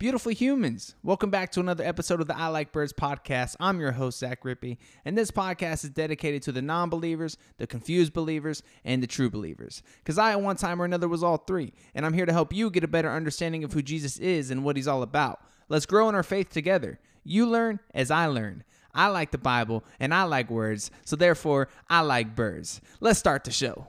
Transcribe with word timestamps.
Beautiful 0.00 0.32
humans, 0.32 0.94
welcome 1.02 1.28
back 1.28 1.52
to 1.52 1.60
another 1.60 1.84
episode 1.84 2.22
of 2.22 2.26
the 2.26 2.34
I 2.34 2.46
Like 2.46 2.72
Birds 2.72 2.90
podcast. 2.90 3.54
I'm 3.60 3.80
your 3.80 3.92
host, 3.92 4.18
Zach 4.18 4.44
Rippey, 4.44 4.78
and 5.04 5.14
this 5.16 5.30
podcast 5.30 5.84
is 5.84 5.90
dedicated 5.90 6.40
to 6.44 6.52
the 6.52 6.62
non 6.62 6.88
believers, 6.88 7.36
the 7.58 7.66
confused 7.66 8.14
believers, 8.14 8.62
and 8.82 9.02
the 9.02 9.06
true 9.06 9.28
believers. 9.28 9.82
Because 9.98 10.16
I, 10.16 10.30
at 10.30 10.40
one 10.40 10.56
time 10.56 10.80
or 10.80 10.86
another, 10.86 11.06
was 11.06 11.22
all 11.22 11.36
three, 11.36 11.74
and 11.94 12.06
I'm 12.06 12.14
here 12.14 12.24
to 12.24 12.32
help 12.32 12.50
you 12.54 12.70
get 12.70 12.82
a 12.82 12.88
better 12.88 13.10
understanding 13.10 13.62
of 13.62 13.74
who 13.74 13.82
Jesus 13.82 14.16
is 14.16 14.50
and 14.50 14.64
what 14.64 14.76
he's 14.76 14.88
all 14.88 15.02
about. 15.02 15.42
Let's 15.68 15.84
grow 15.84 16.08
in 16.08 16.14
our 16.14 16.22
faith 16.22 16.48
together. 16.48 16.98
You 17.22 17.44
learn 17.44 17.78
as 17.92 18.10
I 18.10 18.24
learn. 18.24 18.64
I 18.94 19.08
like 19.08 19.32
the 19.32 19.38
Bible 19.38 19.84
and 20.00 20.14
I 20.14 20.22
like 20.22 20.50
words, 20.50 20.90
so 21.04 21.14
therefore, 21.14 21.68
I 21.90 22.00
like 22.00 22.34
birds. 22.34 22.80
Let's 23.00 23.18
start 23.18 23.44
the 23.44 23.50
show. 23.50 23.86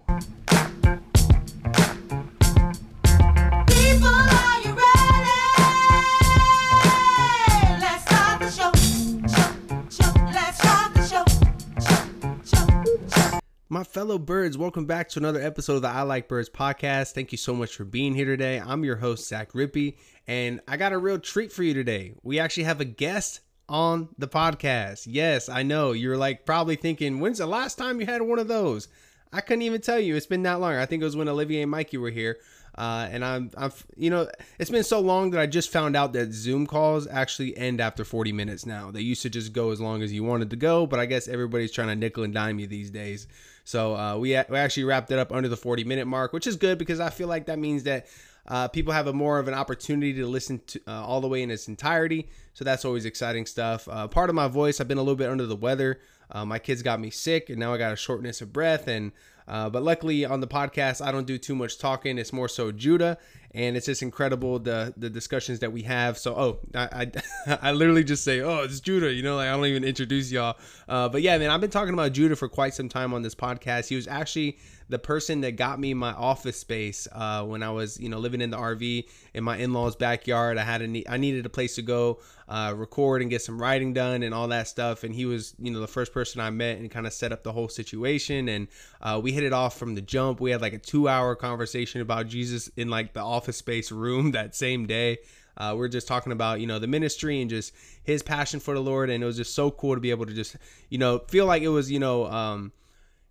My 13.72 13.86
fellow 13.86 14.18
birds, 14.18 14.58
welcome 14.58 14.86
back 14.86 15.08
to 15.08 15.20
another 15.20 15.42
episode 15.42 15.78
of 15.78 15.84
the 15.84 15.88
I 15.88 16.02
Like 16.02 16.28
Birds 16.28 16.50
podcast. 16.50 17.14
Thank 17.14 17.32
you 17.32 17.38
so 17.38 17.56
much 17.56 17.74
for 17.74 17.86
being 17.86 18.14
here 18.14 18.26
today. 18.26 18.60
I'm 18.60 18.84
your 18.84 18.98
host, 18.98 19.30
Zach 19.30 19.54
Rippey, 19.54 19.96
and 20.28 20.60
I 20.68 20.76
got 20.76 20.92
a 20.92 20.98
real 20.98 21.18
treat 21.18 21.54
for 21.54 21.64
you 21.64 21.74
today. 21.74 22.14
We 22.22 22.38
actually 22.38 22.66
have 22.66 22.82
a 22.82 22.86
guest 22.86 23.40
on 23.70 24.10
the 24.18 24.28
podcast. 24.28 25.04
Yes, 25.08 25.48
I 25.48 25.64
know. 25.64 25.94
You're 25.94 26.18
like 26.18 26.46
probably 26.46 26.76
thinking, 26.76 27.22
when's 27.22 27.38
the 27.38 27.46
last 27.46 27.78
time 27.78 28.02
you 28.02 28.06
had 28.06 28.22
one 28.22 28.40
of 28.40 28.50
those? 28.50 28.90
I 29.32 29.40
couldn't 29.40 29.62
even 29.62 29.80
tell 29.80 30.02
you. 30.02 30.18
It's 30.18 30.26
been 30.26 30.44
that 30.44 30.60
long. 30.60 30.74
I 30.74 30.86
think 30.86 31.02
it 31.02 31.06
was 31.06 31.16
when 31.16 31.30
Olivia 31.30 31.62
and 31.62 31.72
Mikey 31.72 31.96
were 31.96 32.10
here. 32.10 32.40
Uh, 32.78 33.08
and 33.10 33.24
I'm, 33.24 33.52
I'm, 33.56 33.72
you 33.96 34.10
know, 34.10 34.28
it's 34.60 34.70
been 34.70 34.84
so 34.84 35.00
long 35.00 35.32
that 35.32 35.40
I 35.40 35.46
just 35.46 35.72
found 35.72 35.96
out 35.96 36.12
that 36.12 36.34
Zoom 36.34 36.68
calls 36.68 37.08
actually 37.08 37.56
end 37.56 37.80
after 37.80 38.04
40 38.04 38.34
minutes 38.34 38.66
now. 38.66 38.92
They 38.92 39.00
used 39.00 39.22
to 39.22 39.30
just 39.30 39.54
go 39.54 39.72
as 39.72 39.80
long 39.80 40.02
as 40.02 40.12
you 40.12 40.26
wanted 40.26 40.50
to 40.50 40.58
go, 40.58 40.86
but 40.86 41.00
I 41.00 41.06
guess 41.06 41.30
everybody's 41.30 41.72
trying 41.72 41.88
to 41.88 41.96
nickel 41.96 42.26
and 42.26 42.34
dime 42.34 42.60
you 42.60 42.68
these 42.68 42.90
days. 42.90 43.28
So 43.64 43.96
uh, 43.96 44.18
we, 44.18 44.30
we 44.50 44.58
actually 44.58 44.84
wrapped 44.84 45.12
it 45.12 45.20
up 45.20 45.32
under 45.32 45.48
the 45.48 45.58
40 45.58 45.84
minute 45.84 46.08
mark, 46.08 46.34
which 46.34 46.48
is 46.48 46.56
good 46.56 46.78
because 46.78 47.00
I 47.00 47.10
feel 47.10 47.28
like 47.28 47.46
that 47.46 47.60
means 47.60 47.84
that 47.84 48.08
uh, 48.48 48.68
people 48.68 48.94
have 48.94 49.08
a 49.08 49.14
more 49.14 49.40
of 49.40 49.48
an 49.48 49.54
opportunity 49.54 50.14
to 50.14 50.26
listen 50.26 50.62
to 50.68 50.82
uh, 50.88 51.06
all 51.06 51.22
the 51.22 51.28
way 51.28 51.44
in 51.44 51.52
its 51.52 51.68
entirety. 51.68 52.30
So 52.54 52.66
that's 52.66 52.86
always 52.86 53.06
exciting 53.06 53.46
stuff. 53.46 53.88
Uh, 53.88 54.08
part 54.08 54.30
of 54.30 54.36
my 54.36 54.48
voice, 54.48 54.82
I've 54.82 54.88
been 54.88 54.98
a 54.98 55.02
little 55.02 55.16
bit 55.16 55.30
under 55.30 55.46
the 55.46 55.56
weather. 55.56 56.00
Uh, 56.30 56.46
my 56.46 56.60
kids 56.60 56.82
got 56.82 57.00
me 57.00 57.10
sick, 57.10 57.50
and 57.50 57.60
now 57.60 57.74
I 57.74 57.78
got 57.78 57.92
a 57.92 57.96
shortness 57.96 58.42
of 58.42 58.54
breath. 58.54 58.88
And 58.88 59.12
uh, 59.52 59.70
but 59.70 59.84
luckily 59.84 60.24
on 60.24 60.40
the 60.40 60.48
podcast, 60.48 61.06
I 61.06 61.12
don't 61.12 61.28
do 61.28 61.38
too 61.38 61.56
much 61.56 61.78
talking. 61.78 62.18
It's 62.18 62.32
more 62.32 62.48
so 62.48 62.72
Judah, 62.72 63.18
and 63.54 63.76
it's 63.76 63.86
just 63.86 64.02
incredible 64.02 64.60
the 64.60 64.94
the 64.96 65.10
discussions 65.10 65.60
that 65.60 65.74
we 65.74 65.82
have. 65.82 66.18
So 66.18 66.34
oh, 66.34 66.60
I 66.74 67.12
I, 67.48 67.58
I 67.62 67.72
literally 67.74 68.06
just 68.06 68.24
say 68.24 68.40
oh 68.40 68.60
it's 68.64 68.80
Judah, 68.80 69.12
you 69.12 69.24
know, 69.24 69.36
like 69.36 69.50
I 69.50 69.52
don't 69.52 69.66
even 69.66 69.84
introduce 69.84 70.32
y'all. 70.32 70.56
Uh, 70.88 71.10
but 71.10 71.22
yeah, 71.22 71.38
man, 71.38 71.50
I've 71.50 71.60
been 71.60 71.70
talking 71.70 71.94
about 71.94 72.14
Judah 72.14 72.38
for 72.38 72.48
quite 72.48 72.74
some 72.74 72.88
time 72.88 73.14
on 73.14 73.24
this 73.24 73.36
podcast. 73.36 73.90
He 73.90 73.98
was 73.98 74.08
actually 74.08 74.58
the 74.92 75.00
person 75.00 75.40
that 75.40 75.56
got 75.56 75.80
me 75.80 75.94
my 75.94 76.12
office 76.12 76.58
space 76.58 77.08
uh, 77.14 77.46
when 77.46 77.64
I 77.64 77.72
was, 77.72 77.98
you 77.98 78.10
know, 78.10 78.20
living 78.20 78.42
in 78.42 78.50
the 78.50 78.58
RV 78.58 79.08
in 79.34 79.44
my 79.44 79.58
in-laws' 79.58 79.96
backyard. 79.96 80.58
I 80.58 80.64
had 80.64 80.82
a 80.82 80.88
ne- 80.88 81.06
I 81.08 81.16
needed 81.16 81.46
a 81.46 81.50
place 81.50 81.76
to 81.76 81.82
go 81.82 82.20
uh, 82.50 82.74
record 82.76 83.22
and 83.22 83.32
get 83.32 83.42
some 83.42 83.60
writing 83.60 83.94
done 83.94 84.22
and 84.22 84.34
all 84.34 84.50
that 84.50 84.68
stuff. 84.68 85.06
And 85.06 85.16
he 85.16 85.26
was, 85.26 85.56
you 85.60 85.72
know, 85.72 85.80
the 85.80 85.88
first 85.88 86.12
person 86.14 86.42
I 86.42 86.50
met 86.50 86.78
and 86.78 86.92
kind 86.92 87.08
of 87.08 87.14
set 87.14 87.32
up 87.32 87.42
the 87.42 87.54
whole 87.54 87.70
situation. 87.70 88.50
And 88.50 88.68
uh, 89.02 89.22
we 89.24 89.32
hit 89.42 89.48
it 89.48 89.54
off 89.54 89.78
from 89.78 89.96
the 89.96 90.02
jump. 90.02 90.40
We 90.40 90.52
had 90.52 90.62
like 90.62 90.74
a 90.74 90.78
two-hour 90.78 91.36
conversation 91.36 92.02
about 92.02 92.28
Jesus 92.28 92.68
in 92.78 92.90
like 92.90 93.14
the 93.14 93.22
office 93.22 93.58
space 93.58 93.92
room 93.92 94.32
that 94.34 94.56
same 94.56 94.86
day. 94.86 95.18
Uh, 95.58 95.76
we're 95.76 95.90
just 95.90 96.08
talking 96.08 96.32
about 96.32 96.62
you 96.62 96.68
know 96.68 96.80
the 96.80 96.88
ministry 96.88 97.42
and 97.42 97.50
just 97.50 97.74
his 98.04 98.24
passion 98.24 98.60
for 98.60 98.74
the 98.74 98.80
Lord, 98.80 99.10
and 99.10 99.22
it 99.22 99.26
was 99.26 99.38
just 99.38 99.54
so 99.54 99.70
cool 99.70 99.96
to 99.96 100.02
be 100.02 100.12
able 100.12 100.26
to 100.26 100.34
just 100.34 100.56
you 100.90 100.98
know 100.98 101.20
feel 101.28 101.46
like 101.46 101.62
it 101.62 101.68
was 101.68 101.92
you 101.92 102.00
know 102.00 102.26
um, 102.26 102.72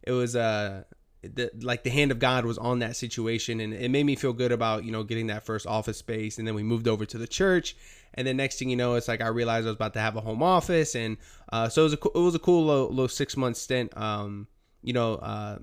it 0.03 0.12
was 0.12 0.36
uh 0.36 0.84
the, 1.22 1.50
like 1.60 1.82
the 1.82 1.91
hand 1.91 2.10
of 2.10 2.19
God 2.19 2.44
was 2.44 2.59
on 2.59 2.81
that 2.81 2.97
situation, 2.97 3.60
and 3.60 3.72
it 3.72 3.91
made 3.91 4.04
me 4.04 4.16
feel 4.16 4.32
good 4.32 4.53
about 4.53 4.84
you 4.84 4.93
know 4.93 5.03
getting 5.03 5.28
that 5.28 5.44
first 5.47 5.66
office 5.66 5.99
space, 5.99 6.38
and 6.38 6.47
then 6.47 6.54
we 6.54 6.62
moved 6.62 6.88
over 6.88 7.06
to 7.06 7.19
the 7.19 7.26
church, 7.26 7.76
and 8.15 8.26
then 8.26 8.37
next 8.37 8.59
thing 8.59 8.70
you 8.70 8.76
know, 8.76 8.94
it's 8.94 9.09
like 9.09 9.20
I 9.20 9.28
realized 9.28 9.66
I 9.66 9.70
was 9.70 9.76
about 9.76 9.94
to 9.94 10.00
have 10.00 10.16
a 10.16 10.20
home 10.20 10.43
office, 10.43 10.94
and 10.94 11.16
uh, 11.53 11.69
so 11.69 11.82
it 11.82 11.84
was 11.84 11.93
a 11.94 12.19
it 12.19 12.22
was 12.22 12.34
a 12.34 12.38
cool 12.38 12.66
little, 12.66 12.88
little 12.88 13.09
six 13.09 13.37
month 13.37 13.56
stint, 13.56 13.97
um, 13.97 14.47
you 14.83 14.93
know, 14.93 15.15
uh, 15.15 15.59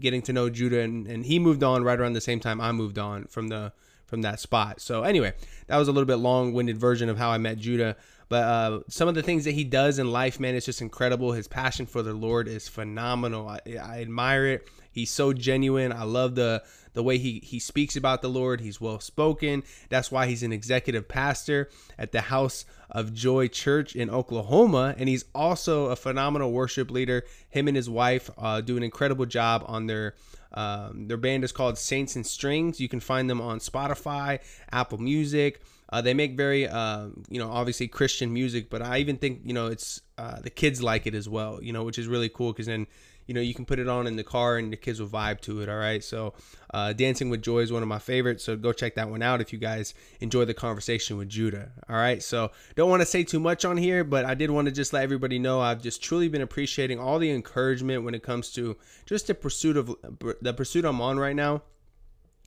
getting 0.00 0.22
to 0.22 0.32
know 0.32 0.48
Judah, 0.50 0.80
and, 0.80 1.06
and 1.06 1.26
he 1.26 1.38
moved 1.38 1.62
on 1.62 1.82
right 1.82 1.98
around 1.98 2.12
the 2.12 2.20
same 2.20 2.40
time 2.40 2.60
I 2.60 2.72
moved 2.72 2.98
on 2.98 3.24
from 3.26 3.48
the 3.48 3.72
from 4.06 4.22
that 4.22 4.40
spot. 4.40 4.80
So 4.80 5.02
anyway, 5.02 5.34
that 5.66 5.76
was 5.76 5.86
a 5.86 5.92
little 5.92 6.06
bit 6.06 6.16
long 6.16 6.54
winded 6.54 6.78
version 6.78 7.10
of 7.10 7.18
how 7.18 7.30
I 7.30 7.36
met 7.38 7.58
Judah. 7.58 7.94
But 8.30 8.44
uh, 8.44 8.80
some 8.88 9.08
of 9.08 9.14
the 9.14 9.22
things 9.22 9.44
that 9.44 9.52
he 9.52 9.64
does 9.64 9.98
in 9.98 10.10
life, 10.10 10.40
man, 10.40 10.54
it's 10.54 10.66
just 10.66 10.80
incredible. 10.80 11.32
His 11.32 11.46
passion 11.48 11.86
for 11.86 12.02
the 12.02 12.12
Lord 12.12 12.48
is 12.48 12.68
phenomenal. 12.68 13.48
I, 13.48 13.60
I 13.80 14.00
admire 14.00 14.46
it. 14.46 14.68
He's 14.92 15.10
so 15.10 15.32
genuine. 15.32 15.92
I 15.92 16.04
love 16.04 16.34
the 16.34 16.62
the 16.92 17.02
way 17.02 17.18
he 17.18 17.40
he 17.44 17.58
speaks 17.58 17.96
about 17.96 18.22
the 18.22 18.28
Lord. 18.28 18.60
He's 18.60 18.80
well 18.80 19.00
spoken. 19.00 19.62
That's 19.88 20.10
why 20.10 20.26
he's 20.26 20.42
an 20.42 20.52
executive 20.52 21.08
pastor 21.08 21.68
at 21.98 22.12
the 22.12 22.22
House 22.22 22.64
of 22.90 23.12
Joy 23.12 23.48
Church 23.48 23.94
in 23.94 24.10
Oklahoma, 24.10 24.94
and 24.98 25.08
he's 25.08 25.24
also 25.34 25.86
a 25.86 25.96
phenomenal 25.96 26.52
worship 26.52 26.90
leader. 26.90 27.24
Him 27.48 27.68
and 27.68 27.76
his 27.76 27.90
wife 27.90 28.30
uh, 28.38 28.60
do 28.60 28.76
an 28.76 28.82
incredible 28.82 29.26
job 29.26 29.64
on 29.66 29.86
their 29.86 30.14
um, 30.52 31.08
their 31.08 31.16
band 31.16 31.44
is 31.44 31.52
called 31.52 31.78
Saints 31.78 32.16
and 32.16 32.26
Strings. 32.26 32.80
You 32.80 32.88
can 32.88 33.00
find 33.00 33.28
them 33.28 33.40
on 33.40 33.58
Spotify, 33.58 34.40
Apple 34.72 34.98
Music. 34.98 35.60
Uh, 35.90 36.02
they 36.02 36.12
make 36.12 36.36
very, 36.36 36.68
uh, 36.68 37.08
you 37.30 37.38
know, 37.38 37.50
obviously 37.50 37.88
Christian 37.88 38.32
music, 38.32 38.68
but 38.68 38.82
I 38.82 38.98
even 38.98 39.16
think, 39.16 39.40
you 39.44 39.54
know, 39.54 39.68
it's 39.68 40.02
uh, 40.18 40.40
the 40.40 40.50
kids 40.50 40.82
like 40.82 41.06
it 41.06 41.14
as 41.14 41.28
well, 41.28 41.62
you 41.62 41.72
know, 41.72 41.82
which 41.82 41.98
is 41.98 42.06
really 42.06 42.28
cool 42.28 42.52
because 42.52 42.66
then, 42.66 42.86
you 43.28 43.34
know, 43.34 43.40
you 43.40 43.54
can 43.54 43.64
put 43.64 43.78
it 43.78 43.88
on 43.88 44.06
in 44.06 44.16
the 44.16 44.24
car 44.24 44.56
and 44.56 44.72
the 44.72 44.76
kids 44.76 45.00
will 45.00 45.08
vibe 45.08 45.40
to 45.42 45.60
it. 45.60 45.68
All 45.68 45.76
right. 45.76 46.02
So, 46.02 46.32
uh, 46.74 46.94
Dancing 46.94 47.30
with 47.30 47.42
Joy 47.42 47.60
is 47.60 47.70
one 47.70 47.82
of 47.82 47.88
my 47.88 47.98
favorites. 47.98 48.42
So, 48.42 48.56
go 48.56 48.72
check 48.72 48.94
that 48.96 49.08
one 49.08 49.22
out 49.22 49.40
if 49.40 49.52
you 49.52 49.58
guys 49.58 49.94
enjoy 50.20 50.46
the 50.46 50.54
conversation 50.54 51.18
with 51.18 51.28
Judah. 51.28 51.70
All 51.88 51.96
right. 51.96 52.22
So, 52.22 52.50
don't 52.74 52.90
want 52.90 53.02
to 53.02 53.06
say 53.06 53.22
too 53.22 53.38
much 53.38 53.64
on 53.64 53.76
here, 53.76 54.02
but 54.02 54.24
I 54.24 54.34
did 54.34 54.50
want 54.50 54.66
to 54.66 54.72
just 54.72 54.92
let 54.92 55.02
everybody 55.02 55.38
know 55.38 55.60
I've 55.60 55.82
just 55.82 56.02
truly 56.02 56.28
been 56.28 56.42
appreciating 56.42 56.98
all 56.98 57.18
the 57.18 57.30
encouragement 57.30 58.02
when 58.02 58.14
it 58.14 58.22
comes 58.22 58.50
to 58.54 58.76
just 59.04 59.26
the 59.26 59.34
pursuit 59.34 59.76
of 59.76 59.94
the 60.40 60.54
pursuit 60.54 60.84
I'm 60.84 61.00
on 61.00 61.18
right 61.18 61.36
now 61.36 61.62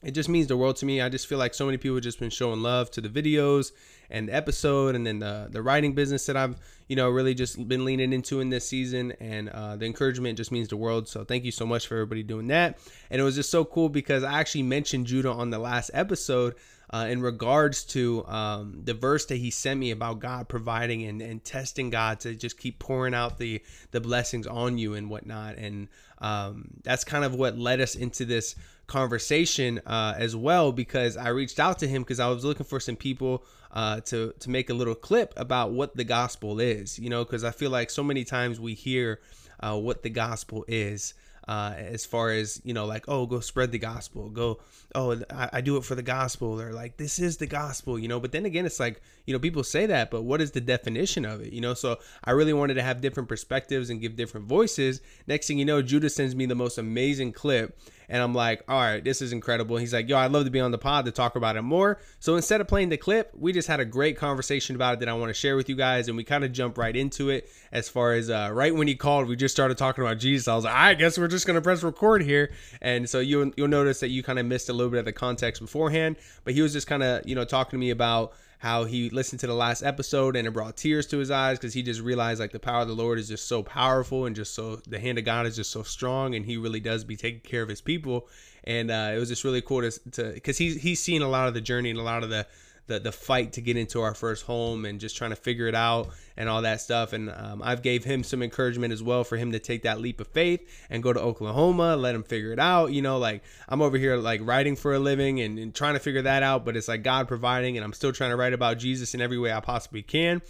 it 0.02 0.12
just 0.12 0.28
means 0.28 0.48
the 0.48 0.56
world 0.56 0.76
to 0.76 0.86
me. 0.86 1.00
I 1.00 1.08
just 1.08 1.28
feel 1.28 1.38
like 1.38 1.54
so 1.54 1.64
many 1.64 1.78
people 1.78 1.96
have 1.96 2.02
just 2.02 2.18
been 2.18 2.30
showing 2.30 2.60
love 2.60 2.90
to 2.92 3.00
the 3.00 3.08
videos 3.08 3.70
and 4.10 4.28
the 4.28 4.34
episode, 4.34 4.94
and 4.94 5.06
then 5.06 5.20
the 5.20 5.48
the 5.50 5.62
writing 5.62 5.94
business 5.94 6.26
that 6.26 6.36
I've 6.36 6.56
you 6.88 6.96
know 6.96 7.08
really 7.08 7.34
just 7.34 7.68
been 7.68 7.84
leaning 7.84 8.12
into 8.12 8.40
in 8.40 8.50
this 8.50 8.68
season, 8.68 9.12
and 9.20 9.48
uh, 9.48 9.76
the 9.76 9.86
encouragement 9.86 10.36
just 10.36 10.50
means 10.50 10.68
the 10.68 10.76
world. 10.76 11.08
So 11.08 11.24
thank 11.24 11.44
you 11.44 11.52
so 11.52 11.64
much 11.64 11.86
for 11.86 11.94
everybody 11.94 12.22
doing 12.24 12.48
that. 12.48 12.78
And 13.10 13.20
it 13.20 13.24
was 13.24 13.36
just 13.36 13.50
so 13.50 13.64
cool 13.64 13.88
because 13.88 14.24
I 14.24 14.40
actually 14.40 14.64
mentioned 14.64 15.06
Judah 15.06 15.32
on 15.32 15.50
the 15.50 15.58
last 15.58 15.90
episode. 15.94 16.54
Uh, 16.94 17.06
in 17.06 17.22
regards 17.22 17.84
to 17.84 18.22
um, 18.26 18.82
the 18.84 18.92
verse 18.92 19.24
that 19.24 19.36
he 19.36 19.50
sent 19.50 19.80
me 19.80 19.92
about 19.92 20.20
God 20.20 20.46
providing 20.46 21.04
and, 21.04 21.22
and 21.22 21.42
testing 21.42 21.88
God 21.88 22.20
to 22.20 22.34
just 22.34 22.58
keep 22.58 22.78
pouring 22.78 23.14
out 23.14 23.38
the 23.38 23.62
the 23.92 24.00
blessings 24.02 24.46
on 24.46 24.76
you 24.76 24.92
and 24.92 25.08
whatnot, 25.08 25.56
and 25.56 25.88
um, 26.18 26.68
that's 26.82 27.02
kind 27.02 27.24
of 27.24 27.34
what 27.34 27.56
led 27.56 27.80
us 27.80 27.94
into 27.94 28.26
this 28.26 28.56
conversation 28.86 29.80
uh, 29.86 30.14
as 30.16 30.36
well 30.36 30.72
because 30.72 31.16
I 31.16 31.28
reached 31.28 31.60
out 31.60 31.78
to 31.80 31.88
him 31.88 32.02
because 32.02 32.20
I 32.20 32.28
was 32.28 32.44
looking 32.44 32.66
for 32.66 32.80
some 32.80 32.96
people 32.96 33.44
uh, 33.72 34.00
to 34.00 34.34
to 34.38 34.50
make 34.50 34.70
a 34.70 34.74
little 34.74 34.94
clip 34.94 35.32
about 35.36 35.72
what 35.72 35.96
the 35.96 36.04
gospel 36.04 36.60
is, 36.60 36.98
you 36.98 37.08
know, 37.08 37.24
because 37.24 37.44
I 37.44 37.50
feel 37.50 37.70
like 37.70 37.90
so 37.90 38.02
many 38.02 38.24
times 38.24 38.60
we 38.60 38.74
hear 38.74 39.20
uh, 39.60 39.78
what 39.78 40.02
the 40.02 40.10
gospel 40.10 40.64
is. 40.68 41.14
Uh, 41.48 41.74
as 41.76 42.06
far 42.06 42.30
as 42.30 42.60
you 42.62 42.72
know, 42.72 42.86
like 42.86 43.04
oh, 43.08 43.26
go 43.26 43.40
spread 43.40 43.72
the 43.72 43.78
gospel, 43.78 44.28
go 44.28 44.60
oh, 44.94 45.20
I, 45.30 45.48
I 45.54 45.60
do 45.60 45.76
it 45.76 45.84
for 45.84 45.94
the 45.94 46.02
gospel. 46.02 46.56
They're 46.56 46.72
like 46.72 46.96
this 46.96 47.18
is 47.18 47.38
the 47.38 47.46
gospel, 47.46 47.98
you 47.98 48.08
know. 48.08 48.20
But 48.20 48.32
then 48.32 48.46
again, 48.46 48.66
it's 48.66 48.80
like 48.80 49.00
you 49.26 49.32
know 49.32 49.38
people 49.38 49.64
say 49.64 49.86
that, 49.86 50.10
but 50.10 50.22
what 50.22 50.40
is 50.40 50.52
the 50.52 50.60
definition 50.60 51.24
of 51.24 51.40
it, 51.40 51.52
you 51.52 51.60
know? 51.60 51.74
So 51.74 51.98
I 52.24 52.32
really 52.32 52.52
wanted 52.52 52.74
to 52.74 52.82
have 52.82 53.00
different 53.00 53.28
perspectives 53.28 53.90
and 53.90 54.00
give 54.00 54.16
different 54.16 54.46
voices. 54.46 55.00
Next 55.26 55.46
thing 55.46 55.58
you 55.58 55.64
know, 55.64 55.82
Judah 55.82 56.10
sends 56.10 56.34
me 56.36 56.46
the 56.46 56.54
most 56.54 56.78
amazing 56.78 57.32
clip, 57.32 57.78
and 58.12 58.22
I'm 58.22 58.34
like, 58.34 58.62
all 58.68 58.78
right, 58.78 59.02
this 59.02 59.22
is 59.22 59.32
incredible. 59.32 59.78
He's 59.78 59.94
like, 59.94 60.06
yo, 60.06 60.18
I'd 60.18 60.32
love 60.32 60.44
to 60.44 60.50
be 60.50 60.60
on 60.60 60.70
the 60.70 60.76
pod 60.76 61.06
to 61.06 61.10
talk 61.10 61.34
about 61.34 61.56
it 61.56 61.62
more. 61.62 61.98
So 62.20 62.36
instead 62.36 62.60
of 62.60 62.68
playing 62.68 62.90
the 62.90 62.98
clip, 62.98 63.32
we 63.34 63.54
just 63.54 63.68
had 63.68 63.80
a 63.80 63.86
great 63.86 64.18
conversation 64.18 64.76
about 64.76 64.92
it 64.92 65.00
that 65.00 65.08
I 65.08 65.14
want 65.14 65.30
to 65.30 65.34
share 65.34 65.56
with 65.56 65.70
you 65.70 65.76
guys, 65.76 66.08
and 66.08 66.16
we 66.18 66.22
kind 66.22 66.44
of 66.44 66.52
jumped 66.52 66.76
right 66.76 66.94
into 66.94 67.30
it. 67.30 67.48
As 67.72 67.88
far 67.88 68.12
as 68.12 68.28
uh, 68.28 68.50
right 68.52 68.74
when 68.74 68.86
he 68.86 68.96
called, 68.96 69.28
we 69.28 69.36
just 69.36 69.54
started 69.54 69.78
talking 69.78 70.04
about 70.04 70.18
Jesus. 70.18 70.46
I 70.46 70.54
was 70.54 70.64
like, 70.64 70.74
I 70.74 70.92
guess 70.92 71.16
we're 71.16 71.26
just 71.26 71.46
gonna 71.46 71.62
press 71.62 71.82
record 71.82 72.22
here, 72.22 72.52
and 72.82 73.08
so 73.08 73.18
you'll 73.18 73.50
you'll 73.56 73.68
notice 73.68 74.00
that 74.00 74.08
you 74.08 74.22
kind 74.22 74.38
of 74.38 74.44
missed 74.44 74.68
a 74.68 74.74
little 74.74 74.90
bit 74.90 74.98
of 74.98 75.06
the 75.06 75.12
context 75.14 75.62
beforehand, 75.62 76.16
but 76.44 76.52
he 76.52 76.60
was 76.60 76.74
just 76.74 76.86
kind 76.86 77.02
of 77.02 77.26
you 77.26 77.34
know 77.34 77.46
talking 77.46 77.78
to 77.78 77.78
me 77.78 77.88
about 77.88 78.34
how 78.62 78.84
he 78.84 79.10
listened 79.10 79.40
to 79.40 79.46
the 79.48 79.52
last 79.52 79.82
episode 79.82 80.36
and 80.36 80.46
it 80.46 80.52
brought 80.52 80.76
tears 80.76 81.04
to 81.04 81.18
his 81.18 81.32
eyes 81.32 81.58
because 81.58 81.74
he 81.74 81.82
just 81.82 82.00
realized 82.00 82.38
like 82.38 82.52
the 82.52 82.60
power 82.60 82.82
of 82.82 82.86
the 82.86 82.94
Lord 82.94 83.18
is 83.18 83.26
just 83.26 83.48
so 83.48 83.60
powerful 83.60 84.24
and 84.24 84.36
just 84.36 84.54
so 84.54 84.76
the 84.86 85.00
hand 85.00 85.18
of 85.18 85.24
God 85.24 85.46
is 85.46 85.56
just 85.56 85.72
so 85.72 85.82
strong 85.82 86.36
and 86.36 86.46
he 86.46 86.56
really 86.56 86.78
does 86.78 87.02
be 87.02 87.16
taking 87.16 87.40
care 87.40 87.62
of 87.62 87.68
his 87.68 87.80
people. 87.80 88.28
And 88.62 88.92
uh, 88.92 89.10
it 89.16 89.18
was 89.18 89.30
just 89.30 89.42
really 89.42 89.62
cool 89.62 89.82
to 90.12 90.32
because 90.32 90.58
he's 90.58 90.80
he's 90.80 91.02
seen 91.02 91.22
a 91.22 91.28
lot 91.28 91.48
of 91.48 91.54
the 91.54 91.60
journey 91.60 91.90
and 91.90 91.98
a 91.98 92.04
lot 92.04 92.22
of 92.22 92.30
the 92.30 92.46
the 92.86 92.98
the 92.98 93.12
fight 93.12 93.52
to 93.54 93.60
get 93.60 93.76
into 93.76 94.00
our 94.00 94.14
first 94.14 94.44
home 94.44 94.84
and 94.84 95.00
just 95.00 95.16
trying 95.16 95.30
to 95.30 95.36
figure 95.36 95.66
it 95.66 95.74
out 95.74 96.10
and 96.36 96.48
all 96.48 96.62
that 96.62 96.80
stuff. 96.80 97.12
And 97.12 97.30
um, 97.30 97.62
I've 97.62 97.82
gave 97.82 98.04
him 98.04 98.22
some 98.22 98.42
encouragement 98.42 98.92
as 98.92 99.02
well 99.02 99.24
for 99.24 99.36
him 99.36 99.52
to 99.52 99.58
take 99.58 99.82
that 99.82 100.00
leap 100.00 100.20
of 100.20 100.28
faith 100.28 100.68
and 100.90 101.02
go 101.02 101.12
to 101.12 101.20
Oklahoma, 101.20 101.96
let 101.96 102.14
him 102.14 102.22
figure 102.22 102.52
it 102.52 102.58
out. 102.58 102.92
You 102.92 103.02
know, 103.02 103.18
like 103.18 103.42
I'm 103.68 103.82
over 103.82 103.96
here 103.96 104.16
like 104.16 104.40
writing 104.42 104.76
for 104.76 104.94
a 104.94 104.98
living 104.98 105.40
and, 105.40 105.58
and 105.58 105.74
trying 105.74 105.94
to 105.94 106.00
figure 106.00 106.22
that 106.22 106.42
out, 106.42 106.64
but 106.64 106.76
it's 106.76 106.88
like 106.88 107.02
God 107.02 107.28
providing, 107.28 107.76
and 107.76 107.84
I'm 107.84 107.92
still 107.92 108.12
trying 108.12 108.30
to 108.30 108.36
write 108.36 108.52
about 108.52 108.78
Jesus 108.78 109.14
in 109.14 109.20
every 109.20 109.38
way 109.38 109.52
I 109.52 109.60
possibly 109.60 110.02
can 110.02 110.42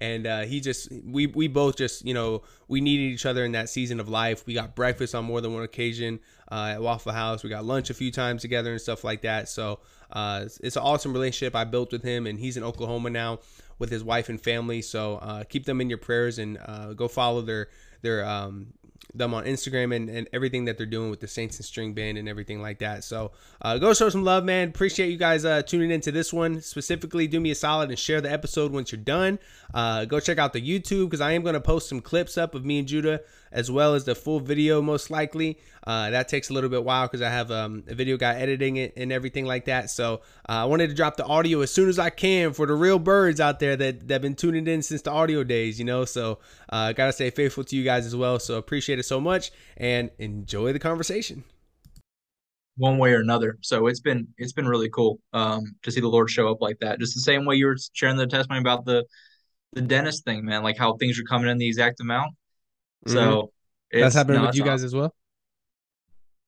and 0.00 0.26
uh, 0.26 0.40
he 0.40 0.60
just 0.60 0.90
we 1.04 1.26
we 1.26 1.46
both 1.46 1.76
just 1.76 2.04
you 2.04 2.14
know 2.14 2.42
we 2.68 2.80
needed 2.80 3.12
each 3.12 3.26
other 3.26 3.44
in 3.44 3.52
that 3.52 3.68
season 3.68 4.00
of 4.00 4.08
life. 4.08 4.46
We 4.46 4.54
got 4.54 4.74
breakfast 4.74 5.14
on 5.14 5.24
more 5.24 5.40
than 5.40 5.52
one 5.52 5.62
occasion 5.62 6.20
uh, 6.50 6.72
at 6.74 6.82
Waffle 6.82 7.12
House. 7.12 7.42
We 7.42 7.50
got 7.50 7.64
lunch 7.64 7.90
a 7.90 7.94
few 7.94 8.10
times 8.10 8.42
together 8.42 8.72
and 8.72 8.80
stuff 8.80 9.04
like 9.04 9.22
that. 9.22 9.48
So 9.48 9.80
uh, 10.12 10.46
it's, 10.62 10.76
an 10.76 10.82
awesome 10.82 11.12
relationship 11.12 11.54
I 11.54 11.64
built 11.64 11.92
with 11.92 12.02
him, 12.02 12.26
and 12.26 12.38
he's 12.38 12.56
in 12.56 12.64
Oklahoma 12.64 13.10
now 13.10 13.40
with 13.78 13.90
his 13.90 14.04
wife 14.04 14.28
and 14.28 14.40
family. 14.40 14.82
So 14.82 15.16
uh, 15.16 15.44
keep 15.44 15.64
them 15.64 15.80
in 15.80 15.88
your 15.88 15.98
prayers 15.98 16.38
and 16.38 16.58
uh, 16.64 16.92
go 16.92 17.08
follow 17.08 17.40
their 17.42 17.68
their 18.02 18.24
um, 18.24 18.72
them 19.14 19.34
on 19.34 19.44
Instagram 19.44 19.94
and, 19.94 20.08
and 20.08 20.28
everything 20.32 20.66
that 20.66 20.76
they're 20.76 20.86
doing 20.86 21.10
with 21.10 21.20
the 21.20 21.26
Saints 21.26 21.56
and 21.56 21.64
String 21.64 21.94
Band 21.94 22.18
and 22.18 22.28
everything 22.28 22.62
like 22.62 22.78
that. 22.78 23.04
So 23.04 23.32
uh, 23.62 23.78
go 23.78 23.92
show 23.94 24.08
some 24.08 24.24
love, 24.24 24.44
man. 24.44 24.68
Appreciate 24.68 25.10
you 25.10 25.16
guys 25.16 25.44
uh, 25.44 25.62
tuning 25.62 25.90
into 25.90 26.12
this 26.12 26.32
one. 26.32 26.60
Specifically, 26.60 27.26
do 27.26 27.40
me 27.40 27.50
a 27.50 27.54
solid 27.54 27.90
and 27.90 27.98
share 27.98 28.20
the 28.20 28.30
episode 28.30 28.72
once 28.72 28.92
you're 28.92 29.00
done. 29.00 29.38
Uh, 29.74 30.04
go 30.04 30.20
check 30.20 30.38
out 30.38 30.52
the 30.52 30.60
YouTube 30.60 31.06
because 31.06 31.20
I 31.20 31.32
am 31.32 31.42
going 31.42 31.54
to 31.54 31.60
post 31.60 31.88
some 31.88 32.00
clips 32.00 32.38
up 32.38 32.54
of 32.54 32.64
me 32.64 32.78
and 32.78 32.88
Judah 32.88 33.20
as 33.52 33.70
well 33.70 33.94
as 33.94 34.04
the 34.04 34.14
full 34.14 34.40
video 34.40 34.80
most 34.80 35.10
likely. 35.10 35.58
Uh, 35.86 36.10
that 36.10 36.28
takes 36.28 36.50
a 36.50 36.52
little 36.52 36.70
bit 36.70 36.84
while 36.84 37.06
because 37.06 37.22
I 37.22 37.30
have 37.30 37.50
um, 37.50 37.84
a 37.88 37.94
video 37.94 38.16
guy 38.16 38.34
editing 38.34 38.76
it 38.76 38.92
and 38.96 39.10
everything 39.12 39.46
like 39.46 39.64
that. 39.66 39.90
So 39.90 40.22
uh, 40.48 40.52
I 40.52 40.64
wanted 40.64 40.88
to 40.90 40.94
drop 40.94 41.16
the 41.16 41.24
audio 41.24 41.60
as 41.60 41.70
soon 41.70 41.88
as 41.88 41.98
I 41.98 42.10
can 42.10 42.52
for 42.52 42.66
the 42.66 42.74
real 42.74 42.98
birds 42.98 43.40
out 43.40 43.60
there 43.60 43.76
that 43.76 44.08
that 44.08 44.14
have 44.14 44.22
been 44.22 44.34
tuning 44.34 44.66
in 44.66 44.82
since 44.82 45.02
the 45.02 45.10
audio 45.10 45.42
days, 45.44 45.78
you 45.78 45.84
know. 45.84 46.04
So 46.04 46.38
uh, 46.68 46.92
gotta 46.92 47.12
stay 47.12 47.30
faithful 47.30 47.64
to 47.64 47.76
you 47.76 47.84
guys 47.84 48.06
as 48.06 48.14
well. 48.14 48.38
So 48.38 48.58
appreciate 48.58 48.98
it 48.98 49.04
so 49.04 49.20
much 49.20 49.50
and 49.76 50.10
enjoy 50.18 50.72
the 50.72 50.78
conversation 50.78 51.44
one 52.76 52.98
way 52.98 53.12
or 53.12 53.20
another. 53.20 53.58
So 53.62 53.86
it's 53.86 54.00
been 54.00 54.28
it's 54.38 54.52
been 54.52 54.66
really 54.66 54.88
cool 54.90 55.20
um, 55.32 55.62
to 55.82 55.90
see 55.90 56.00
the 56.00 56.08
Lord 56.08 56.30
show 56.30 56.48
up 56.50 56.60
like 56.60 56.78
that. 56.80 56.98
Just 56.98 57.14
the 57.14 57.20
same 57.20 57.44
way 57.44 57.56
you 57.56 57.66
were 57.66 57.76
sharing 57.92 58.16
the 58.16 58.26
testimony 58.26 58.60
about 58.60 58.84
the 58.84 59.04
the 59.74 59.82
dentist 59.82 60.24
thing, 60.24 60.44
man. 60.44 60.62
Like 60.62 60.78
how 60.78 60.96
things 60.96 61.18
are 61.20 61.24
coming 61.24 61.50
in 61.50 61.58
the 61.58 61.68
exact 61.68 62.00
amount. 62.00 62.34
So 63.06 63.52
Mm-hmm. 63.92 64.00
that's 64.00 64.14
happening 64.14 64.40
no, 64.40 64.46
with 64.46 64.54
you 64.54 64.62
guys 64.64 64.80
awesome. 64.80 64.86
as 64.86 64.94
well. 64.94 65.14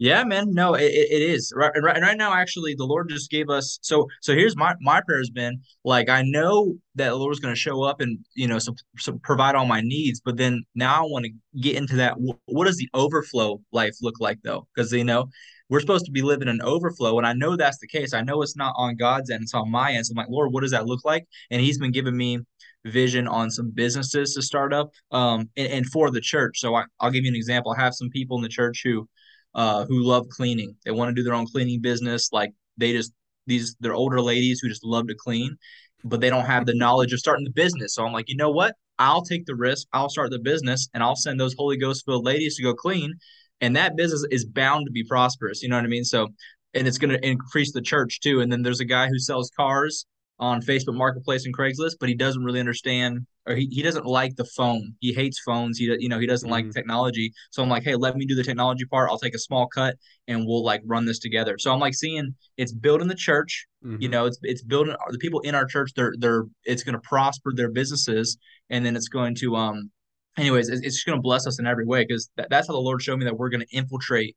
Yeah, 0.02 0.24
man. 0.24 0.52
No, 0.52 0.74
it, 0.74 0.90
it 0.90 1.22
is 1.22 1.52
right, 1.54 1.70
right. 1.80 2.02
Right 2.02 2.16
now, 2.18 2.34
actually, 2.34 2.74
the 2.74 2.84
Lord 2.84 3.08
just 3.08 3.30
gave 3.30 3.48
us. 3.48 3.78
So, 3.82 4.08
so 4.20 4.34
here's 4.34 4.56
my 4.56 4.74
my 4.80 5.00
prayer 5.00 5.18
has 5.20 5.30
been 5.30 5.60
like 5.84 6.08
I 6.08 6.22
know 6.22 6.74
that 6.96 7.10
the 7.10 7.14
Lord's 7.14 7.38
going 7.38 7.54
to 7.54 7.60
show 7.60 7.84
up 7.84 8.00
and 8.00 8.18
you 8.34 8.48
know 8.48 8.58
so, 8.58 8.74
so 8.98 9.12
provide 9.22 9.54
all 9.54 9.64
my 9.64 9.80
needs, 9.80 10.20
but 10.20 10.36
then 10.36 10.64
now 10.74 11.04
I 11.04 11.06
want 11.06 11.26
to 11.26 11.60
get 11.60 11.76
into 11.76 11.94
that. 11.98 12.16
What 12.18 12.64
does 12.64 12.78
the 12.78 12.88
overflow 12.94 13.60
life 13.70 13.94
look 14.02 14.16
like 14.18 14.40
though? 14.42 14.66
Because 14.74 14.92
you 14.92 15.04
know 15.04 15.28
we're 15.68 15.78
supposed 15.78 16.06
to 16.06 16.10
be 16.10 16.22
living 16.22 16.48
in 16.48 16.60
overflow, 16.62 17.16
and 17.18 17.26
I 17.26 17.32
know 17.34 17.54
that's 17.54 17.78
the 17.78 17.86
case. 17.86 18.12
I 18.12 18.22
know 18.22 18.42
it's 18.42 18.56
not 18.56 18.74
on 18.76 18.96
God's 18.96 19.30
end; 19.30 19.42
it's 19.44 19.54
on 19.54 19.70
my 19.70 19.92
end. 19.92 20.06
So 20.06 20.14
I'm 20.14 20.16
like, 20.16 20.30
Lord, 20.30 20.52
what 20.52 20.62
does 20.62 20.72
that 20.72 20.86
look 20.86 21.04
like? 21.04 21.28
And 21.52 21.60
He's 21.62 21.78
been 21.78 21.92
giving 21.92 22.16
me 22.16 22.40
vision 22.84 23.28
on 23.28 23.52
some 23.52 23.70
businesses 23.70 24.34
to 24.34 24.42
start 24.42 24.74
up 24.74 24.90
um 25.12 25.48
and, 25.56 25.68
and 25.68 25.86
for 25.86 26.10
the 26.10 26.20
church 26.20 26.58
so 26.58 26.74
I, 26.74 26.82
i'll 26.98 27.12
give 27.12 27.22
you 27.22 27.30
an 27.30 27.36
example 27.36 27.72
i 27.78 27.80
have 27.80 27.94
some 27.94 28.10
people 28.10 28.36
in 28.38 28.42
the 28.42 28.48
church 28.48 28.80
who 28.82 29.08
uh 29.54 29.84
who 29.86 30.02
love 30.02 30.28
cleaning. 30.28 30.76
They 30.84 30.90
want 30.90 31.10
to 31.10 31.14
do 31.14 31.22
their 31.22 31.34
own 31.34 31.46
cleaning 31.46 31.80
business 31.80 32.30
like 32.32 32.52
they 32.76 32.92
just 32.92 33.12
these 33.46 33.76
they're 33.80 33.94
older 33.94 34.20
ladies 34.20 34.60
who 34.60 34.68
just 34.68 34.84
love 34.84 35.08
to 35.08 35.14
clean 35.14 35.56
but 36.04 36.20
they 36.20 36.30
don't 36.30 36.46
have 36.46 36.66
the 36.66 36.74
knowledge 36.74 37.12
of 37.12 37.20
starting 37.20 37.44
the 37.44 37.50
business. 37.50 37.94
So 37.94 38.04
i'm 38.04 38.12
like 38.12 38.28
you 38.28 38.36
know 38.36 38.50
what? 38.50 38.74
I'll 38.98 39.22
take 39.22 39.46
the 39.46 39.56
risk 39.56 39.86
i'll 39.92 40.08
start 40.10 40.30
the 40.30 40.38
business 40.38 40.88
and 40.94 41.02
i'll 41.02 41.16
send 41.16 41.40
those 41.40 41.54
holy 41.56 41.76
ghost 41.76 42.04
filled 42.04 42.24
ladies 42.24 42.56
to 42.56 42.62
go 42.62 42.74
clean 42.74 43.14
and 43.62 43.76
that 43.76 43.96
business 43.96 44.26
is 44.30 44.44
bound 44.44 44.86
to 44.86 44.92
be 44.92 45.04
prosperous. 45.04 45.62
You 45.62 45.70
know 45.70 45.76
what 45.76 45.84
i 45.84 45.88
mean? 45.88 46.04
So 46.04 46.28
and 46.74 46.86
it's 46.86 46.98
going 46.98 47.10
to 47.10 47.26
increase 47.26 47.72
the 47.72 47.80
church 47.80 48.20
too. 48.20 48.40
And 48.40 48.50
then 48.50 48.62
there's 48.62 48.80
a 48.80 48.84
guy 48.84 49.08
who 49.08 49.18
sells 49.18 49.50
cars 49.56 50.06
on 50.38 50.60
Facebook 50.62 50.96
Marketplace 50.96 51.44
and 51.44 51.56
Craigslist, 51.56 51.96
but 52.00 52.08
he 52.08 52.14
doesn't 52.14 52.44
really 52.44 52.60
understand 52.60 53.26
or 53.46 53.56
he, 53.56 53.66
he 53.70 53.82
doesn't 53.82 54.06
like 54.06 54.36
the 54.36 54.44
phone. 54.44 54.94
He 55.00 55.12
hates 55.12 55.40
phones. 55.40 55.78
He 55.78 55.84
you 55.98 56.08
know 56.08 56.18
he 56.18 56.26
doesn't 56.26 56.48
like 56.48 56.66
Mhm. 56.66 56.72
technology. 56.72 57.32
So 57.50 57.62
I'm 57.62 57.68
like, 57.68 57.82
hey, 57.82 57.96
let 57.96 58.16
me 58.16 58.24
do 58.26 58.34
the 58.34 58.44
technology 58.44 58.84
part. 58.84 59.10
I'll 59.10 59.18
take 59.18 59.34
a 59.34 59.38
small 59.38 59.66
cut 59.66 59.96
and 60.28 60.46
we'll 60.46 60.64
like 60.64 60.82
run 60.84 61.04
this 61.06 61.18
together. 61.18 61.56
So 61.58 61.72
I'm 61.72 61.80
like 61.80 61.94
seeing 61.94 62.34
it's 62.56 62.72
building 62.72 63.08
the 63.08 63.14
church. 63.14 63.66
Mm-hmm. 63.84 64.00
You 64.02 64.08
know, 64.08 64.26
it's 64.26 64.38
it's 64.42 64.62
building 64.62 64.94
the 65.10 65.18
people 65.18 65.40
in 65.40 65.54
our 65.54 65.66
church. 65.66 65.90
They're 65.96 66.14
they're 66.18 66.44
it's 66.64 66.84
going 66.84 66.94
to 66.94 67.00
prosper 67.00 67.52
their 67.54 67.70
businesses, 67.70 68.38
and 68.70 68.86
then 68.86 68.96
it's 68.96 69.08
going 69.08 69.34
to 69.36 69.56
um. 69.56 69.90
Anyways, 70.38 70.70
it's, 70.70 70.80
it's 70.80 70.94
just 70.94 71.06
going 71.06 71.18
to 71.18 71.22
bless 71.22 71.46
us 71.46 71.58
in 71.58 71.66
every 71.66 71.84
way 71.84 72.04
because 72.08 72.30
that, 72.36 72.48
that's 72.48 72.66
how 72.68 72.72
the 72.72 72.80
Lord 72.80 73.02
showed 73.02 73.18
me 73.18 73.26
that 73.26 73.36
we're 73.36 73.50
going 73.50 73.60
to 73.60 73.76
infiltrate 73.76 74.34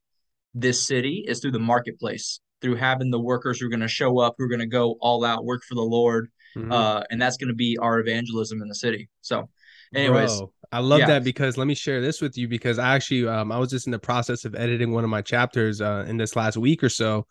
this 0.53 0.85
city 0.85 1.23
is 1.27 1.39
through 1.39 1.51
the 1.51 1.59
marketplace, 1.59 2.41
through 2.61 2.75
having 2.75 3.11
the 3.11 3.19
workers 3.19 3.59
who 3.59 3.67
are 3.67 3.69
going 3.69 3.79
to 3.79 3.87
show 3.87 4.19
up, 4.19 4.35
who 4.37 4.43
are 4.43 4.49
going 4.49 4.59
to 4.59 4.65
go 4.65 4.97
all 4.99 5.23
out, 5.23 5.45
work 5.45 5.63
for 5.63 5.75
the 5.75 5.81
Lord, 5.81 6.29
Mhm. 6.55 6.71
uh, 6.71 7.03
and 7.09 7.21
that's 7.21 7.37
going 7.37 7.49
to 7.49 7.55
be 7.55 7.77
our 7.77 7.99
evangelism 7.99 8.61
in 8.61 8.67
the 8.67 8.75
city. 8.75 9.09
So, 9.21 9.49
anyways, 9.93 10.37
Bro, 10.37 10.53
I 10.71 10.79
love 10.79 10.99
yeah. 10.99 11.07
that 11.07 11.23
because 11.23 11.57
let 11.57 11.67
me 11.67 11.75
share 11.75 12.01
this 12.01 12.21
with 12.21 12.37
you 12.37 12.47
because 12.47 12.79
I 12.79 12.95
actually 12.95 13.27
um 13.27 13.51
I 13.51 13.57
was 13.59 13.69
just 13.69 13.87
in 13.87 13.91
the 13.91 13.99
process 13.99 14.45
of 14.45 14.55
editing 14.55 14.91
one 14.91 15.03
of 15.03 15.09
my 15.09 15.21
chapters 15.21 15.81
uh 15.81 16.05
in 16.07 16.17
this 16.17 16.35
last 16.35 16.57
week 16.57 16.83
or 16.83 16.89
so 16.89 17.27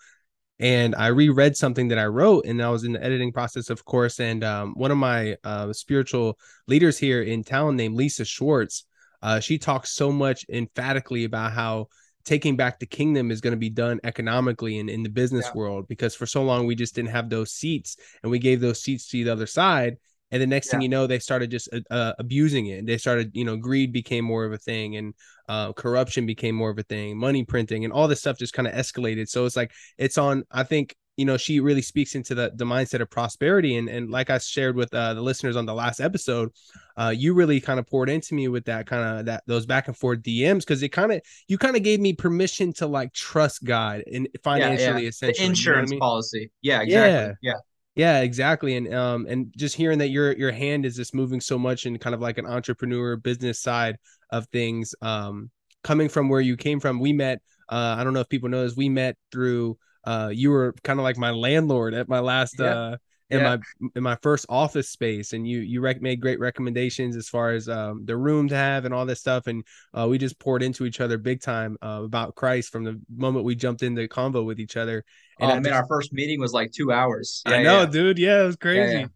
and 0.60 0.94
I 0.94 1.08
reread 1.08 1.56
something 1.56 1.88
that 1.88 1.98
I 1.98 2.06
wrote 2.06 2.46
and 2.46 2.62
I 2.62 2.70
was 2.70 2.84
in 2.84 2.92
the 2.92 3.02
editing 3.02 3.32
process 3.32 3.70
of 3.70 3.84
course 3.84 4.20
and 4.20 4.44
um 4.44 4.74
one 4.76 4.90
of 4.90 4.98
my 4.98 5.36
uh 5.42 5.72
spiritual 5.72 6.38
leaders 6.68 6.98
here 6.98 7.22
in 7.22 7.42
town 7.44 7.76
named 7.76 7.96
Lisa 7.96 8.24
Schwartz 8.24 8.84
uh 9.22 9.40
she 9.40 9.58
talks 9.58 9.92
so 9.92 10.12
much 10.12 10.46
emphatically 10.48 11.24
about 11.24 11.52
how 11.52 11.88
taking 12.24 12.56
back 12.56 12.78
the 12.78 12.86
kingdom 12.86 13.30
is 13.30 13.40
going 13.40 13.52
to 13.52 13.58
be 13.58 13.70
done 13.70 14.00
economically 14.04 14.78
and 14.78 14.88
in 14.90 15.02
the 15.02 15.08
business 15.08 15.46
Yeah. 15.46 15.58
world 15.58 15.86
because 15.88 16.14
for 16.14 16.26
so 16.26 16.42
long 16.42 16.66
we 16.66 16.74
just 16.74 16.94
didn't 16.94 17.10
have 17.10 17.28
those 17.28 17.52
seats 17.52 17.96
and 18.22 18.30
we 18.30 18.38
gave 18.38 18.60
those 18.60 18.82
seats 18.82 19.08
to 19.08 19.24
the 19.24 19.30
other 19.30 19.46
side 19.46 19.98
and 20.30 20.42
the 20.42 20.46
next 20.46 20.70
thing 20.70 20.80
you 20.80 20.88
know 20.88 21.06
they 21.06 21.18
started 21.18 21.50
just 21.50 21.68
uh, 21.72 21.80
uh, 21.90 22.12
abusing 22.18 22.66
it. 22.66 22.86
They 22.86 22.98
started 22.98 23.30
you 23.34 23.44
know 23.44 23.56
greed 23.56 23.92
became 23.92 24.24
more 24.24 24.44
of 24.44 24.52
a 24.52 24.58
thing 24.58 24.96
and 24.96 25.14
uh, 25.48 25.72
corruption 25.74 26.26
became 26.26 26.54
more 26.54 26.70
of 26.70 26.78
a 26.78 26.82
thing 26.82 27.16
money 27.18 27.44
printing 27.44 27.84
and 27.84 27.92
all 27.92 28.08
this 28.08 28.20
stuff 28.20 28.38
just 28.38 28.52
kind 28.54 28.66
of 28.66 28.74
escalated. 28.74 29.28
So 29.28 29.44
it's 29.44 29.56
like 29.56 29.72
it's 29.98 30.18
on 30.18 30.44
i 30.50 30.62
think 30.62 30.96
you 31.16 31.24
know 31.24 31.36
she 31.36 31.60
really 31.60 31.82
speaks 31.82 32.14
into 32.14 32.34
the 32.34 32.52
the 32.56 32.64
mindset 32.64 33.00
of 33.00 33.10
prosperity 33.10 33.76
and 33.76 33.88
and 33.88 34.10
like 34.10 34.30
i 34.30 34.38
shared 34.38 34.76
with 34.76 34.92
uh, 34.94 35.14
the 35.14 35.20
listeners 35.20 35.56
on 35.56 35.66
the 35.66 35.74
last 35.74 36.00
episode 36.00 36.50
uh, 36.96 37.12
you 37.16 37.34
really 37.34 37.60
kind 37.60 37.80
of 37.80 37.86
poured 37.86 38.08
into 38.08 38.34
me 38.34 38.48
with 38.48 38.64
that 38.64 38.86
kind 38.86 39.20
of 39.20 39.26
that 39.26 39.42
those 39.46 39.66
back 39.66 39.88
and 39.88 39.96
forth 39.96 40.20
dms 40.22 40.60
because 40.60 40.82
it 40.82 40.90
kind 40.90 41.12
of 41.12 41.20
you 41.48 41.58
kind 41.58 41.76
of 41.76 41.82
gave 41.82 42.00
me 42.00 42.12
permission 42.12 42.72
to 42.72 42.86
like 42.86 43.12
trust 43.12 43.64
god 43.64 44.02
and 44.12 44.28
financially 44.42 45.02
the 45.02 45.06
essentially 45.06 45.44
you 45.44 45.48
know 45.48 45.50
I 45.50 45.50
insurance 45.50 45.90
mean? 45.90 46.00
policy. 46.00 46.50
Yeah, 46.62 46.82
exactly. 46.82 47.34
Yeah. 47.42 47.54
Yeah, 47.96 48.20
exactly. 48.22 48.76
And 48.76 48.92
um 48.92 49.26
and 49.28 49.52
just 49.56 49.76
hearing 49.76 49.98
that 49.98 50.08
your 50.08 50.32
your 50.36 50.50
hand 50.50 50.84
is 50.84 50.96
just 50.96 51.14
moving 51.14 51.40
so 51.40 51.58
much 51.58 51.86
in 51.86 51.98
kind 51.98 52.14
of 52.14 52.20
like 52.20 52.38
an 52.38 52.46
entrepreneur 52.46 53.16
business 53.16 53.60
side 53.60 53.98
of 54.30 54.46
things 54.48 54.94
um 55.00 55.50
coming 55.84 56.08
from 56.08 56.28
where 56.28 56.40
you 56.40 56.56
came 56.56 56.80
from. 56.80 56.98
We 56.98 57.12
met 57.12 57.40
uh 57.68 57.96
I 57.98 58.02
don't 58.04 58.12
know 58.12 58.20
if 58.20 58.28
people 58.28 58.48
know 58.48 58.64
this, 58.64 58.76
we 58.76 58.88
met 58.88 59.16
through 59.30 59.78
uh 60.06 60.30
you 60.32 60.50
were 60.50 60.74
kind 60.82 60.98
of 60.98 61.04
like 61.04 61.16
my 61.18 61.30
landlord 61.30 61.94
at 61.94 62.08
my 62.08 62.20
last 62.20 62.56
Yeah. 62.58 62.66
uh 62.66 62.96
in 63.30 63.40
Yeah. 63.40 63.56
my 63.56 63.88
in 63.96 64.02
my 64.02 64.16
first 64.22 64.44
office 64.48 64.90
space 64.90 65.32
and 65.32 65.48
you 65.48 65.60
you 65.60 65.80
rec- 65.80 66.02
made 66.02 66.20
great 66.20 66.38
recommendations 66.38 67.16
as 67.16 67.28
far 67.28 67.50
as 67.52 67.68
um 67.68 68.04
the 68.04 68.16
room 68.16 68.48
to 68.48 68.54
have 68.54 68.84
and 68.84 68.92
all 68.92 69.06
this 69.06 69.20
stuff 69.20 69.46
and 69.46 69.64
uh 69.96 70.06
we 70.08 70.18
just 70.18 70.38
poured 70.38 70.62
into 70.62 70.84
each 70.84 71.00
other 71.00 71.16
big 71.16 71.40
time 71.40 71.76
uh, 71.82 72.02
about 72.04 72.34
Christ 72.34 72.70
from 72.70 72.84
the 72.84 73.00
moment 73.16 73.44
we 73.46 73.54
jumped 73.54 73.82
into 73.82 74.06
convo 74.08 74.44
with 74.44 74.60
each 74.60 74.76
other 74.76 75.04
Oh 75.40 75.46
I 75.46 75.54
man, 75.54 75.64
just- 75.64 75.74
our 75.74 75.86
first 75.88 76.12
meeting 76.12 76.38
was 76.38 76.52
like 76.52 76.70
two 76.70 76.92
hours. 76.92 77.42
I 77.46 77.62
know, 77.62 77.80
yeah. 77.80 77.86
dude. 77.86 78.18
Yeah, 78.18 78.42
it 78.42 78.46
was 78.46 78.56
Yeah, 78.56 78.62
crazy. 78.62 78.98
yeah. 78.98 79.06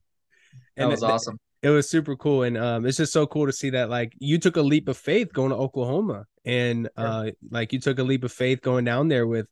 That 0.76 0.83
And 0.83 0.90
was 0.90 1.00
th- 1.00 1.12
awesome. 1.12 1.38
it 1.62 1.68
was 1.71 1.88
super 1.90 2.16
cool 2.16 2.45
and 2.45 2.57
um 2.57 2.87
it's 2.87 2.97
just 2.97 3.12
so 3.12 3.26
cool 3.26 3.45
to 3.47 3.52
see 3.52 3.71
that 3.71 3.90
like 3.90 4.14
you 4.18 4.38
took 4.38 4.57
a 4.57 4.62
leap 4.62 4.88
of 4.88 4.97
faith 4.97 5.33
going 5.35 5.50
to 5.50 5.57
oklahoma 5.57 6.25
and 6.47 6.88
uh 6.97 7.30
like 7.50 7.73
you 7.75 7.78
took 7.80 7.99
a 7.99 8.02
leap 8.02 8.25
of 8.25 8.33
faith 8.33 8.62
going 8.62 8.85
down 8.87 9.09
there 9.09 9.26
with 9.26 9.47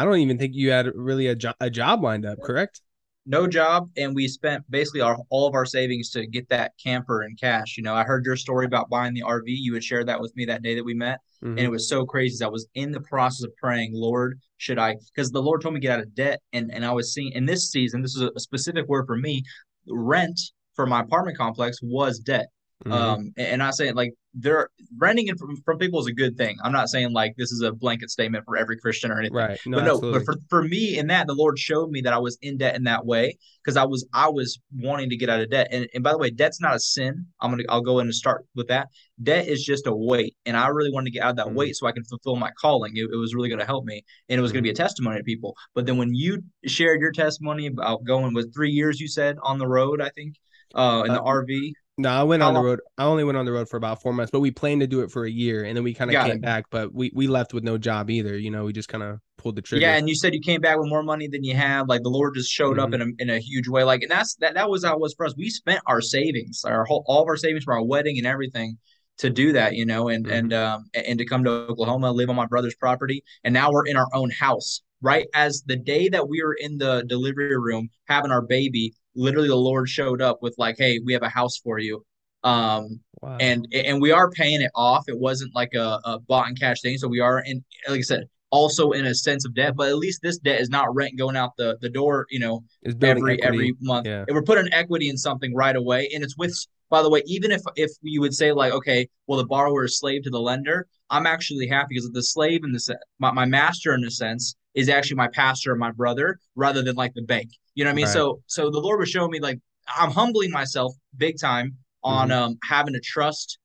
i 0.00 0.04
don't 0.04 0.18
even 0.18 0.38
think 0.38 0.52
you 0.54 0.70
had 0.70 0.86
really 0.94 1.26
a, 1.28 1.34
jo- 1.34 1.52
a 1.60 1.70
job 1.70 2.02
lined 2.02 2.24
up 2.26 2.38
correct? 2.42 2.80
No 3.26 3.46
job 3.46 3.90
and 3.98 4.14
we 4.14 4.26
spent 4.28 4.64
basically 4.70 5.02
our 5.02 5.16
all 5.28 5.46
of 5.46 5.54
our 5.54 5.66
savings 5.66 6.10
to 6.10 6.26
get 6.26 6.48
that 6.48 6.72
camper 6.82 7.22
in 7.22 7.36
cash 7.36 7.76
you 7.76 7.82
know? 7.82 7.94
I 7.94 8.02
heard 8.02 8.24
your 8.24 8.34
story 8.36 8.64
about 8.64 8.88
buying 8.88 9.12
the 9.14 9.22
rv 9.22 9.42
you 9.46 9.74
had 9.74 9.84
shared 9.84 10.08
that 10.08 10.20
with 10.20 10.34
me 10.36 10.46
that 10.46 10.62
day 10.62 10.74
that 10.74 10.84
we 10.84 10.94
met 10.94 11.18
Mhm. 11.42 11.50
and 11.50 11.60
it 11.60 11.70
was 11.70 11.88
so 11.88 12.04
crazy. 12.04 12.42
I 12.44 12.48
was 12.48 12.66
in 12.74 12.92
the 12.92 13.00
process 13.12 13.44
of 13.44 13.54
praying 13.56 13.90
lord 13.94 14.38
should 14.56 14.78
i? 14.78 14.96
Because 15.14 15.30
the 15.30 15.42
lord 15.42 15.60
told 15.60 15.74
me 15.74 15.80
to 15.80 15.86
get 15.86 15.98
out 15.98 16.02
of 16.06 16.14
debt 16.14 16.40
and 16.54 16.70
and 16.74 16.82
i 16.84 16.92
was 16.92 17.12
seeing 17.14 17.32
in 17.32 17.44
this 17.46 17.70
season 17.70 18.00
this 18.02 18.16
is 18.16 18.22
a 18.22 18.40
specific 18.40 18.88
word 18.88 19.06
for 19.06 19.16
me 19.16 19.42
rent 19.88 20.38
for 20.76 20.86
my 20.86 21.00
apartment 21.00 21.36
complex 21.36 21.78
was 21.82 22.18
debt. 22.20 22.46
Mhm. 22.86 22.92
um 22.92 23.20
and, 23.36 23.46
and 23.54 23.62
i 23.62 23.70
say 23.70 23.92
like 23.92 24.12
there 24.34 24.68
renting 24.96 25.26
it 25.28 25.38
from, 25.38 25.56
from 25.62 25.78
people 25.78 26.00
is 26.00 26.06
a 26.06 26.12
good 26.12 26.36
thing. 26.36 26.56
I'm 26.62 26.72
not 26.72 26.88
saying 26.88 27.12
like 27.12 27.34
this 27.36 27.50
is 27.50 27.62
a 27.62 27.72
blanket 27.72 28.10
statement 28.10 28.44
for 28.44 28.56
every 28.56 28.76
Christian 28.78 29.10
or 29.10 29.18
anything. 29.18 29.36
Right. 29.36 29.58
No, 29.66 29.78
but 29.78 29.84
no, 29.84 29.94
absolutely. 29.94 30.18
but 30.20 30.24
for, 30.24 30.40
for 30.48 30.62
me 30.62 30.98
in 30.98 31.08
that, 31.08 31.26
the 31.26 31.34
Lord 31.34 31.58
showed 31.58 31.90
me 31.90 32.00
that 32.02 32.12
I 32.12 32.18
was 32.18 32.38
in 32.40 32.56
debt 32.56 32.76
in 32.76 32.84
that 32.84 33.04
way 33.04 33.36
because 33.64 33.76
I 33.76 33.84
was 33.84 34.06
I 34.12 34.28
was 34.28 34.60
wanting 34.76 35.10
to 35.10 35.16
get 35.16 35.28
out 35.28 35.40
of 35.40 35.50
debt. 35.50 35.68
And 35.72 35.88
and 35.94 36.04
by 36.04 36.12
the 36.12 36.18
way, 36.18 36.30
debt's 36.30 36.60
not 36.60 36.74
a 36.76 36.80
sin. 36.80 37.26
I'm 37.40 37.50
gonna 37.50 37.64
I'll 37.68 37.80
go 37.80 37.98
in 37.98 38.06
and 38.06 38.14
start 38.14 38.46
with 38.54 38.68
that. 38.68 38.88
Debt 39.22 39.48
is 39.48 39.64
just 39.64 39.86
a 39.86 39.94
weight, 39.94 40.36
and 40.46 40.56
I 40.56 40.68
really 40.68 40.92
wanted 40.92 41.06
to 41.06 41.10
get 41.10 41.24
out 41.24 41.30
of 41.30 41.36
that 41.36 41.46
Mhm. 41.48 41.54
weight 41.54 41.76
so 41.76 41.86
I 41.86 41.92
can 41.92 42.04
fulfill 42.04 42.36
my 42.36 42.50
calling. 42.60 42.96
It, 42.96 43.08
it 43.12 43.16
was 43.16 43.34
really 43.34 43.48
going 43.48 43.58
to 43.58 43.66
help 43.66 43.84
me, 43.84 44.02
and 44.28 44.38
it 44.38 44.42
was 44.42 44.52
going 44.52 44.62
to 44.62 44.66
be 44.66 44.70
a 44.70 44.74
testimony 44.74 45.18
to 45.18 45.24
people. 45.24 45.56
But 45.74 45.86
then 45.86 45.98
when 45.98 46.14
you 46.14 46.42
shared 46.66 47.00
your 47.00 47.12
testimony 47.12 47.66
about 47.66 48.04
going 48.04 48.32
with 48.32 48.54
three 48.54 48.70
years, 48.70 49.00
you 49.00 49.08
said 49.08 49.36
on 49.42 49.58
the 49.58 49.66
road, 49.66 50.00
I 50.00 50.08
think, 50.10 50.36
uh, 50.74 51.02
in 51.06 51.12
the 51.12 51.20
Uh, 51.20 51.24
RV. 51.26 51.72
No, 52.00 52.08
I 52.08 52.22
went 52.22 52.42
How 52.42 52.48
on 52.48 52.54
the 52.54 52.62
road. 52.62 52.80
I 52.96 53.04
only 53.04 53.24
went 53.24 53.36
on 53.36 53.44
the 53.44 53.52
road 53.52 53.68
for 53.68 53.76
about 53.76 54.00
four 54.00 54.12
months, 54.14 54.30
but 54.30 54.40
we 54.40 54.50
planned 54.50 54.80
to 54.80 54.86
do 54.86 55.02
it 55.02 55.10
for 55.10 55.24
a 55.24 55.30
year, 55.30 55.64
and 55.64 55.76
then 55.76 55.84
we 55.84 55.92
kind 55.92 56.10
of 56.10 56.24
came 56.24 56.36
it. 56.36 56.40
back. 56.40 56.64
But 56.70 56.94
we 56.94 57.12
we 57.14 57.26
left 57.28 57.52
with 57.52 57.62
no 57.62 57.76
job 57.76 58.08
either. 58.10 58.36
You 58.38 58.50
know, 58.50 58.64
we 58.64 58.72
just 58.72 58.88
kind 58.88 59.02
of 59.04 59.18
pulled 59.36 59.56
the 59.56 59.62
trigger. 59.62 59.84
Yeah, 59.84 59.96
and 59.96 60.08
you 60.08 60.14
said 60.14 60.34
you 60.34 60.40
came 60.40 60.60
back 60.62 60.78
with 60.78 60.88
more 60.88 61.02
money 61.02 61.28
than 61.28 61.44
you 61.44 61.54
had. 61.54 61.88
Like 61.88 62.02
the 62.02 62.08
Lord 62.08 62.34
just 62.34 62.50
showed 62.50 62.78
up 62.78 62.94
in 62.94 63.02
a 63.02 63.06
in 63.18 63.28
a 63.28 63.38
huge 63.38 63.68
way. 63.68 63.84
Like, 63.84 64.02
and 64.02 64.10
that's 64.10 64.34
that 64.36 64.54
that 64.54 64.70
was 64.70 64.84
how 64.84 64.94
it 64.94 65.00
was 65.00 65.14
for 65.14 65.26
us. 65.26 65.34
We 65.36 65.50
spent 65.50 65.80
our 65.86 66.00
savings, 66.00 66.62
our 66.64 66.84
whole 66.86 67.04
all 67.06 67.22
of 67.22 67.28
our 67.28 67.36
savings 67.36 67.64
for 67.64 67.74
our 67.74 67.84
wedding 67.84 68.16
and 68.18 68.26
everything 68.26 68.78
to 69.18 69.28
do 69.28 69.52
that, 69.52 69.74
you 69.74 69.84
know, 69.84 70.08
and 70.08 70.24
Mhm. 70.26 70.32
and 70.38 70.52
um 70.54 70.84
and 70.94 71.18
to 71.18 71.26
come 71.26 71.44
to 71.44 71.50
Oklahoma, 71.50 72.12
live 72.12 72.30
on 72.30 72.36
my 72.36 72.46
brother's 72.46 72.74
property, 72.76 73.22
and 73.44 73.52
now 73.52 73.70
we're 73.70 73.86
in 73.86 73.96
our 73.96 74.08
own 74.14 74.30
house. 74.30 74.80
Right 75.02 75.28
as 75.34 75.62
the 75.64 75.76
day 75.76 76.10
that 76.10 76.28
we 76.28 76.42
were 76.42 76.52
in 76.52 76.76
the 76.76 77.04
delivery 77.06 77.56
room 77.58 77.88
having 78.06 78.30
our 78.30 78.42
baby, 78.42 78.92
literally 79.20 79.48
the 79.48 79.56
Lord 79.56 79.88
showed 79.88 80.22
up 80.22 80.38
with 80.42 80.54
like, 80.58 80.76
"Hey, 80.78 80.98
we 81.04 81.12
have 81.12 81.22
a 81.22 81.28
house 81.28 81.58
for 81.58 81.78
you." 81.78 82.04
Um, 82.42 83.00
Wow. 83.22 83.36
and 83.38 83.68
and 83.74 84.00
we 84.00 84.12
are 84.12 84.30
paying 84.30 84.62
it 84.62 84.70
off. 84.74 85.04
It 85.06 85.18
wasn't 85.18 85.54
like 85.54 85.74
a, 85.74 86.00
a 86.04 86.18
bought 86.20 86.48
and 86.48 86.58
cash 86.58 86.80
thing. 86.80 86.96
So 86.96 87.06
we 87.06 87.20
are 87.20 87.40
in, 87.40 87.62
like 87.86 87.98
I 87.98 88.02
said, 88.02 88.24
also 88.48 88.92
in 88.92 89.04
a 89.04 89.14
sense 89.14 89.44
of 89.44 89.54
debt. 89.54 89.74
But 89.76 89.88
at 89.88 89.98
least 89.98 90.22
this 90.22 90.38
debt 90.38 90.58
is 90.58 90.70
not 90.70 90.94
rent 90.94 91.18
going 91.18 91.36
out 91.36 91.50
the 91.58 91.76
the 91.82 91.90
door. 91.90 92.26
You 92.30 92.40
know, 92.40 92.64
every 93.02 93.34
equity. 93.34 93.42
every 93.42 93.74
month. 93.82 94.06
Yeah. 94.06 94.24
And 94.26 94.34
we're 94.34 94.42
putting 94.42 94.72
equity 94.72 95.10
in 95.10 95.18
something 95.18 95.54
right 95.54 95.76
away, 95.76 96.08
and 96.14 96.24
it's 96.24 96.36
with. 96.36 96.54
By 96.88 97.02
the 97.02 97.10
way, 97.10 97.22
even 97.26 97.52
if 97.52 97.62
if 97.76 97.92
you 98.02 98.20
would 98.20 98.34
say 98.34 98.50
like, 98.50 98.72
okay, 98.72 99.08
well, 99.28 99.38
the 99.38 99.46
borrower 99.46 99.84
is 99.84 99.98
slave 99.98 100.24
to 100.24 100.30
the 100.30 100.40
lender, 100.40 100.88
I'm 101.08 101.24
actually 101.26 101.68
happy 101.68 101.88
because 101.90 102.10
the 102.10 102.22
slave 102.22 102.64
in 102.64 102.72
the 102.72 102.98
my, 103.20 103.30
my 103.30 103.44
master 103.44 103.94
in 103.94 104.02
a 104.04 104.10
sense 104.10 104.56
is 104.74 104.88
actually 104.88 105.16
my 105.16 105.28
pastor 105.28 105.72
and 105.72 105.80
my 105.80 105.90
brother 105.90 106.38
rather 106.54 106.82
than 106.82 106.96
like 106.96 107.12
the 107.14 107.22
bank. 107.22 107.50
You 107.74 107.84
know 107.84 107.90
what 107.90 107.94
I 107.94 107.96
mean? 107.96 108.06
Right. 108.06 108.12
So 108.14 108.42
so 108.46 108.70
the 108.70 108.80
Lord 108.80 109.00
was 109.00 109.08
showing 109.10 109.30
me 109.30 109.40
like 109.40 109.58
I'm 109.96 110.10
humbling 110.10 110.50
myself 110.50 110.94
big 111.16 111.36
time 111.40 111.76
on 112.02 112.28
Mhm. 112.28 112.32
um 112.32 112.58
having 112.64 112.94
to 112.94 113.00
trust 113.00 113.58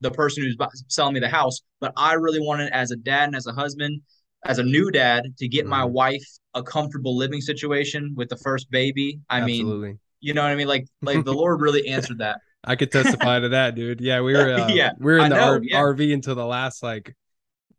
the 0.00 0.10
person 0.10 0.42
who's 0.42 0.56
selling 0.88 1.14
me 1.14 1.20
the 1.20 1.28
house, 1.28 1.60
but 1.80 1.92
I 1.96 2.14
really 2.14 2.40
wanted 2.40 2.72
as 2.72 2.90
a 2.90 2.96
dad 2.96 3.24
and 3.28 3.36
as 3.36 3.46
a 3.46 3.52
husband, 3.52 4.00
as 4.46 4.58
a 4.58 4.62
new 4.62 4.90
dad, 4.90 5.24
to 5.38 5.48
get 5.48 5.66
my 5.66 5.84
Mhm. 5.84 5.90
wife 5.90 6.24
a 6.54 6.62
comfortable 6.62 7.16
living 7.16 7.40
situation 7.40 8.14
with 8.16 8.28
the 8.28 8.36
first 8.38 8.70
baby. 8.70 9.20
I 9.28 9.40
mean, 9.44 9.94
you 10.20 10.34
know 10.34 10.42
what 10.42 10.50
I 10.50 10.54
mean? 10.56 10.68
Like 10.68 10.86
like 11.02 11.24
the 11.24 11.32
Lord 11.34 11.60
really 11.60 11.86
answered 11.88 12.18
that. 12.18 12.40
I 12.64 12.76
could 12.76 12.90
testify 12.90 13.40
to 13.40 13.50
that, 13.50 13.74
dude. 13.74 14.00
Yeah, 14.00 14.20
we 14.20 14.34
were 14.34 14.52
uh, 14.52 14.74
Yeah, 14.74 14.90
we 14.98 15.04
were 15.12 15.18
in 15.18 15.24
I 15.24 15.28
the 15.28 15.36
know, 15.36 15.54
R- 15.54 15.60
yeah. 15.62 15.78
RV 15.80 16.12
until 16.12 16.34
the 16.34 16.46
last 16.46 16.82
like 16.82 17.14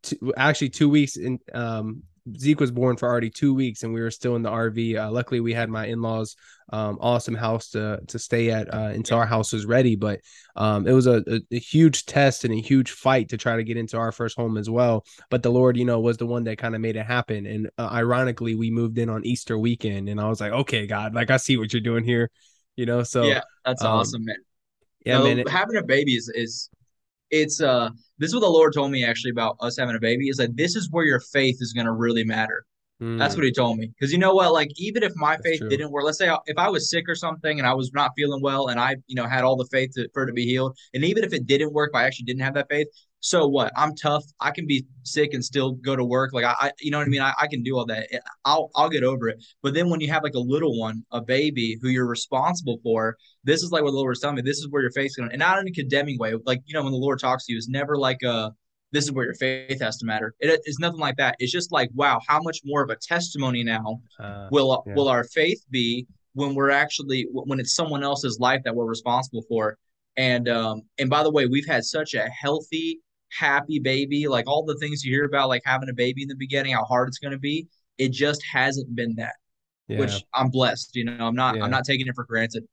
two, 0.04 0.34
actually 0.38 0.70
two 0.70 0.90
weeks 0.90 1.18
in 1.18 1.40
um 1.54 2.04
Zeke 2.38 2.60
was 2.60 2.72
born 2.72 2.98
for 2.98 3.10
already 3.10 3.30
two 3.30 3.54
weeks 3.54 3.84
and 3.84 3.94
we 3.94 4.02
were 4.02 4.12
still 4.12 4.36
in 4.36 4.44
the 4.44 4.50
RV. 4.50 4.96
Uh, 4.98 5.12
luckily 5.12 5.40
we 5.40 5.54
had 5.54 5.70
my 5.70 5.86
in-laws 5.88 6.36
um 6.74 6.98
awesome 7.02 7.36
house 7.36 7.70
to 7.72 8.00
to 8.08 8.18
stay 8.20 8.52
at 8.52 8.74
uh, 8.74 8.92
until 8.94 9.18
our 9.18 9.26
house 9.26 9.52
was 9.52 9.66
ready. 9.66 9.96
But 9.96 10.20
um 10.56 10.88
it 10.88 10.94
was 10.94 11.08
a, 11.08 11.24
a, 11.28 11.42
a 11.52 11.60
huge 11.60 12.06
test 12.06 12.46
and 12.46 12.54
a 12.54 12.62
huge 12.62 12.92
fight 12.92 13.30
to 13.30 13.38
try 13.38 13.56
to 13.56 13.64
get 13.64 13.78
into 13.78 13.98
our 13.98 14.12
first 14.12 14.36
home 14.38 14.58
as 14.58 14.70
well. 14.70 15.04
But 15.30 15.42
the 15.44 15.52
Lord, 15.52 15.78
you 15.78 15.86
know, 15.86 16.00
was 16.00 16.18
the 16.18 16.28
one 16.28 16.44
that 16.46 16.58
kind 16.60 16.76
of 16.76 16.82
made 16.82 16.96
it 16.96 17.06
happen. 17.06 17.46
And 17.46 17.70
uh, 17.78 17.90
ironically, 17.92 18.56
we 18.56 18.70
moved 18.70 18.98
in 19.00 19.10
on 19.10 19.26
Easter 19.26 19.58
weekend 19.58 20.08
and 20.08 20.22
I 20.22 20.30
was 20.30 20.40
like, 20.40 20.52
okay, 20.52 20.86
God, 20.88 21.16
like 21.16 21.32
I 21.32 21.38
see 21.38 21.58
what 21.58 21.74
you're 21.74 21.82
doing 21.82 22.04
here. 22.04 22.30
You 22.76 22.86
know, 22.86 23.04
so 23.04 23.24
yeah, 23.24 23.42
that's 23.66 23.84
um, 23.84 23.92
awesome, 23.92 24.26
man. 24.26 24.38
yeah, 25.06 25.18
No, 25.18 25.24
man. 25.26 25.40
it- 25.40 25.50
having 25.50 25.76
a 25.78 25.84
baby 25.84 26.14
is 26.16 26.32
is 26.34 26.70
it's 27.32 27.62
uh 27.62 27.90
this 28.20 28.30
is 28.30 28.36
what 28.36 28.42
the 28.42 28.50
Lord 28.50 28.74
told 28.74 28.92
me 28.92 29.04
actually 29.04 29.32
about 29.32 29.56
us 29.62 29.78
having 29.78 29.96
a 29.96 30.00
baby 30.00 30.30
is 30.30 30.38
that 30.38 30.56
this 30.56 30.76
is 30.76 30.90
where 30.92 31.06
your 31.06 31.20
faith 31.20 31.58
is 31.60 31.74
going 31.74 31.86
to 31.86 31.94
really 31.94 32.24
matter. 32.24 32.66
That's 33.18 33.36
mm, 33.36 33.38
what 33.38 33.46
he 33.46 33.52
told 33.52 33.78
me. 33.78 33.88
Because 33.88 34.12
you 34.12 34.18
know 34.18 34.34
what? 34.34 34.52
Like, 34.54 34.72
even 34.78 35.04
if 35.04 35.12
my 35.16 35.32
That's 35.38 35.44
faith 35.44 35.60
true. 35.60 35.70
didn't 35.70 35.92
work, 35.92 36.06
let's 36.06 36.18
say 36.18 36.30
I- 36.30 36.40
if 36.46 36.58
I 36.58 36.70
was 36.70 36.90
sick 36.90 37.06
or 37.08 37.16
something 37.16 37.60
and 37.60 37.68
I 37.68 37.74
was 37.74 37.92
not 37.94 38.12
feeling 38.16 38.42
well 38.42 38.68
and 38.68 38.80
I, 38.80 38.96
you 39.08 39.16
know, 39.16 39.28
had 39.28 39.44
all 39.44 39.56
the 39.56 39.68
faith 39.72 39.92
to, 39.96 40.08
for 40.14 40.24
it 40.24 40.28
to 40.28 40.34
be 40.34 40.46
healed, 40.46 40.78
and 40.94 41.04
even 41.04 41.24
if 41.24 41.34
it 41.34 41.46
didn't 41.46 41.74
work, 41.74 41.92
if 41.94 41.98
I 42.00 42.06
actually 42.06 42.26
didn't 42.26 42.42
have 42.42 42.56
that 42.56 42.68
faith, 42.70 42.88
so 43.20 43.48
what? 43.48 43.72
I'm 43.78 43.96
tough. 43.96 44.26
I 44.40 44.50
can 44.50 44.66
be 44.66 44.86
sick 45.04 45.34
and 45.34 45.46
still 45.46 45.74
go 45.74 45.96
to 45.96 46.04
work. 46.04 46.34
Like 46.34 46.46
I, 46.46 46.56
I 46.60 46.72
you 46.80 46.90
know 46.90 46.98
what 46.98 47.06
I 47.06 47.10
mean? 47.10 47.22
I, 47.22 47.34
I 47.40 47.48
can 47.48 47.62
do 47.62 47.78
all 47.78 47.86
that. 47.86 48.08
I'll 48.46 48.72
I'll 48.76 48.90
get 48.90 49.04
over 49.04 49.30
it. 49.30 49.44
But 49.62 49.76
then 49.76 49.90
when 49.92 50.02
you 50.02 50.08
have 50.12 50.24
like 50.24 50.34
a 50.34 50.40
little 50.40 50.80
one, 50.80 51.04
a 51.12 51.22
baby 51.22 51.78
who 51.82 51.90
you're 51.90 52.08
responsible 52.08 52.80
for, 52.84 53.18
this 53.44 53.62
is 53.62 53.72
like 53.72 53.84
what 53.84 53.92
the 53.92 53.98
Lord 53.98 54.10
was 54.10 54.20
telling 54.20 54.38
me. 54.38 54.42
This 54.42 54.58
is 54.58 54.68
where 54.70 54.82
your 54.82 54.92
faith's 54.92 55.16
going, 55.16 55.30
and 55.32 55.40
not 55.40 55.60
in 55.60 55.68
a 55.68 55.72
condemning 55.72 56.18
way. 56.18 56.34
Like 56.46 56.62
you 56.66 56.74
know, 56.74 56.84
when 56.84 56.94
the 56.94 56.98
Lord 56.98 57.20
talks 57.20 57.46
to 57.46 57.54
you, 57.54 57.58
it's 57.58 57.70
never 57.70 57.96
like 57.96 58.24
a 58.24 58.52
this 58.92 59.06
is 59.06 59.12
where 59.12 59.26
your 59.26 59.36
faith 59.36 59.82
has 59.82 59.98
to 59.98 60.06
matter. 60.06 60.34
It, 60.40 60.62
it's 60.66 60.80
nothing 60.80 61.00
like 61.00 61.18
that. 61.18 61.36
It's 61.40 61.52
just 61.52 61.72
like, 61.72 61.90
wow, 61.94 62.20
how 62.28 62.42
much 62.42 62.60
more 62.66 62.84
of 62.84 62.90
a 62.90 62.96
testimony 62.96 63.64
now 63.64 64.02
uh, 64.20 64.48
will 64.52 64.84
yeah. 64.86 64.94
will 64.96 65.08
our 65.08 65.24
faith 65.24 65.64
be 65.70 66.08
when 66.34 66.56
we're 66.56 66.72
actually 66.72 67.28
when 67.32 67.60
it's 67.60 67.76
someone 67.76 68.04
else's 68.04 68.40
life 68.40 68.62
that 68.66 68.76
we're 68.76 68.86
responsible 68.86 69.44
for? 69.48 69.78
And 70.18 70.50
um 70.50 70.82
and 71.00 71.10
by 71.10 71.24
the 71.24 71.32
way, 71.32 71.46
we've 71.48 71.68
had 71.68 71.86
such 71.86 72.14
a 72.14 72.30
healthy, 72.30 73.00
happy 73.32 73.80
baby. 73.80 74.28
Like 74.28 74.48
all 74.48 74.66
the 74.66 74.78
things 74.78 75.04
you 75.04 75.14
hear 75.14 75.26
about, 75.26 75.50
like 75.50 75.64
having 75.66 75.90
a 75.90 75.94
baby 75.94 76.24
in 76.24 76.28
the 76.28 76.36
beginning, 76.36 76.74
how 76.74 76.84
hard 76.84 77.08
it's 77.08 77.20
going 77.20 77.32
to 77.32 77.40
be. 77.40 77.68
It 77.98 78.12
just 78.12 78.44
hasn't 78.52 78.96
been 78.96 79.16
that, 79.16 79.36
yeah. 79.88 80.00
which 80.00 80.24
I'm 80.34 80.50
blessed. 80.50 80.96
You 80.96 81.06
know, 81.06 81.26
I'm 81.26 81.36
not 81.36 81.56
Yeah. 81.56 81.64
I'm 81.64 81.72
not 81.72 81.86
taking 81.86 82.08
it 82.08 82.16
for 82.16 82.26
granted. 82.26 82.66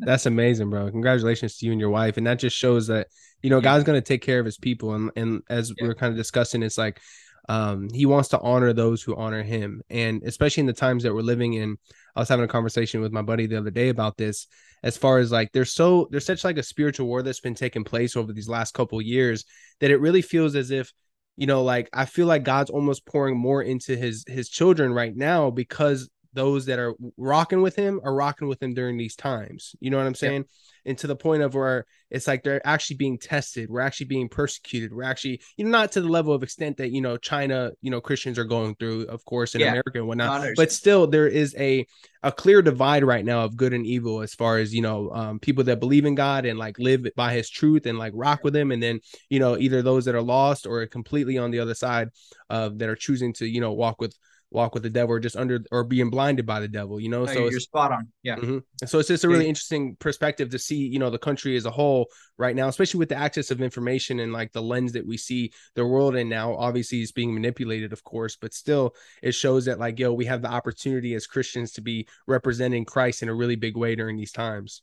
That's 0.00 0.26
amazing, 0.26 0.70
bro. 0.70 0.90
Congratulations 0.90 1.58
to 1.58 1.66
you 1.66 1.72
and 1.72 1.80
your 1.80 1.90
wife. 1.90 2.16
And 2.16 2.26
that 2.26 2.38
just 2.38 2.56
shows 2.56 2.86
that, 2.88 3.08
you 3.42 3.50
know, 3.50 3.56
Yeah. 3.56 3.62
God's 3.62 3.84
going 3.84 4.00
to 4.00 4.06
take 4.06 4.22
care 4.22 4.38
of 4.38 4.46
his 4.46 4.58
people. 4.58 4.94
And, 4.94 5.10
and 5.16 5.42
as 5.48 5.70
Yeah. 5.70 5.84
we 5.84 5.88
are 5.88 5.94
kind 5.94 6.10
of 6.10 6.16
discussing, 6.16 6.62
it's 6.62 6.78
like, 6.78 7.00
um, 7.48 7.88
he 7.92 8.06
wants 8.06 8.30
to 8.30 8.40
honor 8.40 8.72
those 8.72 9.02
who 9.02 9.14
honor 9.14 9.42
him. 9.42 9.80
And 9.88 10.22
especially 10.24 10.62
in 10.62 10.66
the 10.66 10.72
times 10.72 11.04
that 11.04 11.14
we're 11.14 11.20
living 11.22 11.54
in, 11.54 11.76
I 12.16 12.20
was 12.20 12.28
having 12.28 12.44
a 12.44 12.48
conversation 12.48 13.00
with 13.00 13.12
my 13.12 13.22
buddy 13.22 13.46
the 13.46 13.58
other 13.58 13.70
day 13.70 13.88
about 13.88 14.16
this, 14.16 14.48
as 14.82 14.96
far 14.96 15.18
as 15.18 15.30
like, 15.30 15.52
there's 15.52 15.72
so, 15.72 16.08
there's 16.10 16.26
such 16.26 16.42
like 16.44 16.58
a 16.58 16.62
spiritual 16.62 17.06
war 17.06 17.22
that's 17.22 17.40
been 17.40 17.54
taking 17.54 17.84
place 17.84 18.16
over 18.16 18.32
these 18.32 18.48
last 18.48 18.74
couple 18.74 19.00
years 19.00 19.44
that 19.80 19.90
it 19.92 20.00
really 20.00 20.22
feels 20.22 20.56
as 20.56 20.70
if, 20.72 20.92
you 21.36 21.46
know, 21.46 21.62
like 21.62 21.88
I 21.92 22.04
feel 22.06 22.26
like 22.26 22.42
God's 22.42 22.70
almost 22.70 23.06
pouring 23.06 23.36
more 23.36 23.62
into 23.62 23.96
his, 23.96 24.24
his 24.26 24.48
children 24.48 24.92
right 24.92 25.14
now 25.14 25.50
because 25.50 26.08
those 26.36 26.66
that 26.66 26.78
are 26.78 26.94
rocking 27.16 27.62
with 27.62 27.74
him 27.74 28.00
are 28.04 28.14
rocking 28.14 28.46
with 28.46 28.62
him 28.62 28.74
during 28.74 28.96
these 28.96 29.16
times. 29.16 29.74
You 29.80 29.90
know 29.90 29.96
what 29.96 30.06
I'm 30.06 30.14
saying? 30.14 30.44
And 30.84 30.96
to 30.98 31.08
the 31.08 31.16
point 31.16 31.42
of 31.42 31.54
where 31.54 31.84
it's 32.10 32.28
like 32.28 32.44
they're 32.44 32.64
actually 32.64 32.96
being 32.96 33.18
tested. 33.18 33.68
We're 33.68 33.80
actually 33.80 34.06
being 34.06 34.28
persecuted. 34.28 34.92
We're 34.92 35.02
actually, 35.02 35.40
you 35.56 35.64
know, 35.64 35.70
not 35.70 35.90
to 35.92 36.00
the 36.00 36.08
level 36.08 36.32
of 36.32 36.44
extent 36.44 36.76
that, 36.76 36.92
you 36.92 37.00
know, 37.00 37.16
China, 37.16 37.72
you 37.80 37.90
know, 37.90 38.00
Christians 38.00 38.38
are 38.38 38.44
going 38.44 38.76
through, 38.76 39.06
of 39.06 39.24
course, 39.24 39.56
in 39.56 39.62
Yeah. 39.62 39.70
America 39.70 39.98
and 39.98 40.06
whatnot. 40.06 40.30
Understand. 40.30 40.56
But 40.56 40.70
still, 40.70 41.06
there 41.08 41.26
is 41.26 41.56
a 41.58 41.84
a 42.22 42.30
clear 42.30 42.62
divide 42.62 43.04
right 43.04 43.24
now 43.24 43.44
of 43.44 43.56
good 43.56 43.72
and 43.72 43.86
evil 43.86 44.20
as 44.20 44.34
far 44.34 44.58
as, 44.58 44.74
you 44.74 44.82
know, 44.82 45.10
um, 45.10 45.38
people 45.40 45.64
that 45.64 45.80
believe 45.80 46.04
in 46.04 46.14
God 46.14 46.44
and 46.44 46.58
like 46.58 46.78
live 46.78 47.06
by 47.16 47.32
his 47.32 47.48
truth 47.48 47.86
and 47.86 47.98
like 47.98 48.12
rock 48.14 48.44
with 48.44 48.54
him. 48.54 48.70
And 48.72 48.82
then, 48.82 49.00
you 49.28 49.38
know, 49.38 49.56
either 49.56 49.80
those 49.82 50.04
that 50.04 50.14
are 50.14 50.22
lost 50.22 50.66
or 50.66 50.86
completely 50.86 51.38
on 51.38 51.50
the 51.50 51.60
other 51.60 51.74
side 51.74 52.08
of 52.50 52.78
that 52.78 52.88
are 52.88 52.96
choosing 52.96 53.32
to, 53.34 53.46
you 53.46 53.60
know, 53.60 53.72
walk 53.72 54.00
with 54.00 54.16
walk 54.50 54.74
with 54.74 54.82
the 54.82 54.90
devil 54.90 55.14
or 55.14 55.20
just 55.20 55.36
under 55.36 55.60
or 55.72 55.84
being 55.84 56.08
blinded 56.08 56.46
by 56.46 56.60
the 56.60 56.68
devil, 56.68 57.00
you 57.00 57.08
know. 57.08 57.24
No, 57.24 57.32
so 57.32 57.48
you're, 57.48 57.60
spot 57.60 57.92
on. 57.92 58.08
Yeah. 58.22 58.36
Mhm. 58.36 58.62
So 58.86 58.98
it's 58.98 59.08
just 59.08 59.24
a 59.24 59.28
really 59.28 59.48
interesting 59.48 59.96
perspective 59.96 60.50
to 60.50 60.58
see, 60.58 60.76
you 60.76 60.98
know, 60.98 61.10
the 61.10 61.18
country 61.18 61.56
as 61.56 61.66
a 61.66 61.70
whole 61.70 62.08
right 62.38 62.54
now, 62.54 62.68
especially 62.68 62.98
with 62.98 63.08
the 63.08 63.16
access 63.16 63.50
of 63.50 63.60
information 63.60 64.20
and 64.20 64.32
like 64.32 64.52
the 64.52 64.62
lens 64.62 64.92
that 64.92 65.06
we 65.06 65.16
see 65.16 65.52
the 65.74 65.84
world 65.84 66.14
in 66.16 66.28
now. 66.28 66.54
Obviously, 66.54 67.02
it's 67.02 67.12
being 67.12 67.34
manipulated, 67.34 67.92
of 67.92 68.04
course, 68.04 68.36
but 68.36 68.54
still, 68.54 68.94
it 69.22 69.32
shows 69.32 69.64
that 69.64 69.78
like, 69.78 69.98
yo, 69.98 70.12
we 70.12 70.26
have 70.26 70.42
the 70.42 70.50
opportunity 70.50 71.14
as 71.14 71.26
Christians 71.26 71.72
to 71.72 71.80
be 71.80 72.06
representing 72.26 72.84
Christ 72.84 73.22
in 73.22 73.28
a 73.28 73.34
really 73.34 73.56
big 73.56 73.76
way 73.76 73.96
during 73.96 74.16
these 74.16 74.32
times. 74.32 74.82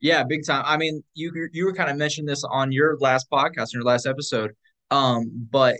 Yeah, 0.00 0.24
big 0.24 0.44
time. 0.44 0.62
I 0.66 0.76
mean, 0.76 1.02
you 1.14 1.48
you 1.52 1.64
were 1.64 1.72
kind 1.72 1.90
of 1.90 1.96
mentioning 1.96 2.26
this 2.26 2.44
on 2.44 2.70
your 2.72 2.98
last 2.98 3.30
podcast, 3.30 3.72
in 3.72 3.80
your 3.80 3.84
last 3.84 4.06
episode. 4.06 4.52
Um, 4.90 5.30
but 5.50 5.76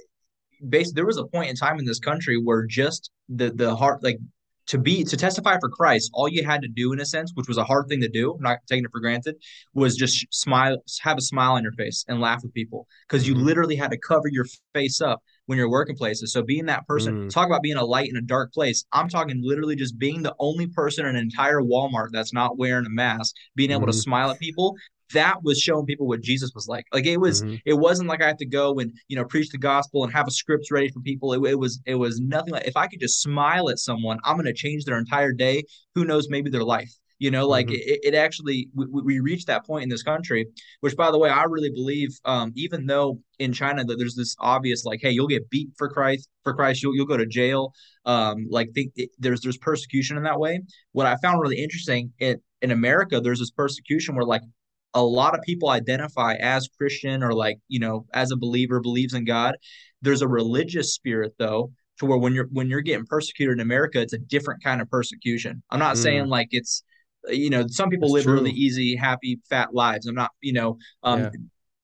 basically, 0.68 0.94
there 0.96 1.06
was 1.06 1.18
a 1.18 1.26
point 1.26 1.50
in 1.50 1.56
time 1.56 1.78
in 1.78 1.84
this 1.84 1.98
country 1.98 2.36
where 2.42 2.66
just 2.66 3.10
the 3.28 3.50
the 3.50 3.74
heart, 3.74 4.02
like 4.02 4.18
to 4.66 4.78
be 4.78 5.04
to 5.04 5.16
testify 5.16 5.56
for 5.60 5.68
Christ, 5.68 6.10
all 6.12 6.28
you 6.28 6.44
had 6.44 6.60
to 6.62 6.68
do, 6.68 6.92
in 6.92 7.00
a 7.00 7.06
sense, 7.06 7.30
which 7.34 7.46
was 7.46 7.56
a 7.56 7.62
hard 7.64 7.86
thing 7.88 8.00
to 8.00 8.08
do, 8.08 8.34
I'm 8.34 8.42
not 8.42 8.58
taking 8.68 8.84
it 8.84 8.90
for 8.90 8.98
granted, 9.00 9.36
was 9.74 9.96
just 9.96 10.26
smile, 10.32 10.78
have 11.02 11.18
a 11.18 11.20
smile 11.20 11.52
on 11.52 11.62
your 11.62 11.70
face 11.72 12.04
and 12.08 12.20
laugh 12.20 12.42
with 12.42 12.52
people 12.52 12.88
because 13.08 13.28
you 13.28 13.34
Mhm. 13.36 13.44
literally 13.44 13.76
had 13.76 13.92
to 13.92 13.98
cover 13.98 14.26
your 14.28 14.44
face 14.74 15.00
up 15.00 15.22
when 15.44 15.56
you're 15.56 15.70
working 15.70 15.94
places. 15.94 16.32
So 16.32 16.42
being 16.42 16.66
that 16.66 16.84
person, 16.88 17.26
Mm. 17.26 17.30
talk 17.30 17.46
about 17.46 17.62
being 17.62 17.76
a 17.76 17.84
light 17.84 18.10
in 18.10 18.16
a 18.16 18.20
dark 18.20 18.52
place. 18.52 18.84
I'm 18.90 19.08
talking 19.08 19.40
literally 19.40 19.76
just 19.76 19.96
being 19.98 20.22
the 20.22 20.34
only 20.40 20.66
person 20.66 21.06
in 21.06 21.14
an 21.14 21.22
entire 21.22 21.60
Walmart 21.60 22.08
that's 22.10 22.32
not 22.32 22.58
wearing 22.58 22.86
a 22.86 22.90
mask, 22.90 23.36
being 23.54 23.70
able 23.70 23.86
to 23.86 23.92
Mhm. 23.92 24.02
smile 24.02 24.30
at 24.32 24.40
people. 24.40 24.74
That 25.12 25.42
was 25.42 25.58
showing 25.60 25.86
people 25.86 26.06
what 26.06 26.20
Jesus 26.20 26.52
was 26.54 26.66
like. 26.68 26.86
Like 26.92 27.06
it 27.06 27.18
was, 27.18 27.42
Mhm. 27.44 27.60
it 27.64 27.74
wasn't 27.74 28.08
like 28.08 28.22
I 28.22 28.26
had 28.26 28.38
to 28.38 28.46
go 28.46 28.78
and 28.78 28.92
you 29.08 29.16
know 29.16 29.24
preach 29.24 29.50
the 29.50 29.58
gospel 29.58 30.04
and 30.04 30.12
have 30.12 30.26
a 30.26 30.30
script 30.30 30.70
ready 30.70 30.88
for 30.88 31.00
people. 31.00 31.32
It, 31.32 31.50
it 31.50 31.58
was, 31.58 31.80
it 31.86 31.94
was 31.94 32.20
nothing 32.20 32.52
like 32.52 32.66
if 32.66 32.76
I 32.76 32.86
could 32.86 33.00
just 33.00 33.22
smile 33.22 33.68
at 33.68 33.78
someone, 33.78 34.18
I'm 34.24 34.36
going 34.36 34.46
to 34.46 34.52
change 34.52 34.84
their 34.84 34.98
entire 34.98 35.32
day. 35.32 35.64
Who 35.94 36.04
knows, 36.04 36.28
maybe 36.28 36.50
their 36.50 36.64
life. 36.64 36.90
You 37.18 37.30
know, 37.30 37.48
like 37.48 37.68
Mhm. 37.68 37.76
it, 37.76 38.00
it 38.08 38.14
actually 38.14 38.68
we, 38.74 38.86
we 38.90 39.20
reached 39.20 39.46
that 39.46 39.64
point 39.64 39.84
in 39.84 39.88
this 39.88 40.02
country, 40.02 40.44
which 40.80 40.96
by 40.96 41.10
the 41.10 41.18
way, 41.18 41.30
I 41.30 41.44
really 41.44 41.70
believe, 41.70 42.10
um, 42.26 42.52
even 42.56 42.84
though 42.84 43.20
in 43.38 43.54
China 43.54 43.84
that 43.84 43.96
there's 43.96 44.14
this 44.16 44.36
obvious 44.38 44.84
like, 44.84 45.00
hey, 45.00 45.12
you'll 45.12 45.26
get 45.26 45.48
beat 45.48 45.70
for 45.78 45.88
Christ, 45.88 46.28
for 46.44 46.52
Christ, 46.52 46.82
you'll 46.82 46.94
you'll 46.94 47.06
go 47.06 47.16
to 47.16 47.24
jail. 47.24 47.72
Um, 48.04 48.46
like 48.50 48.72
think 48.74 48.92
it, 48.96 49.10
there's 49.18 49.40
there's 49.40 49.56
persecution 49.56 50.18
in 50.18 50.24
that 50.24 50.38
way. 50.38 50.60
What 50.92 51.06
I 51.06 51.16
found 51.22 51.40
really 51.40 51.58
interesting 51.62 52.12
in 52.18 52.38
in 52.60 52.70
America, 52.70 53.18
there's 53.20 53.38
this 53.38 53.50
persecution 53.50 54.14
where 54.14 54.24
like 54.26 54.42
a 54.96 55.02
lot 55.02 55.38
of 55.38 55.42
people 55.42 55.68
identify 55.68 56.34
as 56.34 56.68
Christian 56.78 57.22
or 57.22 57.34
like, 57.34 57.58
you 57.68 57.78
know, 57.78 58.06
as 58.14 58.30
a 58.30 58.36
believer, 58.36 58.80
believes 58.80 59.12
in 59.12 59.26
God. 59.26 59.56
There's 60.00 60.22
a 60.22 60.28
religious 60.28 60.94
spirit 60.94 61.34
though, 61.38 61.70
to 61.98 62.06
where 62.06 62.16
when 62.16 62.32
you're 62.34 62.48
when 62.50 62.68
you're 62.70 62.80
getting 62.80 63.04
persecuted 63.04 63.52
in 63.54 63.60
America, 63.60 64.00
it's 64.00 64.14
a 64.14 64.18
different 64.18 64.64
kind 64.64 64.80
of 64.80 64.90
persecution. 64.90 65.62
I'm 65.70 65.78
not 65.78 65.96
Mm. 65.96 66.02
saying 66.02 66.26
like 66.28 66.48
it's 66.50 66.82
you 67.28 67.50
know, 67.50 67.66
some 67.68 67.90
people 67.90 68.12
That's 68.12 68.24
live 68.26 68.34
really 68.34 68.52
easy, 68.52 68.94
happy, 68.96 69.40
fat 69.50 69.74
lives. 69.74 70.06
I'm 70.06 70.14
not, 70.14 70.30
you 70.40 70.54
know, 70.54 70.78
um 71.02 71.20
Yeah. 71.20 71.30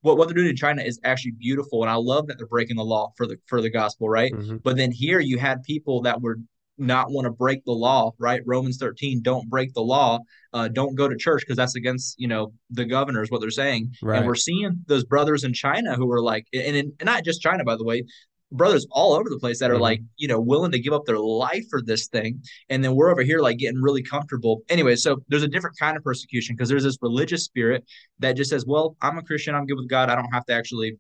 what 0.01 0.17
what 0.17 0.29
they're 0.29 0.35
doing 0.35 0.49
in 0.49 0.57
China 0.57 0.83
is 0.83 0.99
actually 1.05 1.33
beautiful 1.33 1.83
and 1.83 1.91
I 1.91 1.97
love 1.97 2.29
that 2.29 2.39
they're 2.39 2.47
breaking 2.47 2.77
the 2.77 2.85
law 2.85 3.13
for 3.17 3.27
the 3.27 3.37
for 3.47 3.61
the 3.61 3.71
gospel, 3.71 4.09
right? 4.09 4.33
Mhm. 4.33 4.63
But 4.63 4.77
then 4.79 4.91
here 4.91 5.21
you 5.21 5.37
had 5.39 5.63
people 5.65 6.01
that 6.03 6.23
were 6.23 6.39
not 6.79 7.11
want 7.11 7.27
to 7.27 7.31
break 7.31 7.65
the 7.65 7.73
law, 7.73 8.13
right? 8.19 8.41
Romans 8.47 8.77
13, 8.79 9.21
don't 9.23 9.49
break 9.49 9.73
the 9.75 9.83
law, 9.83 10.19
uh, 10.53 10.69
don't 10.69 10.95
go 10.95 11.09
to 11.09 11.17
church 11.17 11.43
because 11.43 11.57
that's 11.57 11.77
against, 11.77 12.19
you 12.19 12.29
know, 12.29 12.53
the 12.71 12.85
governors, 12.85 13.31
what 13.31 13.41
they're 13.41 13.51
saying. 13.51 13.93
Right. 14.03 14.19
And 14.19 14.27
we're 14.27 14.35
seeing 14.35 14.83
those 14.87 15.05
brothers 15.05 15.45
in 15.45 15.53
China 15.53 15.95
who 15.95 16.11
are 16.11 16.21
like, 16.23 16.47
and, 16.53 16.77
and, 16.77 16.93
and 16.99 17.07
not 17.07 17.25
just 17.25 17.41
China, 17.43 17.63
by 17.65 17.77
the 17.77 17.85
way, 17.85 18.05
brothers 18.51 18.87
all 18.91 19.15
over 19.15 19.31
the 19.31 19.39
place 19.39 19.59
that 19.61 19.71
are 19.71 19.77
Mhm. 19.77 19.81
like, 19.81 20.01
you 20.17 20.29
know, 20.29 20.39
willing 20.41 20.73
to 20.73 20.79
give 20.79 20.93
up 20.93 21.07
their 21.07 21.19
life 21.19 21.65
for 21.71 21.81
this 21.81 22.09
thing. 22.09 22.43
And 22.69 22.85
then 22.85 22.95
we're 22.95 23.11
over 23.11 23.23
here 23.23 23.41
like 23.41 23.59
getting 23.59 23.81
really 23.81 24.03
comfortable. 24.03 24.63
Anyway, 24.69 24.97
so 24.97 25.23
there's 25.29 25.43
a 25.43 25.49
different 25.49 25.79
kind 25.79 25.97
of 25.97 26.03
persecution 26.03 26.55
because 26.55 26.69
there's 26.69 26.85
this 26.85 26.99
religious 27.01 27.45
spirit 27.45 27.85
that 28.19 28.37
just 28.37 28.51
says, 28.51 28.67
well, 28.67 28.97
I'm 29.01 29.17
a 29.19 29.23
Christian, 29.23 29.55
I'm 29.55 29.65
good 29.67 29.77
with 29.79 29.89
God, 29.89 30.11
I 30.11 30.15
don't 30.15 30.31
have 30.33 30.45
to 30.47 30.53
actually 30.53 30.97